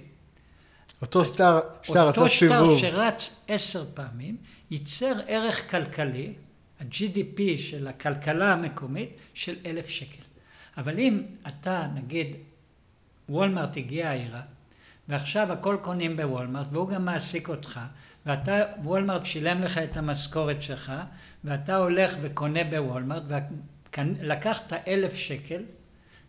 אותו 1.04 1.24
שטר, 1.24 1.60
שטר 1.82 2.08
עשה 2.08 2.28
סיבוב. 2.28 2.56
אותו 2.56 2.78
שטר 2.78 2.90
שרץ 2.90 3.44
עשר 3.48 3.84
פעמים, 3.94 4.36
ייצר 4.70 5.14
ערך 5.26 5.70
כלכלי, 5.70 6.32
ה-GDP 6.80 7.40
של 7.58 7.86
הכלכלה 7.86 8.52
המקומית, 8.52 9.10
של 9.34 9.56
אלף 9.66 9.88
שקל. 9.88 10.22
אבל 10.76 10.98
אם 10.98 11.22
אתה, 11.48 11.86
נגיד, 11.94 12.36
וולמרט 13.28 13.76
הגיע 13.76 14.08
העירה, 14.08 14.40
ועכשיו 15.08 15.52
הכל 15.52 15.76
קונים 15.82 16.16
בוולמרט, 16.16 16.66
והוא 16.72 16.88
גם 16.88 17.04
מעסיק 17.04 17.48
אותך, 17.48 17.80
ואתה, 18.26 18.62
וולמרט 18.82 19.26
שילם 19.26 19.62
לך 19.62 19.78
את 19.78 19.96
המשכורת 19.96 20.62
שלך, 20.62 20.92
ואתה 21.44 21.76
הולך 21.76 22.16
וקונה 22.20 22.64
בוולמרט, 22.64 23.22
ולקחת 23.28 24.72
אלף 24.88 25.14
שקל, 25.14 25.62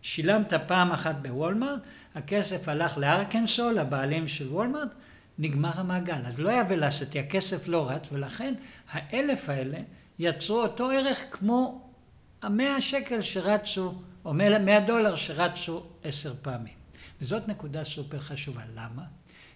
שילמת 0.06 0.52
פעם 0.54 0.92
אחת 0.92 1.16
בוולמרט, 1.22 1.80
הכסף 2.14 2.68
הלך 2.68 2.98
לארקנסו, 2.98 3.70
לבעלים 3.72 4.28
של 4.28 4.48
וולמרט, 4.48 4.88
נגמר 5.38 5.70
המעגל. 5.74 6.20
אז 6.24 6.38
לא 6.38 6.50
היה 6.50 6.62
ולסטי, 6.68 7.18
הכסף 7.18 7.68
לא 7.68 7.90
רץ, 7.90 8.02
ולכן 8.12 8.54
האלף 8.90 9.48
האלה 9.48 9.78
יצרו 10.18 10.62
אותו 10.62 10.90
ערך 10.90 11.24
כמו 11.30 11.90
המאה 12.42 12.80
שקל 12.80 13.22
שרצו, 13.22 13.94
או 14.24 14.34
מאה 14.34 14.80
דולר 14.80 15.16
שרצו 15.16 15.82
עשר 16.02 16.34
פעמים. 16.42 16.74
וזאת 17.20 17.48
נקודה 17.48 17.84
סופר 17.84 18.20
חשובה. 18.20 18.62
למה? 18.74 19.04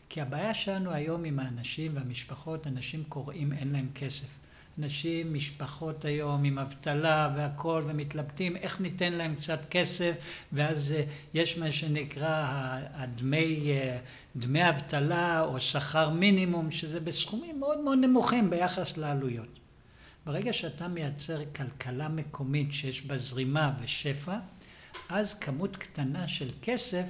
כי 0.08 0.20
הבעיה 0.20 0.54
שלנו 0.54 0.90
היום 0.90 1.24
עם 1.24 1.38
האנשים 1.38 1.92
והמשפחות, 1.94 2.66
אנשים 2.66 3.04
קוראים 3.08 3.52
אין 3.52 3.72
להם 3.72 3.88
כסף. 3.94 4.39
אנשים, 4.84 5.34
משפחות 5.34 6.04
היום 6.04 6.44
עם 6.44 6.58
אבטלה 6.58 7.32
והכול 7.36 7.82
ומתלבטים 7.86 8.56
איך 8.56 8.80
ניתן 8.80 9.12
להם 9.12 9.34
קצת 9.34 9.60
כסף 9.70 10.12
ואז 10.52 10.92
אה, 10.92 11.04
יש 11.34 11.58
מה 11.58 11.72
שנקרא 11.72 12.46
הדמי 12.94 13.70
אה, 13.70 13.98
דמי 14.36 14.68
אבטלה 14.68 15.40
או 15.40 15.60
שכר 15.60 16.10
מינימום 16.10 16.70
שזה 16.70 17.00
בסכומים 17.00 17.60
מאוד 17.60 17.78
מאוד 17.78 17.98
נמוכים 17.98 18.50
ביחס 18.50 18.96
לעלויות. 18.96 19.58
ברגע 20.26 20.52
שאתה 20.52 20.88
מייצר 20.88 21.40
כלכלה 21.56 22.08
מקומית 22.08 22.72
שיש 22.72 23.06
בה 23.06 23.18
זרימה 23.18 23.72
ושפע 23.82 24.38
אז 25.08 25.34
כמות 25.34 25.76
קטנה 25.76 26.28
של 26.28 26.48
כסף 26.62 27.04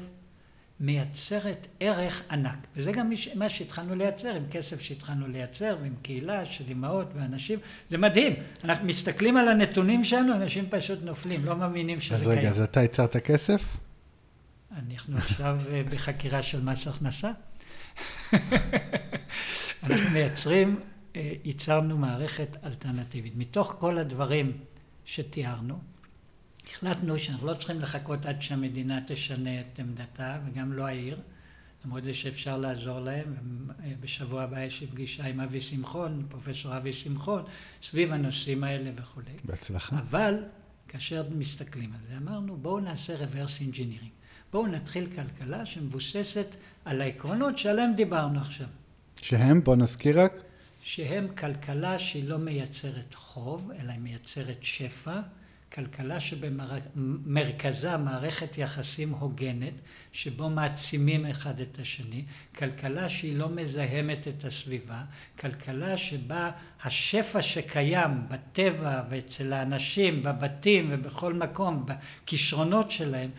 מייצרת 0.81 1.67
ערך 1.81 2.23
ענק. 2.31 2.67
וזה 2.77 2.93
גם 2.93 3.13
מה 3.35 3.49
שהתחלנו 3.49 3.95
לייצר, 3.95 4.35
עם 4.35 4.45
כסף 4.51 4.81
שהתחלנו 4.81 5.29
לייצר, 5.29 5.77
ועם 5.83 5.95
קהילה 6.03 6.47
של 6.47 6.65
אימהות 6.69 7.07
ואנשים. 7.15 7.59
זה 7.89 7.99
מדהים. 7.99 8.33
אנחנו 8.65 8.87
מסתכלים 8.87 9.37
על 9.37 9.49
הנתונים 9.49 10.05
שלנו, 10.05 10.35
אנשים 10.35 10.67
פשוט 10.71 10.99
נופלים, 11.03 11.45
לא 11.45 11.57
מאמינים 11.57 12.01
שזה 12.01 12.25
קיים. 12.25 12.31
אז 12.31 12.39
רגע, 12.39 12.49
אז 12.49 12.61
אתה 12.61 12.81
ייצרת 12.81 13.17
כסף? 13.17 13.77
אנחנו 14.77 15.17
עכשיו 15.17 15.61
אה, 15.71 15.83
בחקירה 15.91 16.43
של 16.43 16.63
מס 16.63 16.87
הכנסה. 16.87 17.31
אנחנו 19.83 20.11
מייצרים, 20.13 20.81
אה, 21.17 21.33
ייצרנו 21.45 21.99
מערכת 21.99 22.57
אלטרנטיבית. 22.65 23.33
מתוך 23.37 23.77
כל 23.79 23.99
הדברים 23.99 24.53
שתיארנו, 25.05 25.79
החלטנו 26.71 27.19
שאנחנו 27.19 27.47
לא 27.47 27.55
צריכים 27.55 27.81
לחכות 27.81 28.27
עד 28.27 28.43
שהמדינה 28.43 29.01
תשנה 29.07 29.61
את 29.61 29.79
עמדתה, 29.79 30.39
וגם 30.47 30.73
לא 30.73 30.87
העיר, 30.87 31.21
למרות 31.85 32.05
זה 32.05 32.15
שאפשר 32.15 32.59
לעזור 32.59 33.01
להם. 33.01 33.35
בשבוע 34.01 34.43
הבא 34.43 34.61
יש 34.61 34.81
לי 34.81 34.87
פגישה 34.87 35.27
עם 35.27 35.41
אבי 35.41 35.61
שמחון, 35.61 36.27
פרופסור 36.29 36.77
אבי 36.77 36.93
שמחון, 36.93 37.43
סביב 37.83 38.13
הנושאים 38.13 38.65
האלה 38.65 38.91
וכולי. 38.97 39.33
בהצלחה. 39.45 39.99
אבל 39.99 40.35
כאשר 40.89 41.25
מסתכלים 41.39 41.93
על 41.93 42.01
זה, 42.09 42.17
אמרנו 42.17 42.57
בואו 42.57 42.81
נעשה 42.81 43.17
reverse 43.17 43.73
engineering. 43.73 44.11
בואו 44.53 44.67
נתחיל 44.67 45.07
כלכלה 45.07 45.67
שמבוססת 45.67 46.57
על 46.85 47.01
העקרונות 47.01 47.59
שעליהם 47.59 47.93
דיברנו 47.97 48.41
עכשיו. 48.41 48.67
שהם, 49.23 49.65
בוא 49.65 49.77
נזכיר 49.77 50.21
רק. 50.21 50.33
שהם 50.83 51.29
כלכלה 51.35 51.99
שהיא 51.99 52.29
לא 52.29 52.39
מייצרת 52.39 53.15
חוב, 53.15 53.71
אלא 53.81 53.93
היא 53.93 54.01
מייצרת 54.01 54.59
שפע, 54.61 55.21
כלכלה 55.73 56.21
שבמרכזה 56.21 57.97
מערכת 57.97 58.59
יחסים 58.59 59.11
הוגנת, 59.11 59.73
שבו 60.13 60.51
מעצימים 60.51 61.27
אחד 61.27 61.61
את 61.61 61.79
השני, 61.79 62.25
כלכלה 62.57 63.09
שהיא 63.09 63.37
לא 63.37 63.49
מזהמת 63.49 64.29
את 64.29 64.45
הסביבה, 64.45 65.03
כלכלה 65.39 65.97
שבה 65.97 66.51
השפע 66.85 67.43
שקיים 67.43 68.29
בטבע 68.29 69.03
ואצל 69.11 69.53
האנשים, 69.53 70.23
בבתים 70.23 70.89
ובכל 70.91 71.35
מקום, 71.35 71.87
בכישרונות 71.87 72.91
שלהם, 72.91 73.31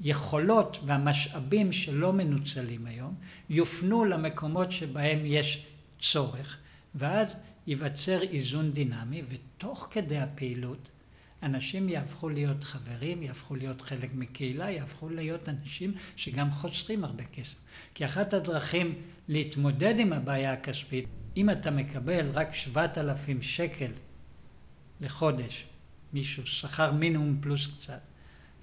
היכולות 0.00 0.78
והמשאבים 0.86 1.72
שלא 1.72 2.12
מנוצלים 2.12 2.86
היום, 2.86 3.14
יופנו 3.50 4.04
למקומות 4.04 4.72
שבהם 4.72 5.18
יש 5.24 5.66
צורך, 6.00 6.56
ואז 6.94 7.36
ייווצר 7.66 8.22
איזון 8.22 8.72
דינמי, 8.72 9.22
ותוך 9.28 9.88
כדי 9.90 10.18
הפעילות 10.18 10.88
אנשים 11.42 11.88
יהפכו 11.88 12.28
להיות 12.28 12.64
חברים, 12.64 13.22
יהפכו 13.22 13.56
להיות 13.56 13.80
חלק 13.80 14.10
מקהילה, 14.14 14.70
יהפכו 14.70 15.08
להיות 15.08 15.48
אנשים 15.48 15.94
שגם 16.16 16.50
חוסכים 16.50 17.04
הרבה 17.04 17.24
כסף. 17.24 17.56
כי 17.94 18.04
אחת 18.04 18.34
הדרכים 18.34 18.94
להתמודד 19.28 19.98
עם 19.98 20.12
הבעיה 20.12 20.52
הכספית, 20.52 21.04
אם 21.36 21.50
אתה 21.50 21.70
מקבל 21.70 22.30
רק 22.32 22.54
7,000 22.54 23.42
שקל 23.42 23.90
לחודש, 25.00 25.66
מישהו 26.12 26.46
שכר 26.46 26.92
מינימום 26.92 27.38
פלוס 27.40 27.68
קצת, 27.78 28.00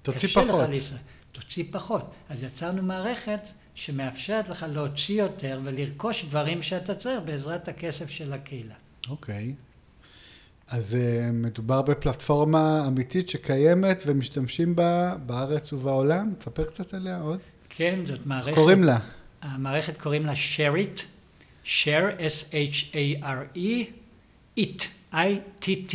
תוציא 0.02 0.28
פחות. 0.28 0.68
לך 0.68 0.94
תוציא 1.32 1.64
פחות. 1.70 2.14
אז 2.28 2.42
יצרנו 2.42 2.82
מערכת 2.82 3.40
שמאפשרת 3.74 4.48
לך 4.48 4.66
להוציא 4.72 5.22
יותר 5.22 5.60
ולרכוש 5.64 6.24
דברים 6.24 6.62
שאתה 6.62 6.94
צריך 6.94 7.20
בעזרת 7.24 7.68
הכסף 7.68 8.10
של 8.10 8.32
הקהילה. 8.32 8.74
אוקיי. 9.08 9.54
Okay. 9.58 9.69
אז 10.70 10.96
uh, 10.96 11.32
מדובר 11.32 11.82
בפלטפורמה 11.82 12.84
אמיתית 12.88 13.28
שקיימת 13.28 14.02
ומשתמשים 14.06 14.76
בה 14.76 15.16
בארץ 15.26 15.72
ובעולם. 15.72 16.34
תספר 16.38 16.64
קצת 16.64 16.94
עליה 16.94 17.20
עוד. 17.20 17.38
כן, 17.68 18.00
זאת 18.06 18.26
מערכת... 18.26 18.54
קוראים 18.54 18.84
לה? 18.84 18.98
המערכת 19.42 20.00
קוראים 20.00 20.26
לה 20.26 20.32
share 20.32 20.74
it, 20.76 21.00
share, 21.64 22.20
S-H-A-R-E, 22.20 23.84
it, 24.58 24.84
I-T-T. 25.12 25.94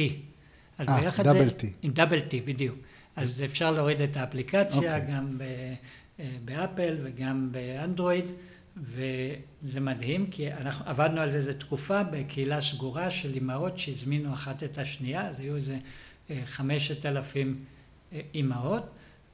אה, 0.79 1.09
דאבל 1.23 1.47
T. 1.47 1.65
עם 1.81 1.91
דאבל 1.91 2.19
T, 2.19 2.33
בדיוק. 2.45 2.77
אז 3.15 3.41
אפשר 3.45 3.71
להוריד 3.71 4.01
את 4.01 4.17
האפליקציה 4.17 4.97
okay. 4.97 5.01
אוקיי. 5.01 5.15
גם 5.15 5.37
אה, 5.41 6.25
באפל 6.45 6.97
וגם 7.03 7.49
באנדרואיד. 7.51 8.31
וזה 8.77 9.79
מדהים, 9.79 10.29
כי 10.31 10.53
אנחנו 10.53 10.85
עבדנו 10.85 11.21
על 11.21 11.31
זה 11.31 11.37
איזה 11.37 11.59
תקופה 11.59 12.03
בקהילה 12.03 12.61
סגורה 12.61 13.11
של 13.11 13.33
אימהות 13.33 13.79
שהזמינו 13.79 14.33
אחת 14.33 14.63
את 14.63 14.77
השנייה, 14.77 15.27
אז 15.27 15.39
היו 15.39 15.55
איזה 15.55 15.77
אה, 16.29 16.41
חמשת 16.45 17.05
אלפים 17.05 17.65
אה, 18.13 18.21
אימהות, 18.33 18.83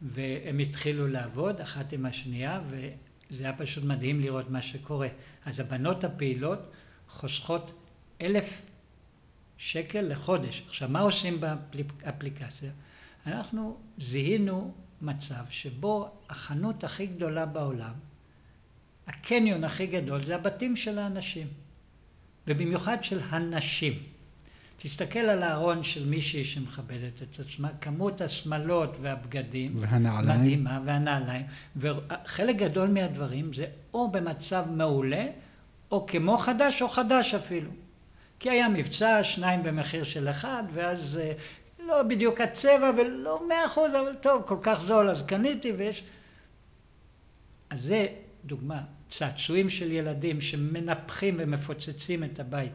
והם 0.02 0.60
התחילו 0.60 1.08
לעבוד 1.08 1.62
אחת 1.62 1.94
עם 1.94 2.06
השנייה, 2.06 2.62
וזה 2.68 3.44
היה 3.44 3.54
פשוט 3.54 3.84
מדהים 3.84 4.20
לראות 4.20 4.50
מה 4.50 4.62
שקורה. 4.62 5.08
אז 5.46 5.60
הבנות 5.60 6.04
הפעילות 6.04 6.60
חוסכות 7.08 7.74
אלף 8.22 8.62
שקל 9.58 10.02
לחודש. 10.02 10.64
עכשיו, 10.68 10.90
מה 10.90 11.00
עושים 11.00 11.40
באפליקציה? 11.40 12.72
אנחנו 13.28 13.78
זיהינו 13.98 14.74
מצב 15.02 15.44
שבו 15.50 16.12
החנות 16.30 16.84
הכי 16.84 17.06
גדולה 17.06 17.46
בעולם, 17.46 17.94
הקניון 19.12 19.64
הכי 19.64 19.88
גדול 19.88 20.26
זה 20.26 20.36
הבתים 20.36 20.76
של 20.76 21.00
האנשים, 21.00 21.48
ובמיוחד 22.48 23.04
של 23.04 23.20
הנשים. 23.30 23.94
תסתכל 24.78 25.20
על 25.20 25.44
הארון 25.44 25.84
של 25.84 26.06
מישהי 26.06 26.46
שמכבדת 26.46 27.22
את 27.22 27.40
עצמה, 27.40 27.70
כמות 27.82 28.22
השמלות 28.22 28.98
והבגדים, 29.02 29.74
והנעליים, 29.80 30.40
מדהימה, 30.40 30.80
והנעליים, 30.86 31.46
וחלק 31.78 32.56
גדול 32.56 32.90
מהדברים 32.90 33.54
זה 33.54 33.66
או 33.94 34.12
במצב 34.12 34.66
מעולה, 34.72 35.28
או 35.92 36.06
כמו 36.06 36.38
חדש 36.38 36.82
או 36.82 36.90
חדש 36.90 37.34
אפילו. 37.34 37.72
כי 38.40 38.50
היה 38.50 38.70
מבצע, 38.70 39.24
שניים 39.24 39.64
במחיר 39.64 40.04
של 40.04 40.30
אחד, 40.30 40.64
ואז 40.74 41.20
אה, 41.22 41.34
לא 41.80 42.04
בדיוק 42.04 42.42
הצבע 42.42 42.92
ולא 42.98 43.48
מאה 43.50 43.66
אחוז, 43.66 43.92
אבל 43.92 44.16
טוב, 44.22 44.44
כל 44.46 44.58
כך 44.62 44.82
זול, 44.88 45.10
אז 45.10 45.26
קניתי 45.26 45.72
ויש... 45.72 46.04
אז 47.70 47.82
זה 47.82 48.08
דוגמה, 48.46 48.82
צעצועים 49.12 49.70
של 49.70 49.92
ילדים 49.92 50.42
שמנפחים 50.42 51.36
ומפוצצים 51.40 52.24
את 52.24 52.40
הבית. 52.40 52.72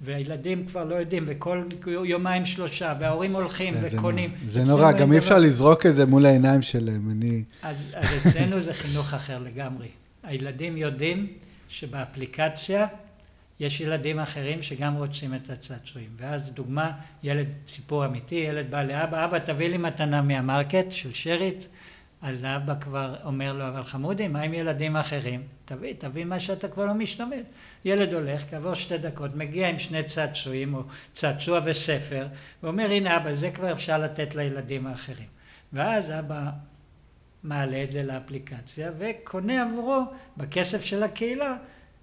והילדים 0.00 0.66
כבר 0.66 0.84
לא 0.84 0.94
יודעים, 0.94 1.24
וכל 1.26 1.62
יומיים 2.04 2.46
שלושה, 2.46 2.94
וההורים 3.00 3.36
הולכים 3.36 3.74
וקונים. 3.82 4.30
זה 4.46 4.64
נורא, 4.64 4.92
גם 4.92 5.12
אי 5.12 5.18
אפשר 5.18 5.38
לזרוק 5.38 5.86
את 5.86 5.96
זה 5.96 6.06
מול 6.06 6.26
העיניים 6.26 6.62
שלהם, 6.62 7.10
אני... 7.10 7.44
אז, 7.62 7.76
אז 7.94 8.26
אצלנו 8.26 8.60
זה 8.60 8.72
חינוך 8.72 9.14
אחר 9.14 9.38
לגמרי. 9.38 9.88
הילדים 10.22 10.76
יודעים 10.76 11.26
שבאפליקציה 11.68 12.86
יש 13.60 13.80
ילדים 13.80 14.18
אחרים 14.18 14.62
שגם 14.62 14.94
רוצים 14.94 15.34
את 15.34 15.50
הצעצועים. 15.50 16.10
ואז 16.16 16.42
דוגמה, 16.42 16.92
ילד, 17.22 17.46
סיפור 17.68 18.06
אמיתי, 18.06 18.34
ילד 18.34 18.70
בא 18.70 18.82
לאבא, 18.82 19.24
אבא 19.24 19.38
תביא 19.38 19.68
לי 19.68 19.76
מתנה 19.76 20.22
מהמרקט 20.22 20.90
של 20.90 21.10
שריט, 21.12 21.64
אז 22.22 22.42
האבא 22.42 22.74
כבר 22.80 23.14
אומר 23.24 23.52
לו, 23.52 23.68
אבל 23.68 23.84
חמודי, 23.84 24.28
מה 24.28 24.40
עם 24.40 24.54
ילדים 24.54 24.96
אחרים? 24.96 25.42
תביא, 25.64 25.94
תביא 25.98 26.24
מה 26.24 26.40
שאתה 26.40 26.68
כבר 26.68 26.86
לא 26.86 26.94
משתמש. 26.94 27.40
ילד 27.84 28.14
הולך, 28.14 28.44
כעבור 28.50 28.74
שתי 28.74 28.98
דקות, 28.98 29.34
מגיע 29.34 29.68
עם 29.68 29.78
שני 29.78 30.02
צעצועים, 30.02 30.74
או 30.74 30.82
צעצוע 31.12 31.60
וספר, 31.64 32.26
ואומר, 32.62 32.90
הנה 32.90 33.16
אבא, 33.16 33.34
זה 33.34 33.50
כבר 33.50 33.72
אפשר 33.72 33.98
לתת 33.98 34.34
לילדים 34.34 34.86
האחרים. 34.86 35.26
ואז 35.72 36.10
אבא 36.10 36.50
מעלה 37.42 37.82
את 37.82 37.92
זה 37.92 38.02
לאפליקציה, 38.02 38.90
וקונה 38.98 39.62
עבורו, 39.62 40.02
בכסף 40.36 40.84
של 40.84 41.02
הקהילה, 41.02 41.56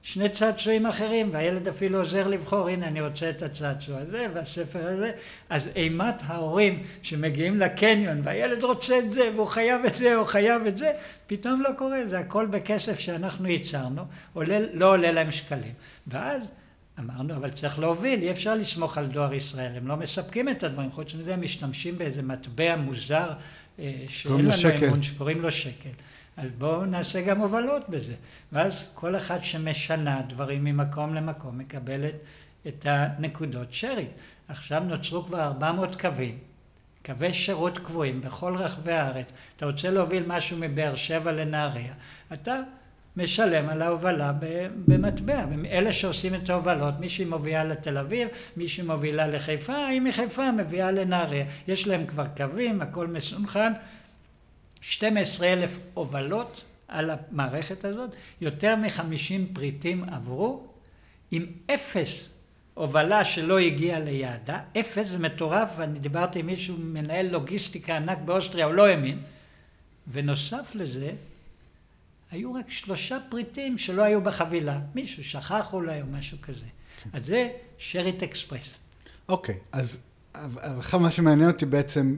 שני 0.04 0.30
צעצועים 0.30 0.86
אחרים, 0.86 1.30
והילד 1.34 1.68
אפילו 1.68 2.00
עוזר 2.00 2.28
לבחור, 2.28 2.68
הנה 2.68 2.88
אני 2.88 3.02
רוצה 3.02 3.30
את 3.30 3.42
הצעצוע 3.42 3.98
הזה 3.98 4.28
והספר 4.34 4.88
הזה, 4.88 5.12
אז 5.50 5.70
אימת 5.76 6.16
ההורים 6.26 6.84
שמגיעים 7.02 7.60
לקניון 7.60 8.22
והילד 8.24 8.64
רוצה 8.64 9.00
את 9.00 9.12
זה 9.12 9.30
והוא 9.36 9.48
חייב 9.48 9.86
את 9.86 9.96
זה 9.96 10.16
או 10.16 10.26
חייב 10.26 10.66
את 10.66 10.78
זה, 10.78 10.92
פתאום 11.28 11.62
לא 11.62 11.70
קורה, 11.78 12.08
זה 12.08 12.20
הכל 12.20 12.46
בכסף 12.46 13.00
שאנחנו 13.00 13.48
ייצרנו, 13.48 14.02
עולה, 14.34 14.60
לא 14.74 14.94
עולה 14.94 15.12
להם 15.12 15.32
שקלים. 15.32 15.74
ואז 16.08 16.44
אמרנו, 17.00 17.36
אבל 17.36 17.50
צריך 17.50 17.80
להוביל, 17.80 18.22
אי 18.22 18.32
אפשר 18.32 18.56
לסמוך 18.56 18.98
על 18.98 19.06
דואר 19.06 19.34
ישראל, 19.34 19.72
הם 19.76 19.88
לא 19.88 19.96
מספקים 19.96 20.50
את 20.50 20.64
הדברים, 20.64 20.92
חוץ 20.92 21.14
מזה 21.14 21.34
הם 21.34 21.42
משתמשים 21.42 21.98
באיזה 21.98 22.22
מטבע 22.22 22.76
מוזר 22.76 23.32
אה, 23.80 23.94
שאין 24.10 24.46
לנו 24.46 24.88
אמון, 24.88 25.04
שקוראים 25.04 25.42
לו 25.42 25.52
שקל. 25.52 25.90
אז 26.40 26.50
בואו 26.58 26.86
נעשה 26.86 27.22
גם 27.22 27.40
הובלות 27.40 27.90
בזה. 27.90 28.14
ואז 28.52 28.86
כל 28.94 29.16
אחת 29.16 29.44
שמשנה 29.44 30.22
דברים 30.28 30.64
ממקום 30.64 31.14
למקום 31.14 31.58
מקבלת 31.58 32.14
את 32.68 32.86
הנקודות 32.90 33.68
שרית. 33.74 34.10
עכשיו 34.48 34.84
נוצרו 34.84 35.24
כבר 35.24 35.42
400 35.42 36.02
קווים, 36.02 36.38
קווי 37.06 37.34
שירות 37.34 37.78
קבועים 37.78 38.22
בכל 38.22 38.56
רחבי 38.56 38.92
הארץ. 38.92 39.28
אתה 39.58 39.66
רוצה 39.66 39.92
להוביל 39.92 40.24
משהו 40.28 40.58
מבאר 40.60 40.96
שבע 40.96 41.32
לנהריה, 41.32 41.94
אתה 42.34 42.62
משלם 43.18 43.70
על 43.70 43.82
ההובלה 43.82 44.32
במטבע. 44.88 45.46
אלה 45.66 45.94
שעושים 45.94 46.36
את 46.36 46.50
ההובלות, 46.50 47.00
מישהי 47.00 47.26
מובילה 47.26 47.64
לתל 47.64 47.98
אביב, 47.98 48.28
מישהי 48.58 48.84
מובילה 48.84 49.28
לחיפה, 49.28 49.86
היא 49.86 50.02
מחיפה 50.02 50.52
מביאה 50.52 50.92
לנהריה. 50.92 51.46
יש 51.68 51.88
להם 51.88 52.06
כבר 52.06 52.26
קווים, 52.38 52.82
הכל 52.82 53.08
מסונכן. 53.08 53.74
12 54.82 55.48
אלף 55.48 55.80
הובלות 55.94 56.62
על 56.88 57.10
המערכת 57.10 57.86
הזאת, 57.86 58.10
יותר 58.42 58.76
מ-50 58.76 59.54
פריטים 59.54 60.04
עברו, 60.04 60.68
עם 61.32 61.46
אפס 61.74 62.30
הובלה 62.74 63.26
שלא 63.26 63.60
הגיעה 63.60 64.00
ליעדה, 64.00 64.60
אפס 64.80 65.08
זה 65.08 65.20
מטורף, 65.20 65.70
ואני 65.78 66.00
דיברתי 66.00 66.40
עם 66.40 66.46
מישהו, 66.46 66.76
מנהל 66.78 67.28
לוגיסטיקה 67.28 67.98
ענק 67.98 68.18
באוסטריה, 68.26 68.66
הוא 68.66 68.74
לא 68.74 68.88
האמין, 68.88 69.20
ונוסף 70.12 70.72
לזה, 70.76 71.12
היו 72.32 72.54
רק 72.54 72.70
שלושה 72.70 73.18
פריטים 73.30 73.78
שלא 73.78 74.04
היו 74.04 74.22
בחבילה, 74.22 74.80
מישהו 74.96 75.24
שכח 75.24 75.74
אולי 75.74 76.02
או 76.02 76.06
משהו 76.08 76.38
כזה. 76.42 76.66
כן. 77.04 77.10
אז 77.14 77.26
זה 77.26 77.50
שריט 77.78 78.24
אקספרס. 78.24 78.74
אוקיי, 79.30 79.56
אז 79.72 79.98
מה 80.94 81.12
שמעניין 81.12 81.50
אותי 81.50 81.66
בעצם, 81.66 82.16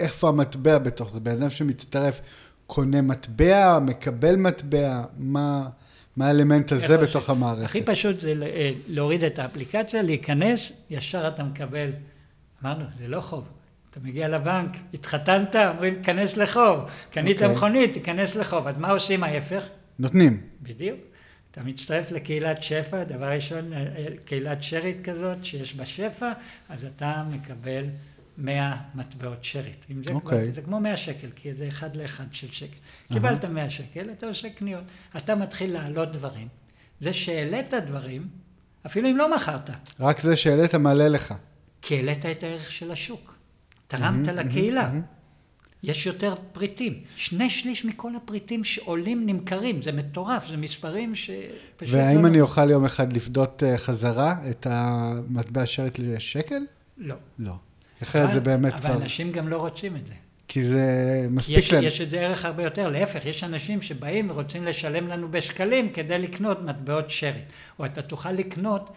איפה 0.00 0.28
המטבע 0.28 0.78
בתוך 0.78 1.12
זה? 1.12 1.20
בן 1.20 1.30
אדם 1.30 1.50
שמצטרף, 1.50 2.20
קונה 2.66 3.02
מטבע, 3.02 3.78
מקבל 3.78 4.36
מטבע, 4.36 5.02
מה, 5.16 5.68
מה 6.16 6.26
האלמנט 6.26 6.72
הזה 6.72 6.96
בתוך 6.96 7.26
ש... 7.26 7.30
המערכת? 7.30 7.64
הכי 7.64 7.82
פשוט 7.82 8.20
זה 8.20 8.32
להוריד 8.88 9.24
את 9.24 9.38
האפליקציה, 9.38 10.02
להיכנס, 10.02 10.72
ישר 10.90 11.28
אתה 11.28 11.44
מקבל, 11.44 11.90
אמרנו, 12.62 12.84
זה 12.98 13.08
לא 13.08 13.20
חוב, 13.20 13.44
אתה 13.90 14.00
מגיע 14.02 14.28
לבנק, 14.28 14.76
התחתנת, 14.94 15.56
אומרים, 15.56 16.02
כנס 16.02 16.36
לחוב. 16.36 16.78
קנית 17.10 17.42
אוקיי. 17.42 17.56
מכונית, 17.56 17.92
תיכנס 17.92 18.36
לחוב. 18.36 18.66
אז 18.66 18.74
מה 18.78 18.90
עושים 18.90 19.24
ההפך? 19.24 19.62
נותנים. 19.98 20.40
בדיוק. 20.62 21.00
אתה 21.50 21.62
מצטרף 21.62 22.10
לקהילת 22.10 22.62
שפע, 22.62 23.04
דבר 23.04 23.30
ראשון, 23.30 23.72
אה, 23.72 23.78
אה, 23.78 24.06
קהילת 24.24 24.62
שרית 24.62 25.00
כזאת 25.04 25.44
שיש 25.44 25.74
בה 25.74 25.86
שפע, 25.86 26.32
אז 26.68 26.84
אתה 26.84 27.24
מקבל 27.30 27.84
100 28.40 28.76
מטבעות 28.94 29.44
שרית. 29.44 29.86
אם 29.90 30.02
זה, 30.04 30.12
אוקיי. 30.12 30.44
כבר, 30.44 30.54
זה 30.54 30.62
כמו 30.62 30.80
100 30.80 30.96
שקל, 30.96 31.28
כי 31.36 31.54
זה 31.54 31.68
אחד 31.68 31.96
לאחד 31.96 32.24
של 32.32 32.50
שקל. 32.50 32.76
קיבלת 33.12 33.44
100 33.44 33.70
שקל, 33.70 34.10
אתה 34.10 34.26
עושה 34.26 34.50
קניות. 34.50 34.84
אתה 35.16 35.34
מתחיל 35.34 35.72
להעלות 35.72 36.12
דברים. 36.12 36.48
זה 37.00 37.12
שהעלית 37.12 37.74
דברים, 37.74 38.28
אפילו 38.86 39.10
אם 39.10 39.16
לא 39.16 39.36
מכרת, 39.36 39.70
רק 40.00 40.20
זה 40.20 40.36
שהעלית 40.36 40.74
מעלה 40.74 41.08
לך. 41.08 41.34
כי 41.82 41.96
העלית 41.96 42.26
את 42.26 42.42
הערך 42.42 42.72
של 42.72 42.90
השוק. 42.90 43.34
תרמת 43.88 44.26
לקהילה. 44.26 44.90
יש 45.82 46.06
יותר 46.06 46.34
פריטים. 46.52 47.02
שני 47.16 47.50
שליש 47.50 47.84
מכל 47.84 48.16
הפריטים 48.16 48.64
שעולים 48.64 49.26
נמכרים. 49.26 49.82
זה 49.82 49.92
מטורף, 49.92 50.48
זה 50.48 50.56
מספרים 50.56 51.14
שפשוט... 51.14 51.94
והאם 51.94 52.22
לא- 52.22 52.28
אני 52.28 52.40
אוכל 52.40 52.70
יום 52.70 52.84
אחד 52.84 53.12
לפדות 53.12 53.62
אה, 53.62 53.78
חזרה 53.78 54.34
את 54.50 54.66
המטבע 54.70 55.66
שרת 55.66 55.98
לשקל? 55.98 56.62
לא. 56.98 57.14
לא. 57.38 57.52
אחרת 58.02 58.32
זה 58.32 58.38
אבל- 58.38 58.44
באמת 58.46 58.72
אבל 58.72 58.80
כבר... 58.80 58.92
אנשים 59.02 59.32
גם 59.32 59.48
לא 59.48 59.56
רוצים 59.56 59.96
את 59.96 60.06
זה. 60.06 60.12
כי 60.48 60.62
זה 60.64 60.80
מספיק 61.30 61.58
יש, 61.58 61.72
להם. 61.72 61.84
יש 61.84 62.00
את 62.00 62.10
זה 62.10 62.20
ערך 62.20 62.44
הרבה 62.44 62.62
יותר, 62.62 62.88
להפך, 62.90 63.26
יש 63.26 63.44
אנשים 63.44 63.82
שבאים 63.82 64.30
ורוצים 64.30 64.64
לשלם 64.64 65.08
לנו 65.08 65.30
בשקלים 65.30 65.92
כדי 65.92 66.18
לקנות 66.18 66.62
מטבעות 66.62 67.10
שרת. 67.10 67.44
או 67.78 67.84
אתה 67.84 68.02
תוכל 68.02 68.32
לקנות 68.32 68.90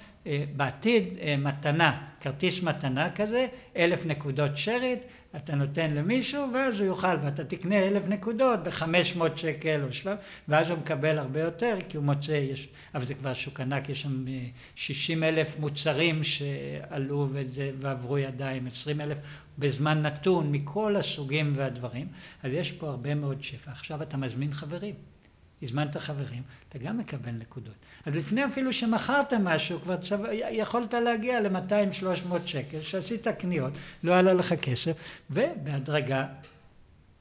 בעתיד 0.55 1.17
אה, 1.21 1.36
מתנה, 1.38 2.07
כרטיס 2.21 2.63
מתנה 2.63 3.11
כזה, 3.11 3.47
אלף 3.78 4.05
נקודות 4.05 4.57
שרת, 4.57 5.05
אתה 5.36 5.55
נותן 5.55 5.93
למישהו 5.93 6.53
ואז 6.53 6.80
הוא 6.80 6.88
יוכל, 6.88 7.15
ואתה 7.24 7.45
תקנה 7.45 7.80
אלף 7.80 8.03
נקודות 8.07 8.63
בחמש 8.63 9.15
מאות 9.15 9.38
שקל 9.38 9.82
או 9.88 9.93
שבע, 9.93 10.15
ואז 10.47 10.69
הוא 10.69 10.78
מקבל 10.78 11.17
הרבה 11.17 11.39
יותר, 11.39 11.78
כי 11.89 11.97
הוא 11.97 12.05
מוצא, 12.05 12.32
יש, 12.32 12.67
אבל 12.95 13.05
זה 13.05 13.13
כבר 13.13 13.34
שוק 13.34 13.59
ענק, 13.59 13.89
יש 13.89 14.01
שם 14.01 14.28
אה, 14.28 14.45
שישים 14.76 15.24
אלף 15.24 15.59
מוצרים 15.59 16.24
שעלו 16.24 17.28
וזה, 17.32 17.71
ועברו 17.80 18.17
ידיים, 18.17 18.67
עשרים 18.67 19.01
אלף 19.01 19.17
בזמן 19.59 20.01
נתון, 20.01 20.51
מכל 20.51 20.95
הסוגים 20.95 21.53
והדברים, 21.55 22.07
אז 22.43 22.51
יש 22.53 22.71
פה 22.71 22.89
הרבה 22.89 23.15
מאוד 23.15 23.43
שפע. 23.43 23.71
עכשיו 23.71 24.01
אתה 24.01 24.17
מזמין 24.17 24.53
חברים. 24.53 25.12
הזמנת 25.62 25.97
חברים, 25.97 26.43
אתה 26.70 26.78
גם 26.78 26.97
מקבל 26.97 27.32
נקודות. 27.32 27.74
אז 28.06 28.16
לפני 28.16 28.45
אפילו 28.45 28.74
שמכרת 28.74 29.34
משהו, 29.34 29.80
כבר 29.80 29.97
צו... 29.97 30.16
יכולת 30.32 30.93
להגיע 30.93 31.41
ל-200-300 31.41 32.36
שקל, 32.45 32.80
שעשית 32.82 33.28
קניות, 33.28 33.74
לא 34.04 34.20
עלה 34.20 34.34
לך 34.34 34.54
כסף, 34.54 34.97
ובהדרגה 35.30 36.26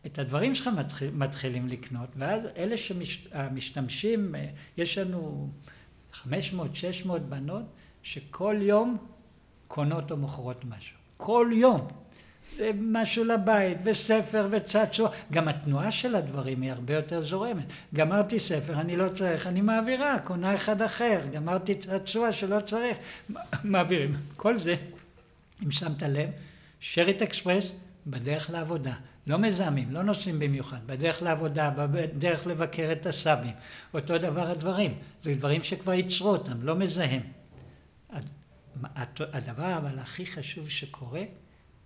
את 0.06 0.18
הדברים 0.18 0.54
שלך 0.54 0.66
מתחיל, 0.66 1.10
מתחילים 1.10 1.68
לקנות, 1.68 2.08
ואז 2.16 2.42
אלה 2.56 2.78
שהמשתמשים, 2.78 4.34
יש 4.76 4.98
לנו 4.98 5.50
500-600 6.12 6.26
בנות, 7.28 7.64
שכל 8.02 8.56
יום 8.60 8.96
קונות 9.68 10.10
או 10.10 10.16
מוכרות 10.16 10.64
משהו. 10.64 10.96
כל 11.16 11.50
יום. 11.52 12.01
זה 12.56 12.70
משהו 12.80 13.24
לבית, 13.24 13.78
וספר 13.84 14.48
וצעצוע. 14.50 15.10
גם 15.32 15.48
התנועה 15.48 15.92
של 15.92 16.14
הדברים 16.14 16.62
היא 16.62 16.72
הרבה 16.72 16.94
יותר 16.94 17.20
זורמת. 17.20 17.64
גמרתי 17.94 18.38
ספר, 18.38 18.80
אני 18.80 18.96
לא 18.96 19.08
צריך, 19.08 19.46
אני 19.46 19.60
מעבירה, 19.60 20.18
קונה 20.18 20.54
אחד 20.54 20.82
אחר. 20.82 21.20
גמרתי 21.32 21.74
צעצוע 21.74 22.32
שלא 22.32 22.60
צריך, 22.60 22.96
מעבירים. 23.64 24.16
כל 24.36 24.58
זה, 24.58 24.74
אם 25.64 25.70
שמת 25.70 26.02
לב, 26.02 26.28
שריט 26.80 27.22
אקספרס 27.22 27.72
בדרך 28.06 28.50
לעבודה. 28.50 28.94
לא 29.26 29.38
מזהמים, 29.38 29.90
לא 29.90 30.02
נוסעים 30.02 30.38
במיוחד, 30.38 30.86
בדרך 30.86 31.22
לעבודה, 31.22 31.70
בדרך 31.76 32.46
לבקר 32.46 32.88
את 32.92 33.06
הסבים. 33.06 33.52
אותו 33.94 34.18
דבר 34.18 34.50
הדברים, 34.50 34.94
זה 35.22 35.34
דברים 35.34 35.62
שכבר 35.62 35.92
ייצרו 35.92 36.28
אותם, 36.30 36.62
לא 36.62 36.74
מזהם. 36.74 37.20
הדבר 39.18 39.76
אבל 39.76 39.98
הכי 39.98 40.26
חשוב 40.26 40.68
שקורה, 40.68 41.22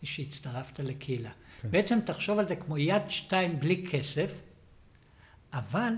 שהצטרפת 0.07 0.81
לקהילה. 0.81 1.31
כן. 1.63 1.71
בעצם 1.71 1.99
תחשוב 2.05 2.39
על 2.39 2.49
זה 2.49 2.57
כמו 2.57 2.79
יד 2.79 3.03
שתיים 3.09 3.61
בלי 3.61 3.87
כסף, 3.91 4.33
אבל 5.53 5.93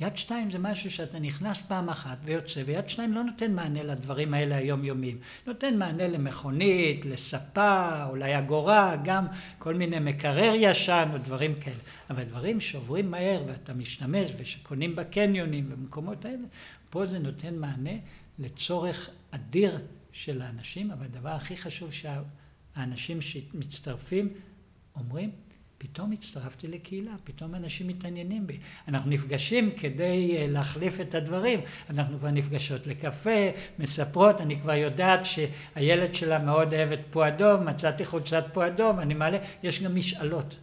יד 0.00 0.16
שתיים 0.16 0.50
זה 0.50 0.58
משהו 0.58 0.90
שאתה 0.90 1.18
נכנס 1.18 1.58
פעם 1.68 1.88
אחת 1.88 2.18
ויוצא, 2.24 2.62
ויד 2.66 2.88
שתיים 2.88 3.12
לא 3.12 3.22
נותן 3.22 3.52
מענה 3.52 3.82
לדברים 3.82 4.34
האלה 4.34 4.56
היומיומיים. 4.56 5.18
נותן 5.46 5.78
מענה 5.78 6.08
למכונית, 6.08 7.06
לספה, 7.06 8.04
אולי 8.04 8.38
אגורה, 8.38 8.96
גם 9.04 9.26
כל 9.58 9.74
מיני 9.74 9.98
מקרר 9.98 10.52
ישן 10.56 11.08
או 11.12 11.18
דברים 11.18 11.54
כאלה. 11.60 11.76
אבל 12.10 12.22
דברים 12.22 12.60
שעוברים 12.60 13.10
מהר 13.10 13.42
ואתה 13.46 13.74
משתמש 13.74 14.30
ושקונים 14.38 14.96
בקניונים 14.96 15.70
במקומות 15.70 16.24
האלה, 16.24 16.46
פה 16.90 17.06
זה 17.06 17.18
נותן 17.18 17.54
מענה 17.56 17.96
לצורך 18.38 19.10
אדיר 19.30 19.78
של 20.12 20.42
האנשים, 20.42 20.90
אבל 20.90 21.04
הדבר 21.04 21.30
הכי 21.30 21.56
חשוב 21.56 21.92
שה... 21.92 22.20
האנשים 22.78 23.20
שמצטרפים 23.20 24.28
אומרים, 24.96 25.30
פתאום 25.78 26.12
הצטרפתי 26.12 26.66
לקהילה, 26.66 27.12
פתאום 27.24 27.54
אנשים 27.54 27.88
מתעניינים 27.88 28.46
בי. 28.46 28.58
אנחנו 28.88 29.10
נפגשים 29.10 29.70
כדי 29.76 30.48
להחליף 30.48 31.00
את 31.00 31.14
הדברים, 31.14 31.60
אנחנו 31.90 32.18
כבר 32.18 32.30
נפגשות 32.30 32.86
לקפה, 32.86 33.50
מספרות, 33.78 34.40
אני 34.40 34.60
כבר 34.60 34.72
יודעת 34.72 35.20
שהילד 35.24 36.14
שלה 36.14 36.38
מאוד 36.38 36.74
אוהב 36.74 36.92
את 36.92 37.00
פועדום, 37.10 37.66
מצאתי 37.66 38.04
חולצת 38.04 38.44
פועדום, 38.52 39.00
אני 39.00 39.14
מעלה, 39.14 39.38
יש 39.62 39.82
גם 39.82 39.96
משאלות. 39.96 40.56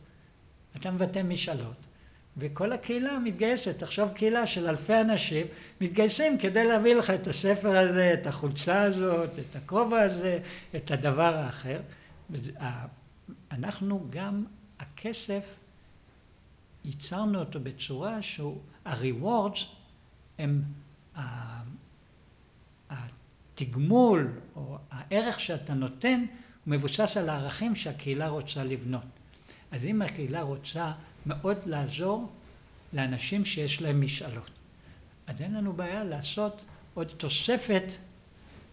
אתה 0.75 0.91
מבטא 0.91 1.23
משאלות. 1.23 1.85
וכל 2.37 2.71
הקהילה 2.71 3.19
מתגייסת, 3.19 3.79
תחשוב 3.79 4.09
קהילה 4.09 4.47
של 4.47 4.67
אלפי 4.67 5.01
אנשים 5.01 5.47
מתגייסים 5.81 6.37
כדי 6.37 6.67
להביא 6.67 6.95
לך 6.95 7.09
את 7.09 7.27
הספר 7.27 7.77
הזה, 7.77 8.13
את 8.13 8.27
החולצה 8.27 8.81
הזאת, 8.81 9.39
את 9.39 9.55
הכובע 9.55 10.01
הזה, 10.01 10.39
את 10.75 10.91
הדבר 10.91 11.35
האחר. 11.35 11.79
אנחנו 13.51 14.07
גם, 14.09 14.45
הכסף, 14.79 15.45
ייצרנו 16.85 17.39
אותו 17.39 17.59
בצורה 17.59 18.21
שהוא, 18.21 18.61
ה-rewards 18.85 19.59
הם 20.39 20.63
התגמול 22.89 24.31
או 24.55 24.77
הערך 24.91 25.39
שאתה 25.39 25.73
נותן, 25.73 26.19
הוא 26.19 26.71
מבוסס 26.71 27.17
על 27.17 27.29
הערכים 27.29 27.75
שהקהילה 27.75 28.27
רוצה 28.27 28.63
לבנות. 28.63 29.03
אז 29.71 29.85
אם 29.85 30.01
הקהילה 30.01 30.41
רוצה 30.41 30.91
מאוד 31.25 31.57
לעזור 31.65 32.31
לאנשים 32.93 33.45
שיש 33.45 33.81
להם 33.81 34.01
משאלות. 34.01 34.49
אז 35.27 35.41
אין 35.41 35.53
לנו 35.53 35.73
בעיה 35.73 36.03
לעשות 36.03 36.65
עוד 36.93 37.07
תוספת 37.07 37.83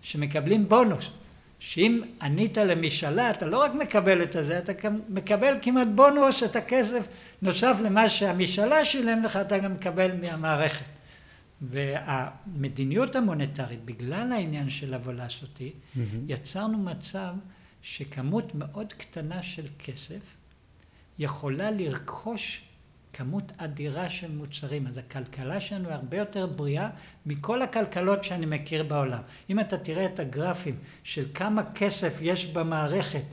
שמקבלים 0.03 0.69
בונוס. 0.69 1.05
שאם 1.65 2.03
ענית 2.23 2.59
למשאלה, 2.59 3.31
אתה 3.31 3.47
לא 3.47 3.59
רק 3.59 3.75
מקבל 3.75 4.23
את 4.23 4.37
הזה, 4.37 4.59
אתה 4.59 4.73
מקבל 5.09 5.55
כמעט 5.63 5.89
בונוס 5.95 6.43
את 6.43 6.57
הכסף 6.57 7.07
נוסף 7.43 7.77
למה 7.83 8.09
שהמשאלה 8.09 8.85
שילם 8.85 9.23
לך, 9.23 9.37
אתה 9.37 9.59
גם 9.59 9.75
מקבל 9.75 10.17
מהמערכת. 10.21 10.85
והמדיניות 11.61 13.17
המוניטרית, 13.17 13.85
בגלל 13.85 14.33
העניין 14.33 14.71
של 14.71 14.95
הוולסוטי, 14.95 15.73
mm-hmm. 15.73 16.01
יצרנו 16.29 16.79
מצב 16.79 17.35
שכמות 17.83 18.55
מאוד 18.55 18.93
קטנה 18.93 19.43
של 19.43 19.67
כסף 19.79 20.21
יכולה 21.19 21.71
לרכוש 21.71 22.63
כמות 23.13 23.53
אדירה 23.57 24.11
של 24.11 24.31
מוצרים. 24.31 24.87
אז 24.87 24.99
הכלכלה 24.99 25.61
שלנו 25.61 25.89
היא 25.89 25.95
הרבה 25.95 26.17
יותר 26.17 26.47
בריאה 26.47 26.89
מכל 27.27 27.63
הכלכלות 27.63 28.25
שאני 28.25 28.47
מכיר 28.47 28.83
בעולם. 28.83 29.21
אם 29.51 29.61
אתה 29.61 29.79
תראה 29.79 30.05
את 30.05 30.19
הגרפים 30.19 30.77
של 31.05 31.25
כמה 31.35 31.63
כסף 31.75 32.19
יש 32.21 32.47
במערכת 32.47 33.25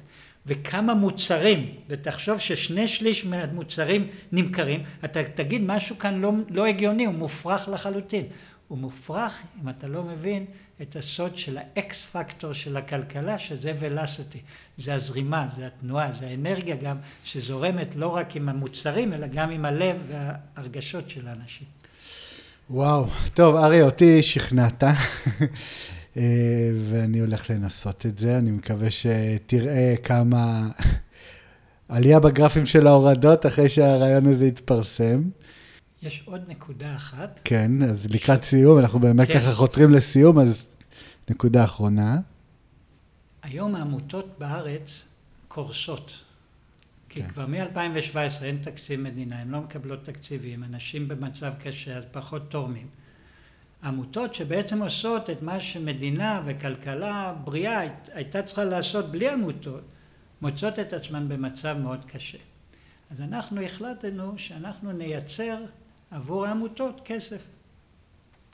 וכמה 0.46 0.94
מוצרים, 0.94 1.76
ותחשוב 1.90 2.40
ששני 2.40 2.88
שליש 2.88 3.26
מהמוצרים 3.26 4.08
נמכרים, 4.32 4.84
אתה 5.06 5.24
תגיד 5.24 5.62
משהו 5.62 5.98
כאן 5.98 6.22
לא, 6.22 6.32
לא 6.50 6.66
הגיוני, 6.66 7.06
הוא 7.06 7.14
מופרך 7.14 7.70
לחלוטין. 7.70 8.26
הוא 8.70 8.78
מופרך 8.78 9.34
אם 9.64 9.70
אתה 9.70 9.88
לא 9.88 10.04
מבין 10.04 10.46
את 10.82 10.96
הסוד 10.96 11.38
של 11.38 11.58
האקס 11.58 12.06
פקטור 12.12 12.54
של 12.54 12.78
הכלכלה, 12.78 13.40
שזה 13.40 13.74
ולסיטי. 13.80 14.40
זה 14.78 14.94
הזרימה, 14.94 15.48
זה 15.56 15.68
התנועה, 15.68 16.12
זה 16.14 16.28
האנרגיה 16.28 16.76
גם 16.76 16.98
שזורמת 17.24 17.96
לא 17.96 18.16
רק 18.16 18.36
עם 18.36 18.50
המוצרים, 18.50 19.14
אלא 19.14 19.28
גם 19.28 19.52
עם 19.52 19.66
הלב 19.66 19.96
והרגשות 20.08 21.10
של 21.10 21.28
האנשים. 21.28 21.68
וואו, 22.70 23.06
טוב, 23.34 23.56
ארי, 23.56 23.82
אותי 23.82 24.24
שכנעת, 24.24 24.84
ואני 26.90 27.20
הולך 27.20 27.50
לנסות 27.50 28.06
את 28.06 28.20
זה. 28.20 28.38
אני 28.38 28.52
מקווה 28.52 28.88
שתראה 28.92 29.96
כמה 30.04 30.70
עלייה 31.90 32.20
בגרפים 32.20 32.66
של 32.66 32.88
ההורדות 32.88 33.46
אחרי 33.46 33.70
שהרעיון 33.70 34.26
הזה 34.26 34.46
יתפרסם. 34.46 35.22
יש 36.02 36.22
עוד 36.26 36.42
נקודה 36.48 36.96
אחת. 36.96 37.40
כן, 37.44 37.72
אז 37.84 38.08
לקראת 38.12 38.44
סיום, 38.44 38.80
אנחנו 38.80 39.00
באמת 39.00 39.28
כן. 39.28 39.40
ככה 39.40 39.52
חותרים 39.54 39.92
לסיום, 39.92 40.40
אז 40.40 40.72
נקודה 41.30 41.64
אחרונה. 41.64 42.18
היום 43.44 43.76
העמותות 43.76 44.36
בארץ 44.40 45.06
קורסות. 45.48 46.12
כי 47.10 47.22
כן. 47.24 47.28
כבר 47.30 47.46
מ-2017 47.48 48.18
אין 48.44 48.58
תקציב 48.62 49.00
מדינה, 49.02 49.40
הן 49.40 49.50
לא 49.50 49.62
מקבלות 49.62 50.06
תקציבים, 50.06 50.64
אנשים 50.64 51.08
במצב 51.08 51.54
קשה, 51.64 51.98
אז 51.98 52.04
פחות 52.12 52.52
תורמים. 52.52 52.88
עמותות 53.84 54.36
שבעצם 54.36 54.82
עושות 54.82 55.30
את 55.30 55.42
מה 55.42 55.60
שמדינה 55.60 56.42
וכלכלה 56.46 57.34
בריאה 57.44 57.80
היית- 57.80 58.10
הייתה 58.14 58.42
צריכה 58.42 58.64
לעשות 58.64 59.12
בלי 59.12 59.30
עמותות, 59.30 59.82
מוצאות 60.42 60.80
את 60.80 60.94
עצמן 60.94 61.30
במצב 61.30 61.78
מאוד 61.82 62.06
קשה. 62.06 62.38
אז 63.12 63.22
אנחנו 63.22 63.62
החלטנו 63.62 64.34
שאנחנו 64.38 64.92
נייצר 64.92 65.58
עבור 66.12 66.46
העמותות 66.46 67.02
כסף. 67.06 67.42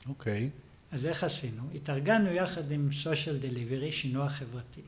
אוקיי. 0.08 0.50
אז 0.92 1.06
איך 1.06 1.24
עשינו? 1.24 1.62
התארגנו 1.74 2.30
יחד 2.30 2.70
עם 2.70 2.88
social 3.02 3.42
delivery, 3.44 3.92
שינוע 3.92 4.28
חברתי, 4.28 4.82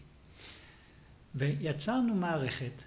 ויצרנו 1.35 2.15
מערכת 2.15 2.83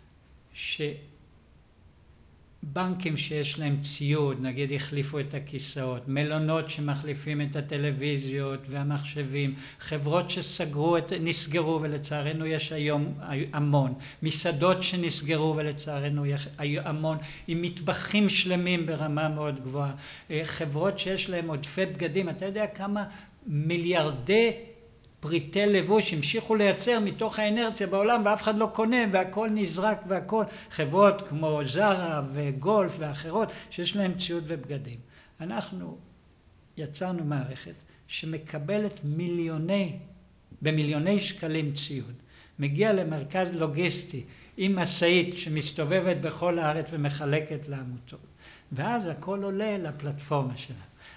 שבנקים 2.63 3.17
שיש 3.17 3.59
להם 3.59 3.81
ציוד, 3.81 4.37
נגיד 4.41 4.73
החליפו 4.73 5.19
את 5.19 5.33
הכיסאות, 5.33 6.07
מלונות 6.07 6.69
שמחליפים 6.69 7.41
את 7.41 7.55
הטלוויזיות 7.55 8.59
והמחשבים, 8.69 9.55
חברות 9.79 10.29
שסגרו, 10.29 10.97
את, 10.97 11.13
נסגרו 11.21 11.79
ולצערנו 11.81 12.45
יש 12.45 12.71
היום 12.71 13.13
המון, 13.53 13.93
מסעדות 14.23 14.83
שנסגרו 14.83 15.55
ולצערנו 15.57 16.25
יש 16.25 16.47
המון, 16.59 17.17
עם 17.47 17.61
מטבחים 17.61 18.29
שלמים 18.29 18.85
ברמה 18.85 19.29
מאוד 19.29 19.63
גבוהה, 19.63 19.93
אה, 20.31 20.41
חברות 20.43 20.99
שיש 20.99 21.29
להם 21.29 21.47
עודפי 21.47 21.85
בגדים, 21.85 22.29
אתה 22.29 22.45
יודע 22.45 22.67
כמה 22.67 23.03
מיליארדי 23.47 24.51
פריטי 25.21 25.65
לבוש 25.65 26.13
המשיכו 26.13 26.55
לייצר 26.55 26.99
מתוך 26.99 27.39
האנרציה 27.39 27.87
בעולם 27.87 28.21
ואף 28.25 28.41
אחד 28.41 28.57
לא 28.57 28.69
קונה 28.73 28.97
והכל 29.11 29.49
נזרק 29.53 30.01
והכל 30.07 30.43
חברות 30.71 31.21
כמו 31.29 31.61
זרה 31.65 32.21
וגולף 32.33 32.95
ואחרות 32.99 33.49
שיש 33.69 33.95
להם 33.95 34.13
ציוד 34.19 34.43
ובגדים. 34.47 34.97
אנחנו 35.41 35.97
יצרנו 36.77 37.23
מערכת 37.23 37.73
שמקבלת 38.07 38.99
מיליוני, 39.03 39.95
במיליוני 40.61 41.21
שקלים 41.21 41.73
ציוד, 41.75 42.13
מגיע 42.59 42.93
למרכז 42.93 43.49
לוגיסטי 43.55 44.23
עם 44.57 44.79
משאית 44.79 45.39
שמסתובבת 45.39 46.17
בכל 46.17 46.59
הארץ 46.59 46.85
ומחלקת 46.91 47.67
לעמותות 47.67 48.19
ואז 48.71 49.05
הכל 49.07 49.43
עולה 49.43 49.77
לפלטפורמה. 49.77 50.53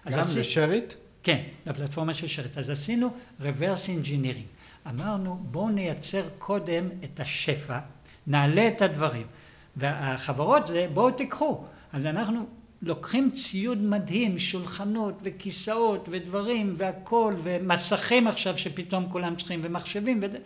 אז 0.05 0.13
גם 0.15 0.21
עשי- 0.21 0.41
לשארית? 0.41 0.97
כן, 1.25 1.43
לפלטפורמה 1.67 2.15
של 2.15 2.27
שרת. 2.27 2.59
אז 2.59 2.71
עשינו 2.71 3.11
reverse 3.41 3.87
engineering. 3.87 4.89
אמרנו 4.91 5.47
בואו 5.51 5.69
נייצר 5.69 6.29
קודם 6.39 6.89
את 7.05 7.21
השפע, 7.21 7.79
נעלה 8.27 8.69
את 8.69 8.83
הדברים. 8.83 9.27
והחברות 9.77 10.67
זה 10.67 10.87
בואו 10.95 11.11
תיקחו. 11.11 11.65
אז 11.93 12.07
אנחנו 12.07 12.47
לוקחים 12.83 13.31
ציוד 13.31 13.79
מדהים, 13.79 14.39
שולחנות 14.39 15.19
וכיסאות 15.23 16.09
ודברים 16.11 16.75
והכל, 16.77 17.35
ומסכים 17.43 18.27
עכשיו 18.27 18.59
שפתאום 18.59 19.09
כולם 19.11 19.37
צריכים, 19.37 19.61
ומחשבים, 19.63 20.19
וד... 20.23 20.37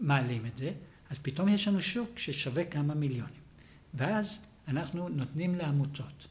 מעלים 0.00 0.46
את 0.46 0.58
זה, 0.58 0.70
אז 1.10 1.18
פתאום 1.22 1.48
יש 1.48 1.68
לנו 1.68 1.80
שוק 1.80 2.18
ששווה 2.18 2.64
כמה 2.64 2.94
מיליונים. 2.94 3.46
ואז 3.94 4.38
אנחנו 4.68 5.08
נותנים 5.08 5.54
לעמותות 5.54 6.26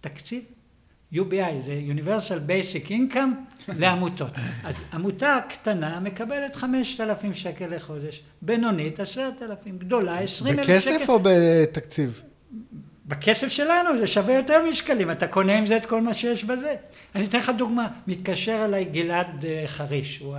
תקציב 0.00 0.44
UBI 1.14 1.60
זה 1.64 1.80
Universal 1.88 2.50
Basic 2.50 2.88
Income 2.88 3.58
לעמותות. 3.80 4.30
אז 4.64 4.74
עמותה 4.92 5.38
קטנה 5.48 6.00
מקבלת 6.00 6.56
5,000 6.56 7.34
שקל 7.34 7.66
לחודש, 7.76 8.22
בינונית 8.42 9.00
10,000, 9.00 9.78
גדולה 9.78 10.18
20,000 10.18 10.64
שקל. 10.64 10.92
בכסף 10.92 11.08
או 11.08 11.20
בתקציב? 11.22 12.22
בכסף 13.06 13.48
שלנו 13.48 13.98
זה 13.98 14.06
שווה 14.06 14.34
יותר 14.34 14.64
משקלים, 14.70 15.10
אתה 15.10 15.26
קונה 15.26 15.58
עם 15.58 15.66
זה 15.66 15.76
את 15.76 15.86
כל 15.86 16.00
מה 16.00 16.14
שיש 16.14 16.44
בזה. 16.44 16.74
אני 17.14 17.24
אתן 17.24 17.38
לך 17.38 17.52
דוגמה, 17.58 17.88
מתקשר 18.06 18.64
אליי 18.64 18.84
גלעד 18.84 19.44
אה, 19.44 19.64
חריש, 19.66 20.18
הוא 20.18 20.36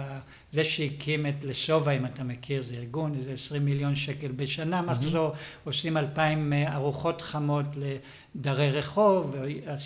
זה 0.52 0.64
שהקים 0.64 1.26
את 1.26 1.44
לשובע, 1.44 1.92
אם 1.92 2.06
אתה 2.06 2.24
מכיר, 2.24 2.62
זה 2.62 2.76
ארגון, 2.76 3.14
איזה 3.16 3.34
20 3.34 3.66
מיליון 3.66 3.96
שקל 3.96 4.32
בשנה 4.36 4.82
מחזור, 4.82 5.32
עושים 5.64 5.98
אלפיים 5.98 6.54
אה, 6.54 6.76
ארוחות 6.76 7.22
חמות 7.22 7.66
לדרי 7.76 8.72
רחוב, 8.72 9.36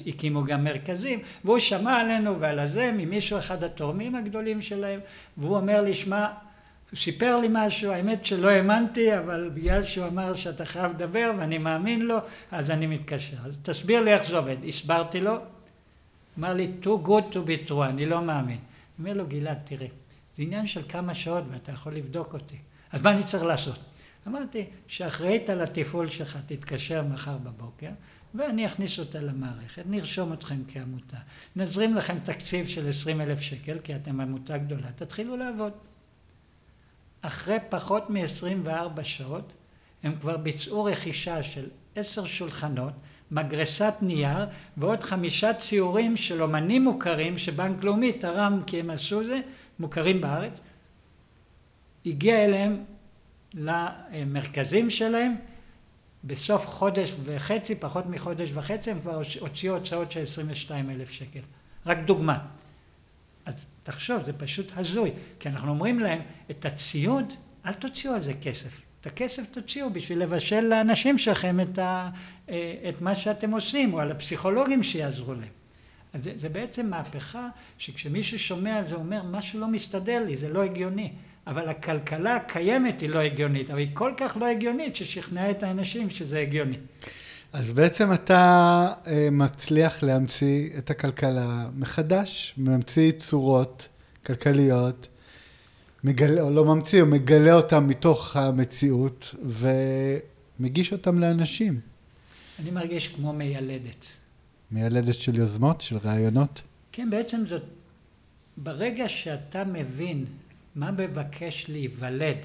הקימו 0.07 0.43
גם 0.43 0.63
מרכזים, 0.63 1.19
והוא 1.43 1.59
שמע 1.59 1.99
עלינו 1.99 2.39
ועל 2.39 2.59
הזה 2.59 2.91
ממישהו 2.97 3.37
אחד 3.37 3.63
התורמים 3.63 4.15
הגדולים 4.15 4.61
שלהם, 4.61 4.99
והוא 5.37 5.55
אומר 5.55 5.81
לי, 5.81 5.95
שמע, 5.95 6.27
הוא 6.91 6.97
סיפר 6.97 7.37
לי 7.37 7.47
משהו, 7.51 7.91
האמת 7.91 8.25
שלא 8.25 8.47
האמנתי, 8.47 9.17
אבל 9.17 9.49
בגלל 9.53 9.83
שהוא 9.83 10.07
אמר 10.07 10.35
שאתה 10.35 10.65
חייב 10.65 10.91
לדבר 10.91 11.31
ואני 11.37 11.57
מאמין 11.57 12.01
לו, 12.01 12.17
אז 12.51 12.71
אני 12.71 12.87
מתקשר. 12.87 13.37
אז 13.45 13.57
תסביר 13.61 14.01
לי 14.01 14.13
איך 14.13 14.27
זה 14.27 14.37
עובד. 14.37 14.57
הסברתי 14.67 15.21
לו, 15.21 15.35
אמר 16.39 16.53
לי, 16.53 16.71
too 16.83 17.07
good 17.07 17.33
to 17.33 17.37
be 17.47 17.69
true, 17.69 17.83
אני 17.83 18.05
לא 18.05 18.21
מאמין. 18.21 18.57
אומר 18.99 19.13
לו, 19.13 19.27
גלעד, 19.27 19.57
תראה, 19.63 19.87
זה 20.35 20.43
עניין 20.43 20.67
של 20.67 20.81
כמה 20.89 21.13
שעות 21.13 21.43
ואתה 21.49 21.71
יכול 21.71 21.95
לבדוק 21.95 22.33
אותי. 22.33 22.57
אז 22.91 23.01
מה 23.01 23.11
אני 23.11 23.23
צריך 23.23 23.43
לעשות? 23.43 23.79
אמרתי, 24.27 24.65
שאחראית 24.87 25.49
על 25.49 25.61
התפעול 25.61 26.09
שלך 26.09 26.37
תתקשר 26.45 27.03
מחר 27.03 27.37
בבוקר, 27.37 27.89
ואני 28.35 28.65
אכניס 28.65 28.99
אותה 28.99 29.21
למערכת, 29.21 29.83
נרשום 29.85 30.33
אתכם 30.33 30.61
כעמותה, 30.67 31.17
נזרים 31.55 31.95
לכם 31.95 32.19
תקציב 32.23 32.67
של 32.67 32.89
20 32.89 33.21
אלף 33.21 33.39
שקל, 33.39 33.79
כי 33.79 33.95
אתם 33.95 34.21
עמותה 34.21 34.57
גדולה, 34.57 34.91
תתחילו 34.95 35.37
לעבוד. 35.37 35.73
אחרי 37.21 37.57
פחות 37.69 38.09
מ-24 38.09 39.03
שעות 39.03 39.53
הם 40.03 40.15
כבר 40.19 40.37
ביצעו 40.37 40.83
רכישה 40.83 41.43
של 41.43 41.69
עשר 41.95 42.25
שולחנות, 42.25 42.93
מגרסת 43.31 43.93
נייר 44.01 44.45
ועוד 44.77 45.03
חמישה 45.03 45.53
ציורים 45.53 46.15
של 46.15 46.43
אומנים 46.43 46.83
מוכרים 46.83 47.37
שבנק 47.37 47.83
לאומי 47.83 48.13
תרם 48.13 48.61
כי 48.67 48.79
הם 48.79 48.89
עשו 48.89 49.23
זה, 49.23 49.41
מוכרים 49.79 50.21
בארץ. 50.21 50.59
הגיע 52.05 52.45
אליהם 52.45 52.83
למרכזים 53.53 54.89
שלהם 54.89 55.35
בסוף 56.23 56.67
חודש 56.67 57.15
וחצי, 57.23 57.75
פחות 57.75 58.05
מחודש 58.05 58.49
וחצי, 58.53 58.91
הם 58.91 58.99
כבר 59.01 59.21
הוציאו 59.39 59.75
הוצאות 59.75 60.11
של 60.11 60.19
22 60.19 60.89
אלף 60.89 61.09
שקל. 61.09 61.39
רק 61.85 61.97
דוגמה. 62.05 62.37
אז 63.45 63.53
תחשוב, 63.83 64.25
זה 64.25 64.33
פשוט 64.33 64.71
הזוי, 64.75 65.11
כי 65.39 65.49
אנחנו 65.49 65.69
אומרים 65.69 65.99
להם, 65.99 66.19
את 66.51 66.65
הציוד, 66.65 67.33
אל 67.65 67.73
תוציאו 67.73 68.13
על 68.13 68.21
זה 68.21 68.33
כסף. 68.41 68.81
את 69.01 69.07
הכסף 69.07 69.43
תוציאו 69.51 69.93
בשביל 69.93 70.19
לבשל 70.19 70.61
לאנשים 70.61 71.17
שלכם 71.17 71.59
את, 71.59 71.79
ה, 71.79 72.09
את 72.89 73.01
מה 73.01 73.15
שאתם 73.15 73.51
עושים, 73.51 73.93
או 73.93 73.99
על 73.99 74.11
הפסיכולוגים 74.11 74.83
שיעזרו 74.83 75.33
להם. 75.33 75.64
אז 76.15 76.23
זה, 76.23 76.31
זה 76.35 76.49
בעצם 76.49 76.89
מהפכה 76.89 77.47
שכשמישהו 77.77 78.39
שומע 78.39 78.77
על 78.77 78.87
זה, 78.87 78.95
אומר, 78.95 79.23
משהו 79.23 79.59
לא 79.59 79.67
מסתדר 79.67 80.23
לי, 80.25 80.35
זה 80.35 80.49
לא 80.49 80.63
הגיוני. 80.63 81.11
אבל 81.47 81.69
הכלכלה 81.69 82.35
הקיימת 82.35 83.01
היא 83.01 83.09
לא 83.09 83.19
הגיונית, 83.19 83.69
אבל 83.69 83.79
היא 83.79 83.89
כל 83.93 84.11
כך 84.17 84.37
לא 84.37 84.45
הגיונית 84.45 84.95
ששכנעה 84.95 85.51
את 85.51 85.63
האנשים 85.63 86.09
שזה 86.09 86.39
הגיוני. 86.39 86.77
אז 87.53 87.71
בעצם 87.71 88.13
אתה 88.13 88.93
אה, 89.07 89.27
מצליח 89.31 90.03
להמציא 90.03 90.69
את 90.77 90.89
הכלכלה 90.89 91.67
מחדש, 91.75 92.53
ממציא 92.57 93.11
צורות 93.11 93.87
כלכליות, 94.25 95.07
מגלה, 96.03 96.41
או 96.41 96.51
לא 96.51 96.65
ממציא, 96.65 97.01
הוא 97.01 97.09
מגלה 97.09 97.53
אותם 97.53 97.87
מתוך 97.87 98.35
המציאות 98.35 99.35
ומגיש 100.59 100.91
אותם 100.91 101.19
לאנשים. 101.19 101.79
אני 102.59 102.71
מרגיש 102.71 103.07
כמו 103.07 103.33
מיילדת. 103.33 104.05
מיילדת 104.75 105.13
של 105.13 105.35
יוזמות, 105.35 105.81
של 105.81 105.97
רעיונות? 105.97 106.61
כן, 106.91 107.09
בעצם 107.09 107.45
זאת, 107.47 107.63
ברגע 108.57 109.09
שאתה 109.09 109.63
מבין 109.63 110.25
מה 110.75 110.91
מבקש 110.91 111.65
להיוולד 111.69 112.37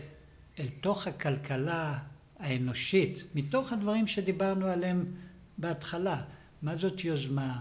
אל 0.59 0.67
תוך 0.81 1.07
הכלכלה 1.07 1.99
האנושית, 2.39 3.25
מתוך 3.35 3.73
הדברים 3.73 4.07
שדיברנו 4.07 4.67
עליהם 4.67 5.05
בהתחלה, 5.59 6.23
מה 6.63 6.77
זאת 6.77 7.05
יוזמה, 7.05 7.59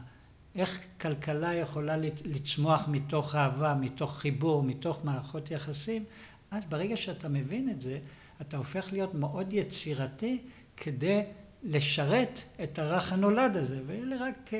איך 0.55 0.80
כלכלה 1.01 1.53
יכולה 1.53 1.97
לצמוח 2.26 2.88
מתוך 2.88 3.36
אהבה, 3.36 3.76
מתוך 3.76 4.17
חיבור, 4.20 4.63
מתוך 4.63 4.99
מערכות 5.03 5.51
יחסים, 5.51 6.03
אז 6.51 6.63
ברגע 6.70 6.97
שאתה 6.97 7.30
מבין 7.30 7.70
את 7.70 7.82
זה, 7.82 7.99
אתה 8.41 8.57
הופך 8.57 8.93
להיות 8.93 9.13
מאוד 9.13 9.53
יצירתי 9.53 10.41
כדי 10.78 11.24
לשרת 11.64 12.39
את 12.64 12.80
הרך 12.80 13.14
הנולד 13.14 13.57
הזה, 13.57 13.80
ואלה 13.88 14.16
רק, 14.20 14.51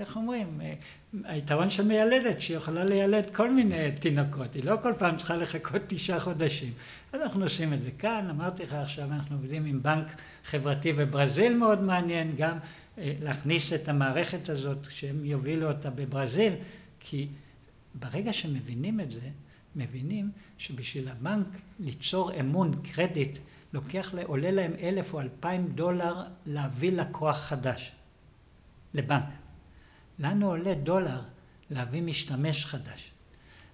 איך 0.00 0.16
אומרים, 0.16 0.60
היתרון 1.24 1.70
של 1.70 1.84
מיילדת, 1.84 2.40
שהיא 2.40 2.56
יכולה 2.56 2.84
לילד 2.84 3.34
כל 3.34 3.50
מיני 3.50 3.92
תינוקות, 3.92 4.54
היא 4.54 4.64
לא 4.64 4.76
כל 4.82 4.92
פעם 4.98 5.16
צריכה 5.16 5.36
לחכות 5.36 5.82
תשעה 5.86 6.20
חודשים. 6.20 6.72
אנחנו 7.14 7.42
עושים 7.42 7.72
את 7.72 7.82
זה 7.82 7.90
כאן, 7.90 8.26
אמרתי 8.30 8.62
לך 8.62 8.72
עכשיו, 8.72 9.12
אנחנו 9.12 9.36
עובדים 9.36 9.64
עם 9.64 9.82
בנק 9.82 10.06
חברתי 10.44 10.92
בברזיל 10.92 11.54
מאוד 11.54 11.82
מעניין, 11.82 12.34
גם 12.36 12.58
להכניס 12.98 13.72
את 13.72 13.88
המערכת 13.88 14.48
הזאת, 14.48 14.78
שהם 14.90 15.24
יובילו 15.24 15.68
אותה 15.68 15.90
בברזיל, 15.90 16.52
כי 17.00 17.28
ברגע 17.94 18.32
שמבינים 18.32 19.00
את 19.00 19.10
זה, 19.10 19.28
מבינים 19.76 20.30
שבשביל 20.58 21.08
הבנק 21.08 21.46
ליצור 21.80 22.40
אמון, 22.40 22.80
קרדיט, 22.92 23.38
לוקח, 23.72 24.14
עולה 24.24 24.50
להם 24.50 24.72
אלף 24.80 25.14
או 25.14 25.20
אלפיים 25.20 25.66
דולר 25.66 26.22
להביא 26.46 26.92
לקוח 26.92 27.36
חדש 27.36 27.92
לבנק. 28.94 29.24
לנו 30.18 30.46
עולה 30.46 30.74
דולר 30.74 31.20
להביא 31.70 32.02
משתמש 32.02 32.66
חדש. 32.66 33.10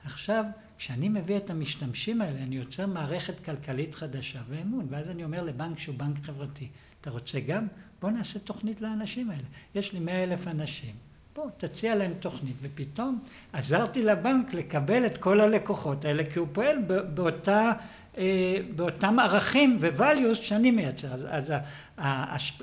עכשיו, 0.04 0.44
כשאני 0.78 1.08
מביא 1.08 1.36
את 1.36 1.50
המשתמשים 1.50 2.20
האלה, 2.22 2.42
אני 2.42 2.56
יוצר 2.56 2.86
מערכת 2.86 3.44
כלכלית 3.44 3.94
חדשה 3.94 4.42
ואמון, 4.48 4.86
ואז 4.90 5.08
אני 5.08 5.24
אומר 5.24 5.42
לבנק 5.42 5.78
שהוא 5.78 5.94
בנק 5.98 6.24
חברתי, 6.24 6.68
אתה 7.00 7.10
רוצה 7.10 7.40
גם? 7.40 7.66
בוא 8.00 8.10
נעשה 8.10 8.38
תוכנית 8.38 8.80
לאנשים 8.80 9.30
האלה. 9.30 9.42
יש 9.74 9.92
לי 9.92 10.00
מאה 10.00 10.24
אלף 10.24 10.48
אנשים, 10.48 10.94
בוא 11.34 11.50
תציע 11.56 11.94
להם 11.94 12.12
תוכנית, 12.20 12.56
ופתאום 12.62 13.18
עזרתי 13.52 14.02
לבנק 14.02 14.54
לקבל 14.54 15.06
את 15.06 15.18
כל 15.18 15.40
הלקוחות 15.40 16.04
האלה, 16.04 16.22
כי 16.32 16.38
הוא 16.38 16.48
פועל 16.52 16.78
באותה 17.14 17.72
באותם 18.76 19.18
ערכים 19.18 19.78
ו-values 19.80 20.34
שאני 20.34 20.70
מייצר. 20.70 21.14
אז, 21.14 21.26
אז 21.28 21.52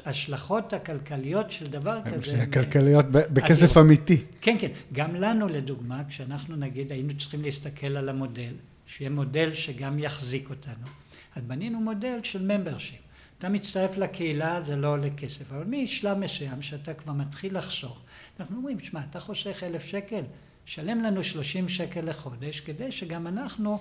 ההשלכות 0.06 0.74
הכלכליות 0.74 1.52
של 1.52 1.66
דבר 1.66 2.00
כזה... 2.02 2.42
הכלכליות 2.42 3.06
בכסף 3.12 3.78
אמיתי. 3.78 4.18
כן, 4.42 4.56
כן. 4.60 4.72
גם 4.94 5.16
לנו, 5.16 5.48
לדוגמה, 5.48 6.02
כשאנחנו 6.10 6.56
נגיד 6.56 6.92
היינו 6.92 7.14
צריכים 7.18 7.42
להסתכל 7.42 7.98
על 7.98 8.10
המודל, 8.10 8.54
שיהיה 8.86 9.10
מודל 9.10 9.54
שגם 9.54 10.00
יחזיק 10.00 10.50
אותנו, 10.50 10.88
אז 11.36 11.44
בנינו 11.44 11.80
מודל 11.80 12.20
של 12.24 12.52
membership. 12.52 13.02
אתה 13.40 13.50
מצטרף 13.50 13.98
לקהילה, 13.98 14.62
זה 14.66 14.76
לא 14.76 14.88
עולה 14.88 15.10
כסף, 15.18 15.52
אבל 15.52 15.64
משלב 15.68 16.18
מסוים 16.18 16.62
שאתה 16.62 16.94
כבר 16.94 17.14
מתחיל 17.14 17.58
לחסוך, 17.58 18.00
אנחנו 18.40 18.58
אומרים, 18.58 18.80
שמע, 18.80 19.02
אתה 19.10 19.20
חוסך 19.20 19.64
אלף 19.64 19.86
שקל, 19.86 20.22
שלם 20.66 21.04
לנו 21.04 21.24
שלושים 21.24 21.70
שקל 21.70 22.10
לחודש, 22.10 22.60
כדי 22.60 22.92
שגם 22.92 23.28
אנחנו 23.28 23.80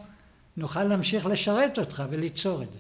נוכל 0.61 0.85
להמשיך 0.85 1.27
לשרת 1.27 1.79
אותך 1.79 2.03
וליצור 2.11 2.63
את 2.63 2.69
זה. 2.73 2.79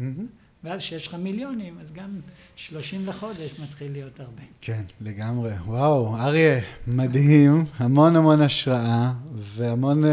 Mm-hmm. 0.00 0.22
ואז 0.64 0.80
כשיש 0.80 1.06
לך 1.06 1.14
מיליונים, 1.14 1.78
אז 1.80 1.92
גם 1.92 2.20
30 2.56 3.06
לחודש 3.06 3.50
מתחיל 3.58 3.92
להיות 3.92 4.20
הרבה. 4.20 4.42
כן, 4.60 4.82
לגמרי. 5.00 5.52
וואו, 5.66 6.16
אריה, 6.16 6.60
מדהים, 6.86 7.64
המון 7.76 8.16
המון 8.16 8.40
השראה 8.40 9.12
והמון 9.34 10.04
uh, 10.04 10.06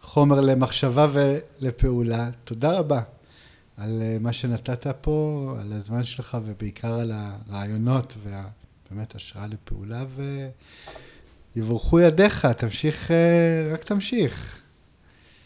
חומר 0.00 0.40
למחשבה 0.40 1.08
ולפעולה. 1.12 2.30
תודה 2.44 2.78
רבה 2.78 3.02
על 3.76 4.02
uh, 4.02 4.22
מה 4.22 4.32
שנתת 4.32 4.86
פה, 5.00 5.54
על 5.60 5.72
הזמן 5.72 6.04
שלך 6.04 6.38
ובעיקר 6.44 6.94
על 6.94 7.12
הרעיונות 7.14 8.16
ובאמת 8.22 9.14
השראה 9.14 9.46
לפעולה, 9.46 10.04
ויבורכו 11.56 12.00
ידיך, 12.00 12.46
תמשיך, 12.46 13.08
uh, 13.08 13.74
רק 13.74 13.84
תמשיך. 13.84 14.61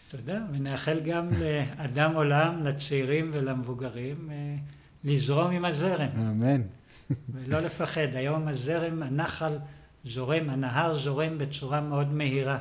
תודה, 0.09 0.39
ונאחל 0.53 1.01
גם 1.01 1.29
לאדם 1.41 2.15
עולם, 2.15 2.63
לצעירים 2.63 3.31
ולמבוגרים, 3.33 4.31
אה, 4.31 4.57
לזרום 5.05 5.51
עם 5.51 5.65
הזרם. 5.65 6.09
אמן. 6.17 6.63
ולא 7.29 7.61
לפחד. 7.61 8.15
היום 8.15 8.49
הזרם, 8.49 9.03
הנחל 9.03 9.59
זורם, 10.05 10.51
הנהר 10.51 10.97
זורם 10.97 11.39
בצורה 11.39 11.81
מאוד 11.81 12.13
מהירה. 12.13 12.59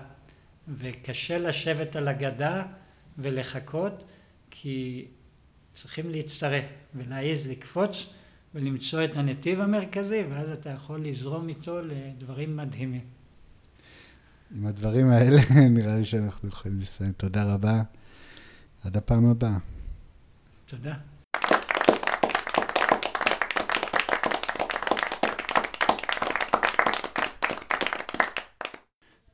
וקשה 0.78 1.38
לשבת 1.38 1.96
על 1.96 2.08
הגדה 2.08 2.64
ולחכות, 3.18 4.04
כי 4.52 5.06
צריכים 5.74 6.10
להצטרף 6.10 6.66
ולהעיז 6.96 7.48
לקפוץ 7.48 8.06
ולמצוא 8.56 9.04
את 9.04 9.18
הנתיב 9.18 9.62
המרכזי, 9.62 10.24
ואז 10.30 10.52
אתה 10.52 10.70
יכול 10.70 11.02
לזרום 11.02 11.50
איתו 11.50 11.82
לדברים 11.82 12.58
מדהימים. 12.58 13.15
עם 14.56 14.66
הדברים 14.66 15.10
האלה, 15.10 15.42
נראה 15.76 15.98
לי 15.98 16.06
שאנחנו 16.06 16.48
יכולים 16.48 16.80
לסיים. 16.80 17.12
תודה 17.12 17.54
רבה. 17.54 17.84
עד 18.84 18.98
הפעם 18.98 19.26
הבאה. 19.26 19.58
תודה. 20.66 20.96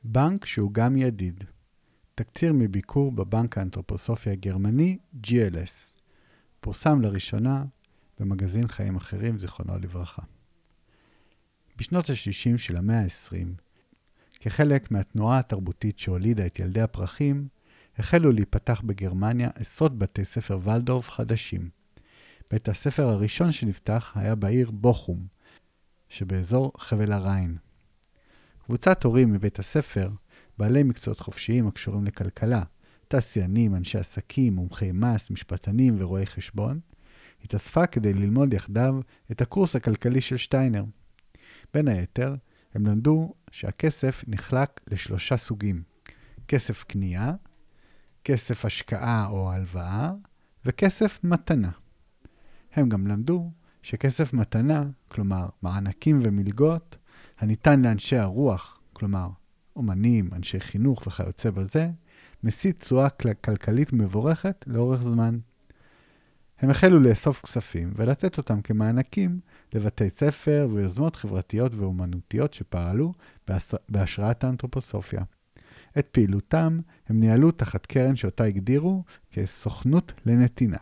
בנק 0.04 0.44
שהוא 0.44 0.72
גם 0.72 0.96
ידיד. 0.96 1.44
תקציר 2.14 2.52
מביקור 2.52 3.12
בבנק 3.12 3.58
האנתרופוסופי 3.58 4.30
הגרמני 4.30 4.98
GLS. 5.26 6.00
פורסם 6.60 7.00
לראשונה 7.00 7.64
במגזין 8.20 8.68
חיים 8.68 8.96
אחרים, 8.96 9.38
זיכרונו 9.38 9.78
לברכה. 9.78 10.22
בשנות 11.76 12.10
ה-60 12.10 12.58
של 12.58 12.76
המאה 12.76 13.00
ה-20 13.00 13.62
כחלק 14.44 14.90
מהתנועה 14.90 15.38
התרבותית 15.38 15.98
שהולידה 15.98 16.46
את 16.46 16.58
ילדי 16.58 16.80
הפרחים, 16.80 17.48
החלו 17.98 18.32
להיפתח 18.32 18.82
בגרמניה 18.84 19.50
עשרות 19.54 19.98
בתי 19.98 20.24
ספר 20.24 20.58
ולדורף 20.62 21.08
חדשים. 21.10 21.68
בית 22.50 22.68
הספר 22.68 23.08
הראשון 23.08 23.52
שנפתח 23.52 24.12
היה 24.14 24.34
בעיר 24.34 24.70
בוכום, 24.70 25.26
שבאזור 26.08 26.72
חבל 26.78 27.12
הריין. 27.12 27.56
קבוצת 28.64 29.04
הורים 29.04 29.32
מבית 29.32 29.58
הספר, 29.58 30.10
בעלי 30.58 30.82
מקצועות 30.82 31.20
חופשיים 31.20 31.68
הקשורים 31.68 32.04
לכלכלה, 32.04 32.62
תעשיינים, 33.08 33.74
אנשי 33.74 33.98
עסקים, 33.98 34.54
מומחי 34.54 34.92
מס, 34.92 35.30
משפטנים 35.30 35.96
ורואי 35.98 36.26
חשבון, 36.26 36.80
התאספה 37.44 37.86
כדי 37.86 38.14
ללמוד 38.14 38.54
יחדיו 38.54 38.94
את 39.32 39.40
הקורס 39.40 39.76
הכלכלי 39.76 40.20
של 40.20 40.36
שטיינר. 40.36 40.84
בין 41.74 41.88
היתר, 41.88 42.34
הם 42.74 42.86
למדו 42.86 43.34
שהכסף 43.52 44.24
נחלק 44.28 44.80
לשלושה 44.88 45.36
סוגים. 45.36 45.82
כסף 46.48 46.84
קנייה, 46.84 47.32
כסף 48.24 48.64
השקעה 48.64 49.26
או 49.28 49.52
הלוואה, 49.52 50.12
וכסף 50.66 51.20
מתנה. 51.24 51.70
הם 52.72 52.88
גם 52.88 53.06
למדו 53.06 53.50
שכסף 53.82 54.32
מתנה, 54.32 54.82
כלומר 55.08 55.48
מענקים 55.62 56.20
ומלגות, 56.22 56.96
הניתן 57.38 57.82
לאנשי 57.82 58.16
הרוח, 58.16 58.80
כלומר 58.92 59.28
אומנים, 59.76 60.30
אנשי 60.32 60.60
חינוך 60.60 61.06
וכיוצא 61.06 61.50
בזה, 61.50 61.90
משיא 62.44 62.72
תשואה 62.72 63.08
כלכלית 63.40 63.92
מבורכת 63.92 64.64
לאורך 64.66 65.02
זמן. 65.02 65.38
הם 66.62 66.70
החלו 66.70 67.00
לאסוף 67.00 67.40
כספים 67.40 67.92
ולתת 67.96 68.38
אותם 68.38 68.62
כמענקים 68.62 69.40
לבתי 69.72 70.10
ספר 70.10 70.68
ויוזמות 70.72 71.16
חברתיות 71.16 71.74
ואומנותיות 71.74 72.54
שפעלו 72.54 73.12
בהשראת 73.88 74.44
האנתרופוסופיה. 74.44 75.22
את 75.98 76.06
פעילותם 76.12 76.80
הם 77.08 77.20
ניהלו 77.20 77.50
תחת 77.50 77.86
קרן 77.86 78.16
שאותה 78.16 78.44
הגדירו 78.44 79.04
כסוכנות 79.30 80.12
לנתינה. 80.26 80.78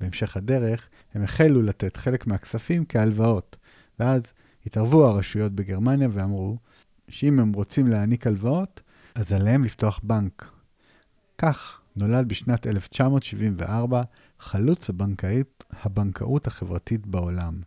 בהמשך 0.00 0.36
הדרך 0.36 0.88
הם 1.14 1.22
החלו 1.22 1.62
לתת 1.62 1.96
חלק 1.96 2.26
מהכספים 2.26 2.84
כהלוואות, 2.88 3.56
ואז 3.98 4.32
התערבו 4.66 5.06
הרשויות 5.06 5.52
בגרמניה 5.52 6.08
ואמרו 6.12 6.58
שאם 7.08 7.40
הם 7.40 7.52
רוצים 7.52 7.86
להעניק 7.86 8.26
הלוואות, 8.26 8.80
אז 9.14 9.32
עליהם 9.32 9.64
לפתוח 9.64 10.00
בנק. 10.02 10.50
כך 11.38 11.80
נולד 11.96 12.28
בשנת 12.28 12.66
1974 12.66 14.02
חלוץ 14.40 14.90
הבנקאות, 14.90 15.64
הבנקאות 15.82 16.46
החברתית 16.46 17.06
בעולם, 17.06 17.60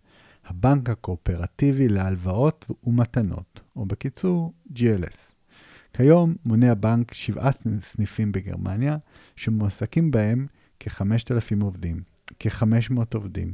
הבנק 0.47 0.89
הקואופרטיבי 0.89 1.87
להלוואות 1.87 2.65
ומתנות, 2.83 3.59
או 3.75 3.85
בקיצור 3.85 4.53
GLS. 4.75 5.33
כיום 5.93 6.35
מונה 6.45 6.71
הבנק 6.71 7.13
שבעה 7.13 7.51
סניפים 7.81 8.31
בגרמניה, 8.31 8.97
שמועסקים 9.35 10.11
בהם 10.11 10.47
כ-5,000 10.79 11.63
עובדים, 11.63 12.01
כ-500 12.39 13.01
עובדים. 13.13 13.53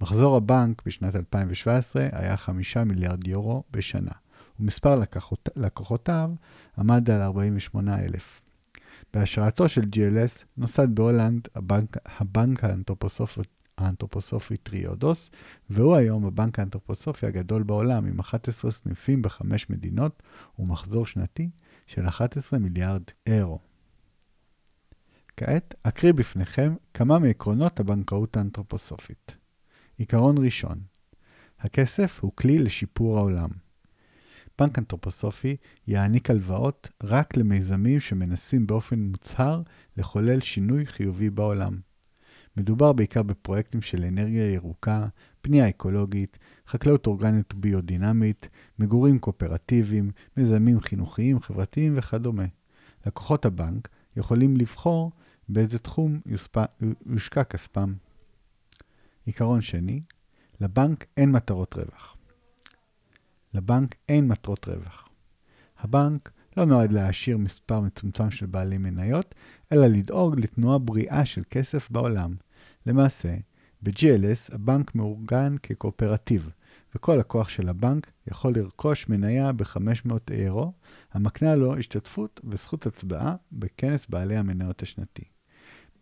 מחזור 0.00 0.36
הבנק 0.36 0.82
בשנת 0.86 1.16
2017 1.16 2.08
היה 2.12 2.36
5 2.36 2.76
מיליארד 2.76 3.26
יורו 3.26 3.62
בשנה, 3.70 4.12
ומספר 4.60 4.96
לקוחות, 4.96 5.48
לקוחותיו 5.56 6.30
עמד 6.78 7.10
על 7.10 7.20
48,000. 7.20 8.40
בהשראתו 9.14 9.68
של 9.68 9.82
GLS 9.82 10.44
נוסד 10.56 10.94
בהולנד 10.94 11.48
הבנק, 11.54 11.96
הבנק 12.18 12.64
האנתרופוסופי, 12.64 13.40
האנתרופוסופי 13.78 14.56
טריודוס, 14.56 15.30
והוא 15.70 15.96
היום 15.96 16.26
הבנק 16.26 16.58
האנתרופוסופי 16.58 17.26
הגדול 17.26 17.62
בעולם 17.62 18.06
עם 18.06 18.20
11 18.20 18.70
סניפים 18.70 19.22
בחמש 19.22 19.70
מדינות 19.70 20.22
ומחזור 20.58 21.06
שנתי 21.06 21.50
של 21.86 22.08
11 22.08 22.58
מיליארד 22.58 23.02
אירו. 23.26 23.58
כעת 25.36 25.74
אקריא 25.82 26.12
בפניכם 26.12 26.74
כמה 26.94 27.18
מעקרונות 27.18 27.80
הבנקאות 27.80 28.36
האנתרופוסופית. 28.36 29.34
עיקרון 29.98 30.44
ראשון, 30.44 30.78
הכסף 31.60 32.18
הוא 32.20 32.32
כלי 32.34 32.58
לשיפור 32.58 33.18
העולם. 33.18 33.48
בנק 34.58 34.78
אנתרופוסופי 34.78 35.56
יעניק 35.86 36.30
הלוואות 36.30 36.88
רק 37.02 37.36
למיזמים 37.36 38.00
שמנסים 38.00 38.66
באופן 38.66 38.98
מוצהר 38.98 39.62
לחולל 39.96 40.40
שינוי 40.40 40.86
חיובי 40.86 41.30
בעולם. 41.30 41.78
מדובר 42.56 42.92
בעיקר 42.92 43.22
בפרויקטים 43.22 43.82
של 43.82 44.04
אנרגיה 44.04 44.52
ירוקה, 44.52 45.06
פנייה 45.40 45.68
אקולוגית, 45.68 46.38
חקלאות 46.68 47.06
אורגנית 47.06 47.54
וביודינמית, 47.54 48.48
מגורים 48.78 49.18
קואופרטיביים, 49.18 50.10
מיזמים 50.36 50.80
חינוכיים, 50.80 51.40
חברתיים 51.40 51.94
וכדומה. 51.98 52.44
לקוחות 53.06 53.44
הבנק 53.44 53.88
יכולים 54.16 54.56
לבחור 54.56 55.12
באיזה 55.48 55.78
תחום 55.78 56.20
יוספ... 56.26 56.56
יושקע 57.06 57.44
כספם. 57.44 57.94
עיקרון 59.24 59.60
שני, 59.60 60.00
לבנק 60.60 61.04
אין 61.16 61.30
מטרות 61.30 61.74
רווח. 61.74 62.16
לבנק 63.54 63.94
אין 64.08 64.28
מטרות 64.28 64.68
רווח. 64.68 65.08
הבנק 65.78 66.30
לא 66.56 66.64
נועד 66.64 66.92
להעשיר 66.92 67.38
מספר 67.38 67.80
מצומצם 67.80 68.30
של 68.30 68.46
בעלי 68.46 68.78
מניות, 68.78 69.34
אלא 69.72 69.86
לדאוג 69.86 70.40
לתנועה 70.40 70.78
בריאה 70.78 71.24
של 71.24 71.42
כסף 71.50 71.90
בעולם. 71.90 72.34
למעשה, 72.86 73.34
ב-GLS 73.82 74.54
הבנק 74.54 74.94
מאורגן 74.94 75.56
כקואופרטיב, 75.62 76.50
וכל 76.94 77.14
לקוח 77.14 77.48
של 77.48 77.68
הבנק 77.68 78.10
יכול 78.26 78.52
לרכוש 78.56 79.08
מניה 79.08 79.52
ב-500 79.52 80.12
אירו, 80.30 80.72
המקנה 81.12 81.56
לו 81.56 81.76
השתתפות 81.76 82.40
וזכות 82.44 82.86
הצבעה 82.86 83.34
בכנס 83.52 84.06
בעלי 84.08 84.36
המניות 84.36 84.82
השנתי. 84.82 85.24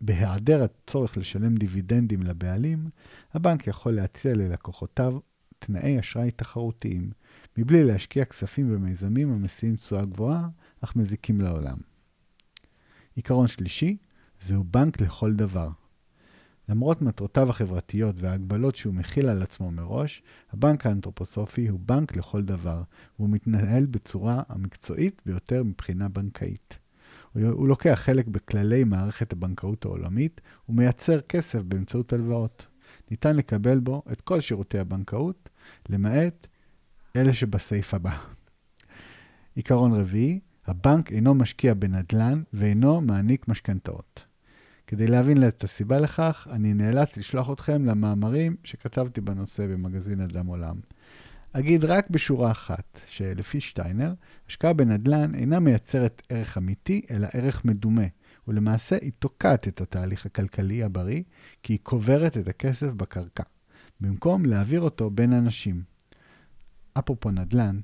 בהיעדר 0.00 0.62
הצורך 0.62 1.16
לשלם 1.16 1.56
דיבידנדים 1.56 2.22
לבעלים, 2.22 2.90
הבנק 3.34 3.66
יכול 3.66 3.92
להציע 3.92 4.34
ללקוחותיו 4.34 5.18
תנאי 5.58 6.00
אשראי 6.00 6.30
תחרותיים, 6.30 7.10
מבלי 7.58 7.84
להשקיע 7.84 8.24
כספים 8.24 8.74
במיזמים 8.74 9.32
המשיאים 9.32 9.76
תשואה 9.76 10.04
גבוהה, 10.04 10.48
אך 10.80 10.96
מזיקים 10.96 11.40
לעולם. 11.40 11.76
עיקרון 13.14 13.48
שלישי, 13.48 13.96
זהו 14.40 14.64
בנק 14.64 15.00
לכל 15.00 15.34
דבר. 15.34 15.70
למרות 16.68 17.02
מטרותיו 17.02 17.50
החברתיות 17.50 18.14
וההגבלות 18.18 18.76
שהוא 18.76 18.94
מכיל 18.94 19.28
על 19.28 19.42
עצמו 19.42 19.70
מראש, 19.70 20.22
הבנק 20.52 20.86
האנתרופוסופי 20.86 21.68
הוא 21.68 21.80
בנק 21.80 22.16
לכל 22.16 22.42
דבר, 22.42 22.82
והוא 23.18 23.30
מתנהל 23.30 23.86
בצורה 23.86 24.42
המקצועית 24.48 25.22
ביותר 25.26 25.62
מבחינה 25.62 26.08
בנקאית. 26.08 26.78
הוא 27.32 27.68
לוקח 27.68 28.00
חלק 28.02 28.26
בכללי 28.26 28.84
מערכת 28.84 29.32
הבנקאות 29.32 29.84
העולמית 29.84 30.40
ומייצר 30.68 31.20
כסף 31.20 31.62
באמצעות 31.62 32.12
הלוואות. 32.12 32.66
ניתן 33.10 33.36
לקבל 33.36 33.78
בו 33.78 34.02
את 34.12 34.20
כל 34.20 34.40
שירותי 34.40 34.78
הבנקאות, 34.78 35.48
למעט 35.88 36.46
אלה 37.16 37.32
שבסעיף 37.32 37.94
הבא. 37.94 38.18
עיקרון 39.54 39.92
רביעי, 39.94 40.40
הבנק 40.66 41.12
אינו 41.12 41.34
משקיע 41.34 41.74
בנדל"ן 41.74 42.42
ואינו 42.52 43.00
מעניק 43.00 43.48
משכנתאות. 43.48 44.24
כדי 44.86 45.06
להבין 45.06 45.48
את 45.48 45.64
הסיבה 45.64 45.98
לכך, 46.00 46.48
אני 46.50 46.74
נאלץ 46.74 47.16
לשלוח 47.16 47.50
אתכם 47.52 47.84
למאמרים 47.84 48.56
שכתבתי 48.64 49.20
בנושא 49.20 49.66
במגזין 49.66 50.20
אדם 50.20 50.46
עולם. 50.46 50.76
אגיד 51.52 51.84
רק 51.84 52.10
בשורה 52.10 52.50
אחת, 52.50 53.00
שלפי 53.06 53.60
שטיינר, 53.60 54.14
השקעה 54.48 54.72
בנדל"ן 54.72 55.34
אינה 55.34 55.60
מייצרת 55.60 56.22
ערך 56.28 56.58
אמיתי, 56.58 57.02
אלא 57.10 57.28
ערך 57.32 57.64
מדומה, 57.64 58.06
ולמעשה 58.48 58.96
היא 59.02 59.12
תוקעת 59.18 59.68
את 59.68 59.80
התהליך 59.80 60.26
הכלכלי 60.26 60.82
הבריא, 60.82 61.22
כי 61.62 61.72
היא 61.72 61.78
קוברת 61.82 62.36
את 62.36 62.48
הכסף 62.48 62.86
בקרקע, 62.86 63.42
במקום 64.00 64.44
להעביר 64.44 64.80
אותו 64.80 65.10
בין 65.10 65.32
אנשים. 65.32 65.95
אפרופו 66.98 67.30
נדל"ן, 67.30 67.80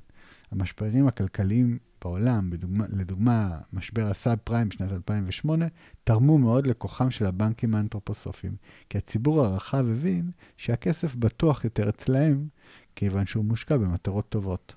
המשברים 0.51 1.07
הכלכליים 1.07 1.77
בעולם, 2.01 2.49
בדוגמה, 2.49 2.85
לדוגמה 2.89 3.57
משבר 3.73 4.07
הסאב 4.07 4.37
פריים 4.43 4.69
בשנת 4.69 4.91
2008, 4.91 5.67
תרמו 6.03 6.37
מאוד 6.37 6.67
לכוחם 6.67 7.11
של 7.11 7.25
הבנקים 7.25 7.75
האנתרופוסופיים, 7.75 8.55
כי 8.89 8.97
הציבור 8.97 9.45
הרחב 9.45 9.85
הבין 9.89 10.31
שהכסף 10.57 11.15
בטוח 11.15 11.63
יותר 11.63 11.89
אצלהם, 11.89 12.47
כיוון 12.95 13.25
שהוא 13.25 13.45
מושקע 13.45 13.77
במטרות 13.77 14.29
טובות. 14.29 14.75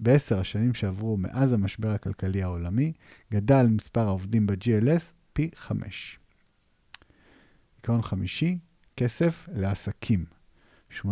בעשר 0.00 0.38
השנים 0.38 0.74
שעברו 0.74 1.16
מאז 1.16 1.52
המשבר 1.52 1.90
הכלכלי 1.90 2.42
העולמי, 2.42 2.92
גדל 3.32 3.66
מספר 3.66 4.06
העובדים 4.06 4.46
ב-GLS 4.46 5.12
פי 5.32 5.50
חמש. 5.56 6.18
עיקרון 7.76 8.02
חמישי, 8.02 8.58
כסף 8.96 9.48
לעסקים. 9.52 10.35
80% 10.90 11.04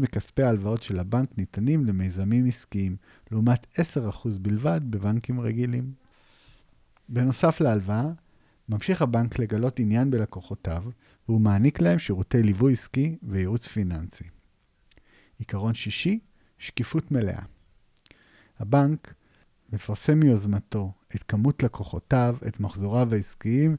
מכספי 0.00 0.42
ההלוואות 0.42 0.82
של 0.82 0.98
הבנק 0.98 1.30
ניתנים 1.38 1.84
למיזמים 1.84 2.46
עסקיים, 2.46 2.96
לעומת 3.30 3.66
10% 3.78 3.78
בלבד 4.40 4.80
בבנקים 4.90 5.40
רגילים. 5.40 5.92
בנוסף 7.08 7.60
להלוואה, 7.60 8.10
ממשיך 8.68 9.02
הבנק 9.02 9.38
לגלות 9.38 9.78
עניין 9.78 10.10
בלקוחותיו, 10.10 10.84
והוא 11.28 11.40
מעניק 11.40 11.80
להם 11.80 11.98
שירותי 11.98 12.42
ליווי 12.42 12.72
עסקי 12.72 13.16
וייעוץ 13.22 13.66
פיננסי. 13.66 14.24
עיקרון 15.38 15.74
שישי, 15.74 16.18
שקיפות 16.58 17.10
מלאה. 17.10 17.42
הבנק 18.58 19.14
מפרסם 19.72 20.18
מיוזמתו 20.20 20.92
את 21.14 21.22
כמות 21.22 21.62
לקוחותיו, 21.62 22.36
את 22.46 22.60
מחזוריו 22.60 23.14
העסקיים, 23.14 23.76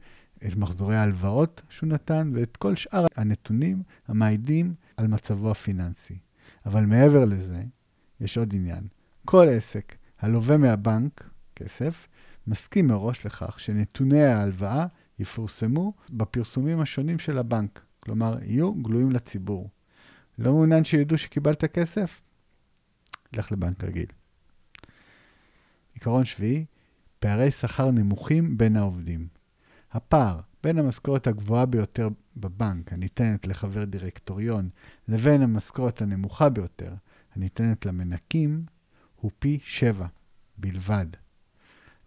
את 0.47 0.55
מחזורי 0.55 0.95
ההלוואות 0.95 1.61
שהוא 1.69 1.89
נתן 1.89 2.31
ואת 2.33 2.57
כל 2.57 2.75
שאר 2.75 3.05
הנתונים 3.15 3.83
המעידים 4.07 4.73
על 4.97 5.07
מצבו 5.07 5.51
הפיננסי. 5.51 6.17
אבל 6.65 6.85
מעבר 6.85 7.25
לזה, 7.25 7.61
יש 8.19 8.37
עוד 8.37 8.53
עניין. 8.53 8.87
כל 9.25 9.47
עסק 9.49 9.95
הלווה 10.19 10.57
מהבנק 10.57 11.29
כסף, 11.55 12.07
מסכים 12.47 12.87
מראש 12.87 13.25
לכך 13.25 13.59
שנתוני 13.59 14.23
ההלוואה 14.23 14.85
יפורסמו 15.19 15.93
בפרסומים 16.09 16.79
השונים 16.79 17.19
של 17.19 17.37
הבנק, 17.37 17.81
כלומר, 17.99 18.37
יהיו 18.43 18.73
גלויים 18.73 19.11
לציבור. 19.11 19.69
לא 20.37 20.51
מעוניין 20.51 20.85
שידעו 20.85 21.17
שקיבלת 21.17 21.65
כסף? 21.65 22.21
לך 23.33 23.51
לבנק 23.51 23.83
רגיל. 23.83 24.05
עיקרון 25.93 26.25
שביעי, 26.25 26.65
פערי 27.19 27.51
שכר 27.51 27.91
נמוכים 27.91 28.57
בין 28.57 28.75
העובדים. 28.75 29.27
הפער 29.91 30.39
בין 30.63 30.77
המשכורת 30.77 31.27
הגבוהה 31.27 31.65
ביותר 31.65 32.09
בבנק, 32.39 32.93
הניתנת 32.93 33.47
לחבר 33.47 33.83
דירקטוריון, 33.83 34.69
לבין 35.07 35.41
המשכורת 35.41 36.01
הנמוכה 36.01 36.49
ביותר, 36.49 36.93
הניתנת 37.35 37.85
למנקים, 37.85 38.65
הוא 39.15 39.31
פי 39.39 39.59
7 39.63 40.07
בלבד. 40.57 41.05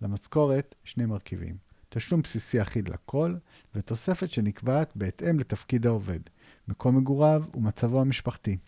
למשכורת 0.02 0.74
שני 0.84 1.06
מרכיבים, 1.06 1.56
תשלום 1.88 2.22
בסיסי 2.22 2.62
אחיד 2.62 2.88
לכל, 2.88 3.34
ותוספת 3.74 4.30
שנקבעת 4.30 4.92
בהתאם 4.94 5.38
לתפקיד 5.38 5.86
העובד, 5.86 6.20
מקום 6.68 6.96
מגוריו 6.96 7.44
ומצבו 7.54 8.00
המשפחתי. 8.00 8.58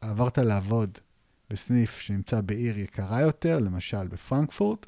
עברת 0.00 0.38
לעבוד 0.38 0.98
בסניף 1.50 1.98
שנמצא 1.98 2.40
בעיר 2.40 2.78
יקרה 2.78 3.20
יותר, 3.20 3.58
למשל 3.58 4.08
בפרנקפורט, 4.08 4.86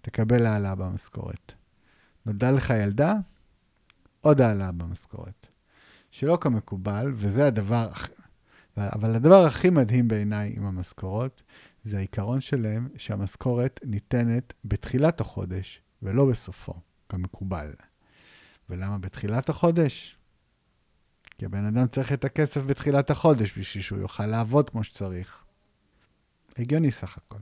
תקבל 0.00 0.46
העלאה 0.46 0.74
במשכורת. 0.74 1.52
נולדה 2.26 2.50
לך 2.50 2.70
ילדה? 2.82 3.14
עוד 4.20 4.40
העלאה 4.40 4.72
במשכורת. 4.72 5.46
שלא 6.10 6.38
כמקובל, 6.40 7.12
וזה 7.14 7.46
הדבר, 7.46 7.90
אבל 8.76 9.14
הדבר 9.14 9.44
הכי 9.46 9.70
מדהים 9.70 10.08
בעיניי 10.08 10.52
עם 10.56 10.66
המשכורות, 10.66 11.42
זה 11.84 11.96
העיקרון 11.96 12.40
שלהם 12.40 12.88
שהמשכורת 12.96 13.80
ניתנת 13.84 14.52
בתחילת 14.64 15.20
החודש 15.20 15.82
ולא 16.02 16.26
בסופו, 16.26 16.74
כמקובל. 17.08 17.72
ולמה 18.70 18.98
בתחילת 18.98 19.48
החודש? 19.48 20.16
כי 21.38 21.46
הבן 21.46 21.64
אדם 21.64 21.88
צריך 21.88 22.12
את 22.12 22.24
הכסף 22.24 22.60
בתחילת 22.60 23.10
החודש 23.10 23.58
בשביל 23.58 23.82
שהוא 23.82 23.98
יוכל 23.98 24.26
לעבוד 24.26 24.70
כמו 24.70 24.84
שצריך. 24.84 25.44
הגיוני 26.58 26.92
סך 26.92 27.16
הכל. 27.16 27.38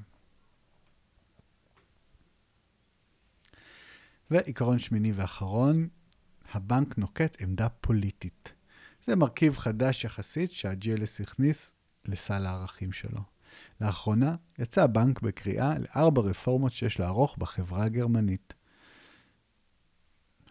ועיקרון 4.30 4.78
שמיני 4.78 5.12
ואחרון, 5.12 5.88
הבנק 6.52 6.98
נוקט 6.98 7.42
עמדה 7.42 7.68
פוליטית. 7.68 8.52
זה 9.06 9.16
מרכיב 9.16 9.56
חדש 9.56 10.04
יחסית 10.04 10.52
שה-GLS 10.52 11.22
הכניס 11.22 11.70
לסל 12.04 12.46
הערכים 12.46 12.92
שלו. 12.92 13.20
לאחרונה 13.80 14.34
יצא 14.58 14.82
הבנק 14.82 15.20
בקריאה 15.22 15.74
לארבע 15.78 16.22
רפורמות 16.22 16.72
שיש 16.72 17.00
לערוך 17.00 17.36
בחברה 17.38 17.84
הגרמנית. 17.84 18.54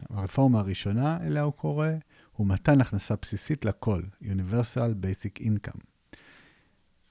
הרפורמה 0.09 0.59
הראשונה, 0.59 1.17
אליה 1.27 1.41
הוא 1.41 1.53
קורא, 1.53 1.87
הוא 2.31 2.47
מתן 2.47 2.81
הכנסה 2.81 3.15
בסיסית 3.21 3.65
לכל, 3.65 4.01
Universal 4.23 4.93
Basic 5.03 5.41
Income. 5.43 5.81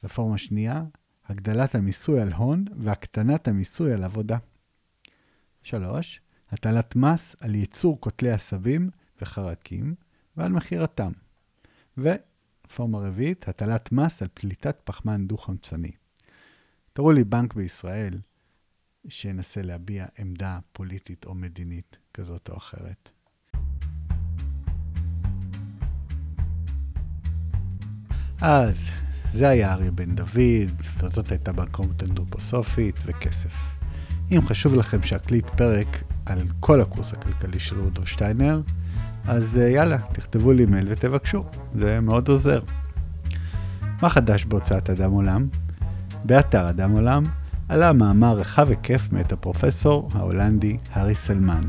רפורמה 0.05 0.39
שנייה, 0.39 0.85
הגדלת 1.27 1.75
המיסוי 1.75 2.21
על 2.21 2.33
הון 2.33 2.65
והקטנת 2.79 3.49
המיסוי 3.49 3.93
על 3.93 4.05
עבודה. 4.05 4.39
שלוש, 5.63 6.21
הטלת 6.57 6.97
מס 6.97 7.37
על 7.41 7.55
ייצור 7.55 8.01
קוטלי 8.01 8.31
עשבים 8.31 8.91
וחרקים 9.23 9.95
ועל 10.37 10.53
מכירתם. 10.53 11.13
ורפורמה 11.99 12.99
רביעית, 12.99 13.49
הטלת 13.49 13.93
מס 13.93 14.23
על 14.23 14.29
פליטת 14.35 14.77
פחמן 14.85 15.27
דו-חמצני. 15.27 15.91
תראו 16.93 17.13
לי 17.13 17.25
בנק 17.25 17.55
בישראל 17.55 18.21
שינסה 19.09 19.63
להביע 19.63 20.07
עמדה 20.19 20.59
פוליטית 20.73 21.25
או 21.25 21.35
מדינית 21.35 21.97
כזאת 22.15 22.49
או 22.49 22.57
אחרת. 22.57 23.09
אז 28.41 28.77
זה 29.33 29.49
היה 29.49 29.73
אריה 29.73 29.91
בן 29.91 30.15
דוד, 30.15 30.71
וזאת 30.99 31.31
הייתה 31.31 31.53
בנקאות 31.53 32.03
אנתרופוסופית 32.03 32.97
וכסף. 33.05 33.55
אם 34.31 34.41
חשוב 34.47 34.75
לכם 34.75 35.03
שאקליט 35.03 35.47
פרק 35.57 36.16
על 36.27 36.39
כל 36.61 36.81
הקורס 36.81 37.13
הכלכלי 37.13 37.61
של 37.61 37.81
רודולף 37.81 38.09
שטיינר, 38.09 38.61
אז 39.27 39.59
אה, 39.59 39.69
יאללה, 39.69 39.99
תכתבו 40.13 40.53
לי 40.53 40.67
מייל 40.67 40.87
ותבקשו, 40.91 41.45
זה 41.75 42.01
מאוד 42.01 42.29
עוזר. 42.29 42.61
מה 44.03 44.09
חדש 44.09 44.45
בהוצאת 44.45 44.91
אדם 44.91 45.13
עולם? 45.13 45.47
באתר 46.25 46.71
אדם 46.71 46.91
עולם 46.91 47.25
עלה 47.69 47.93
מאמר 47.93 48.37
רחב 48.37 48.69
היקף 48.69 49.09
מאת 49.13 49.33
הפרופסור 49.33 50.09
ההולנדי 50.15 50.77
הארי 50.93 51.15
סלמן. 51.15 51.63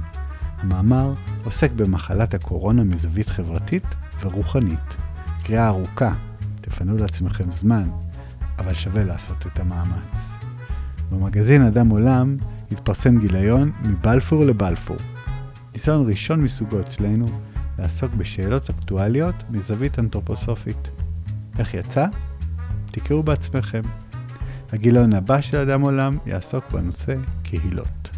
המאמר 0.58 1.14
עוסק 1.44 1.72
במחלת 1.72 2.34
הקורונה 2.34 2.84
מזווית 2.84 3.30
חברתית 3.30 3.84
ורוחנית. 4.22 4.96
קריאה 5.44 5.68
ארוכה, 5.68 6.14
תפנו 6.62 6.98
לעצמכם 6.98 7.52
זמן, 7.52 7.90
אבל 8.60 8.74
שווה 8.74 9.04
לעשות 9.04 9.48
את 9.48 9.60
המאמץ. 9.60 10.30
במגזין 11.12 11.62
אדם 11.62 11.90
עולם 11.90 12.38
התפרסם 12.72 13.20
גיליון 13.20 13.72
מבלפור 13.82 14.46
לבלפור. 14.46 14.98
ניסיון 15.74 16.10
ראשון 16.10 16.42
מסוגו 16.42 16.80
אצלנו 16.80 17.26
לעסוק 17.80 18.14
בשאלות 18.14 18.70
אקטואליות 18.70 19.36
מזווית 19.50 20.00
אנתרופוסופית. 20.00 20.90
איך 21.60 21.74
יצא? 21.74 22.08
תקראו 22.92 23.24
בעצמכם. 23.24 23.82
הגיליון 24.74 25.14
הבא 25.14 25.42
של 25.42 25.58
אדם 25.58 25.82
עולם 25.82 26.18
יעסוק 26.26 26.72
בנושא 26.72 27.16
קהילות. 27.44 28.10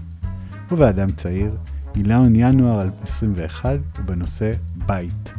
ובאדם 0.71 1.11
צעיר, 1.11 1.55
גיליון 1.93 2.35
ינואר 2.35 2.89
21 3.03 3.80
הוא 3.97 4.05
בנושא 4.05 4.51
בית. 4.85 5.34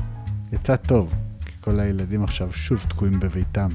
יצא 0.53 0.77
טוב, 0.77 1.15
כי 1.47 1.53
כל 1.61 1.81
הילדים 1.81 2.25
עכשיו 2.25 2.53
שוב 2.53 2.85
תקועים 2.89 3.21
בביתם. 3.21 3.69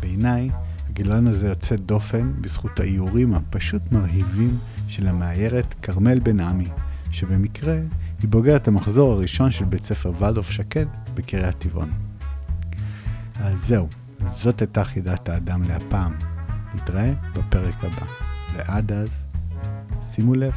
בעיניי, 0.00 0.50
הגיליון 0.96 1.26
הזה 1.26 1.48
יוצא 1.48 1.76
דופן 1.76 2.32
בזכות 2.40 2.80
האיורים 2.80 3.34
הפשוט 3.34 3.82
מרהיבים 3.92 4.58
של 4.88 5.08
המאיירת 5.08 5.74
כרמל 5.82 6.18
בן 6.18 6.40
עמי, 6.40 6.68
שבמקרה 7.10 7.74
היא 8.20 8.28
בוגרת 8.28 8.68
המחזור 8.68 9.12
הראשון 9.12 9.50
של 9.50 9.64
בית 9.64 9.84
ספר 9.84 10.12
ולדורף 10.18 10.50
שקד 10.50 10.86
בקריית 11.14 11.58
טבעון. 11.58 11.90
אז 13.40 13.54
זהו, 13.66 13.88
זאת 14.34 14.60
הייתה 14.60 14.84
חידת 14.84 15.28
האדם 15.28 15.62
להפעם. 15.62 16.14
נתראה 16.74 17.12
בפרק 17.34 17.84
הבא. 17.84 18.06
ועד 18.54 18.92
אז, 18.92 19.08
שימו 20.02 20.34
לב. 20.34 20.52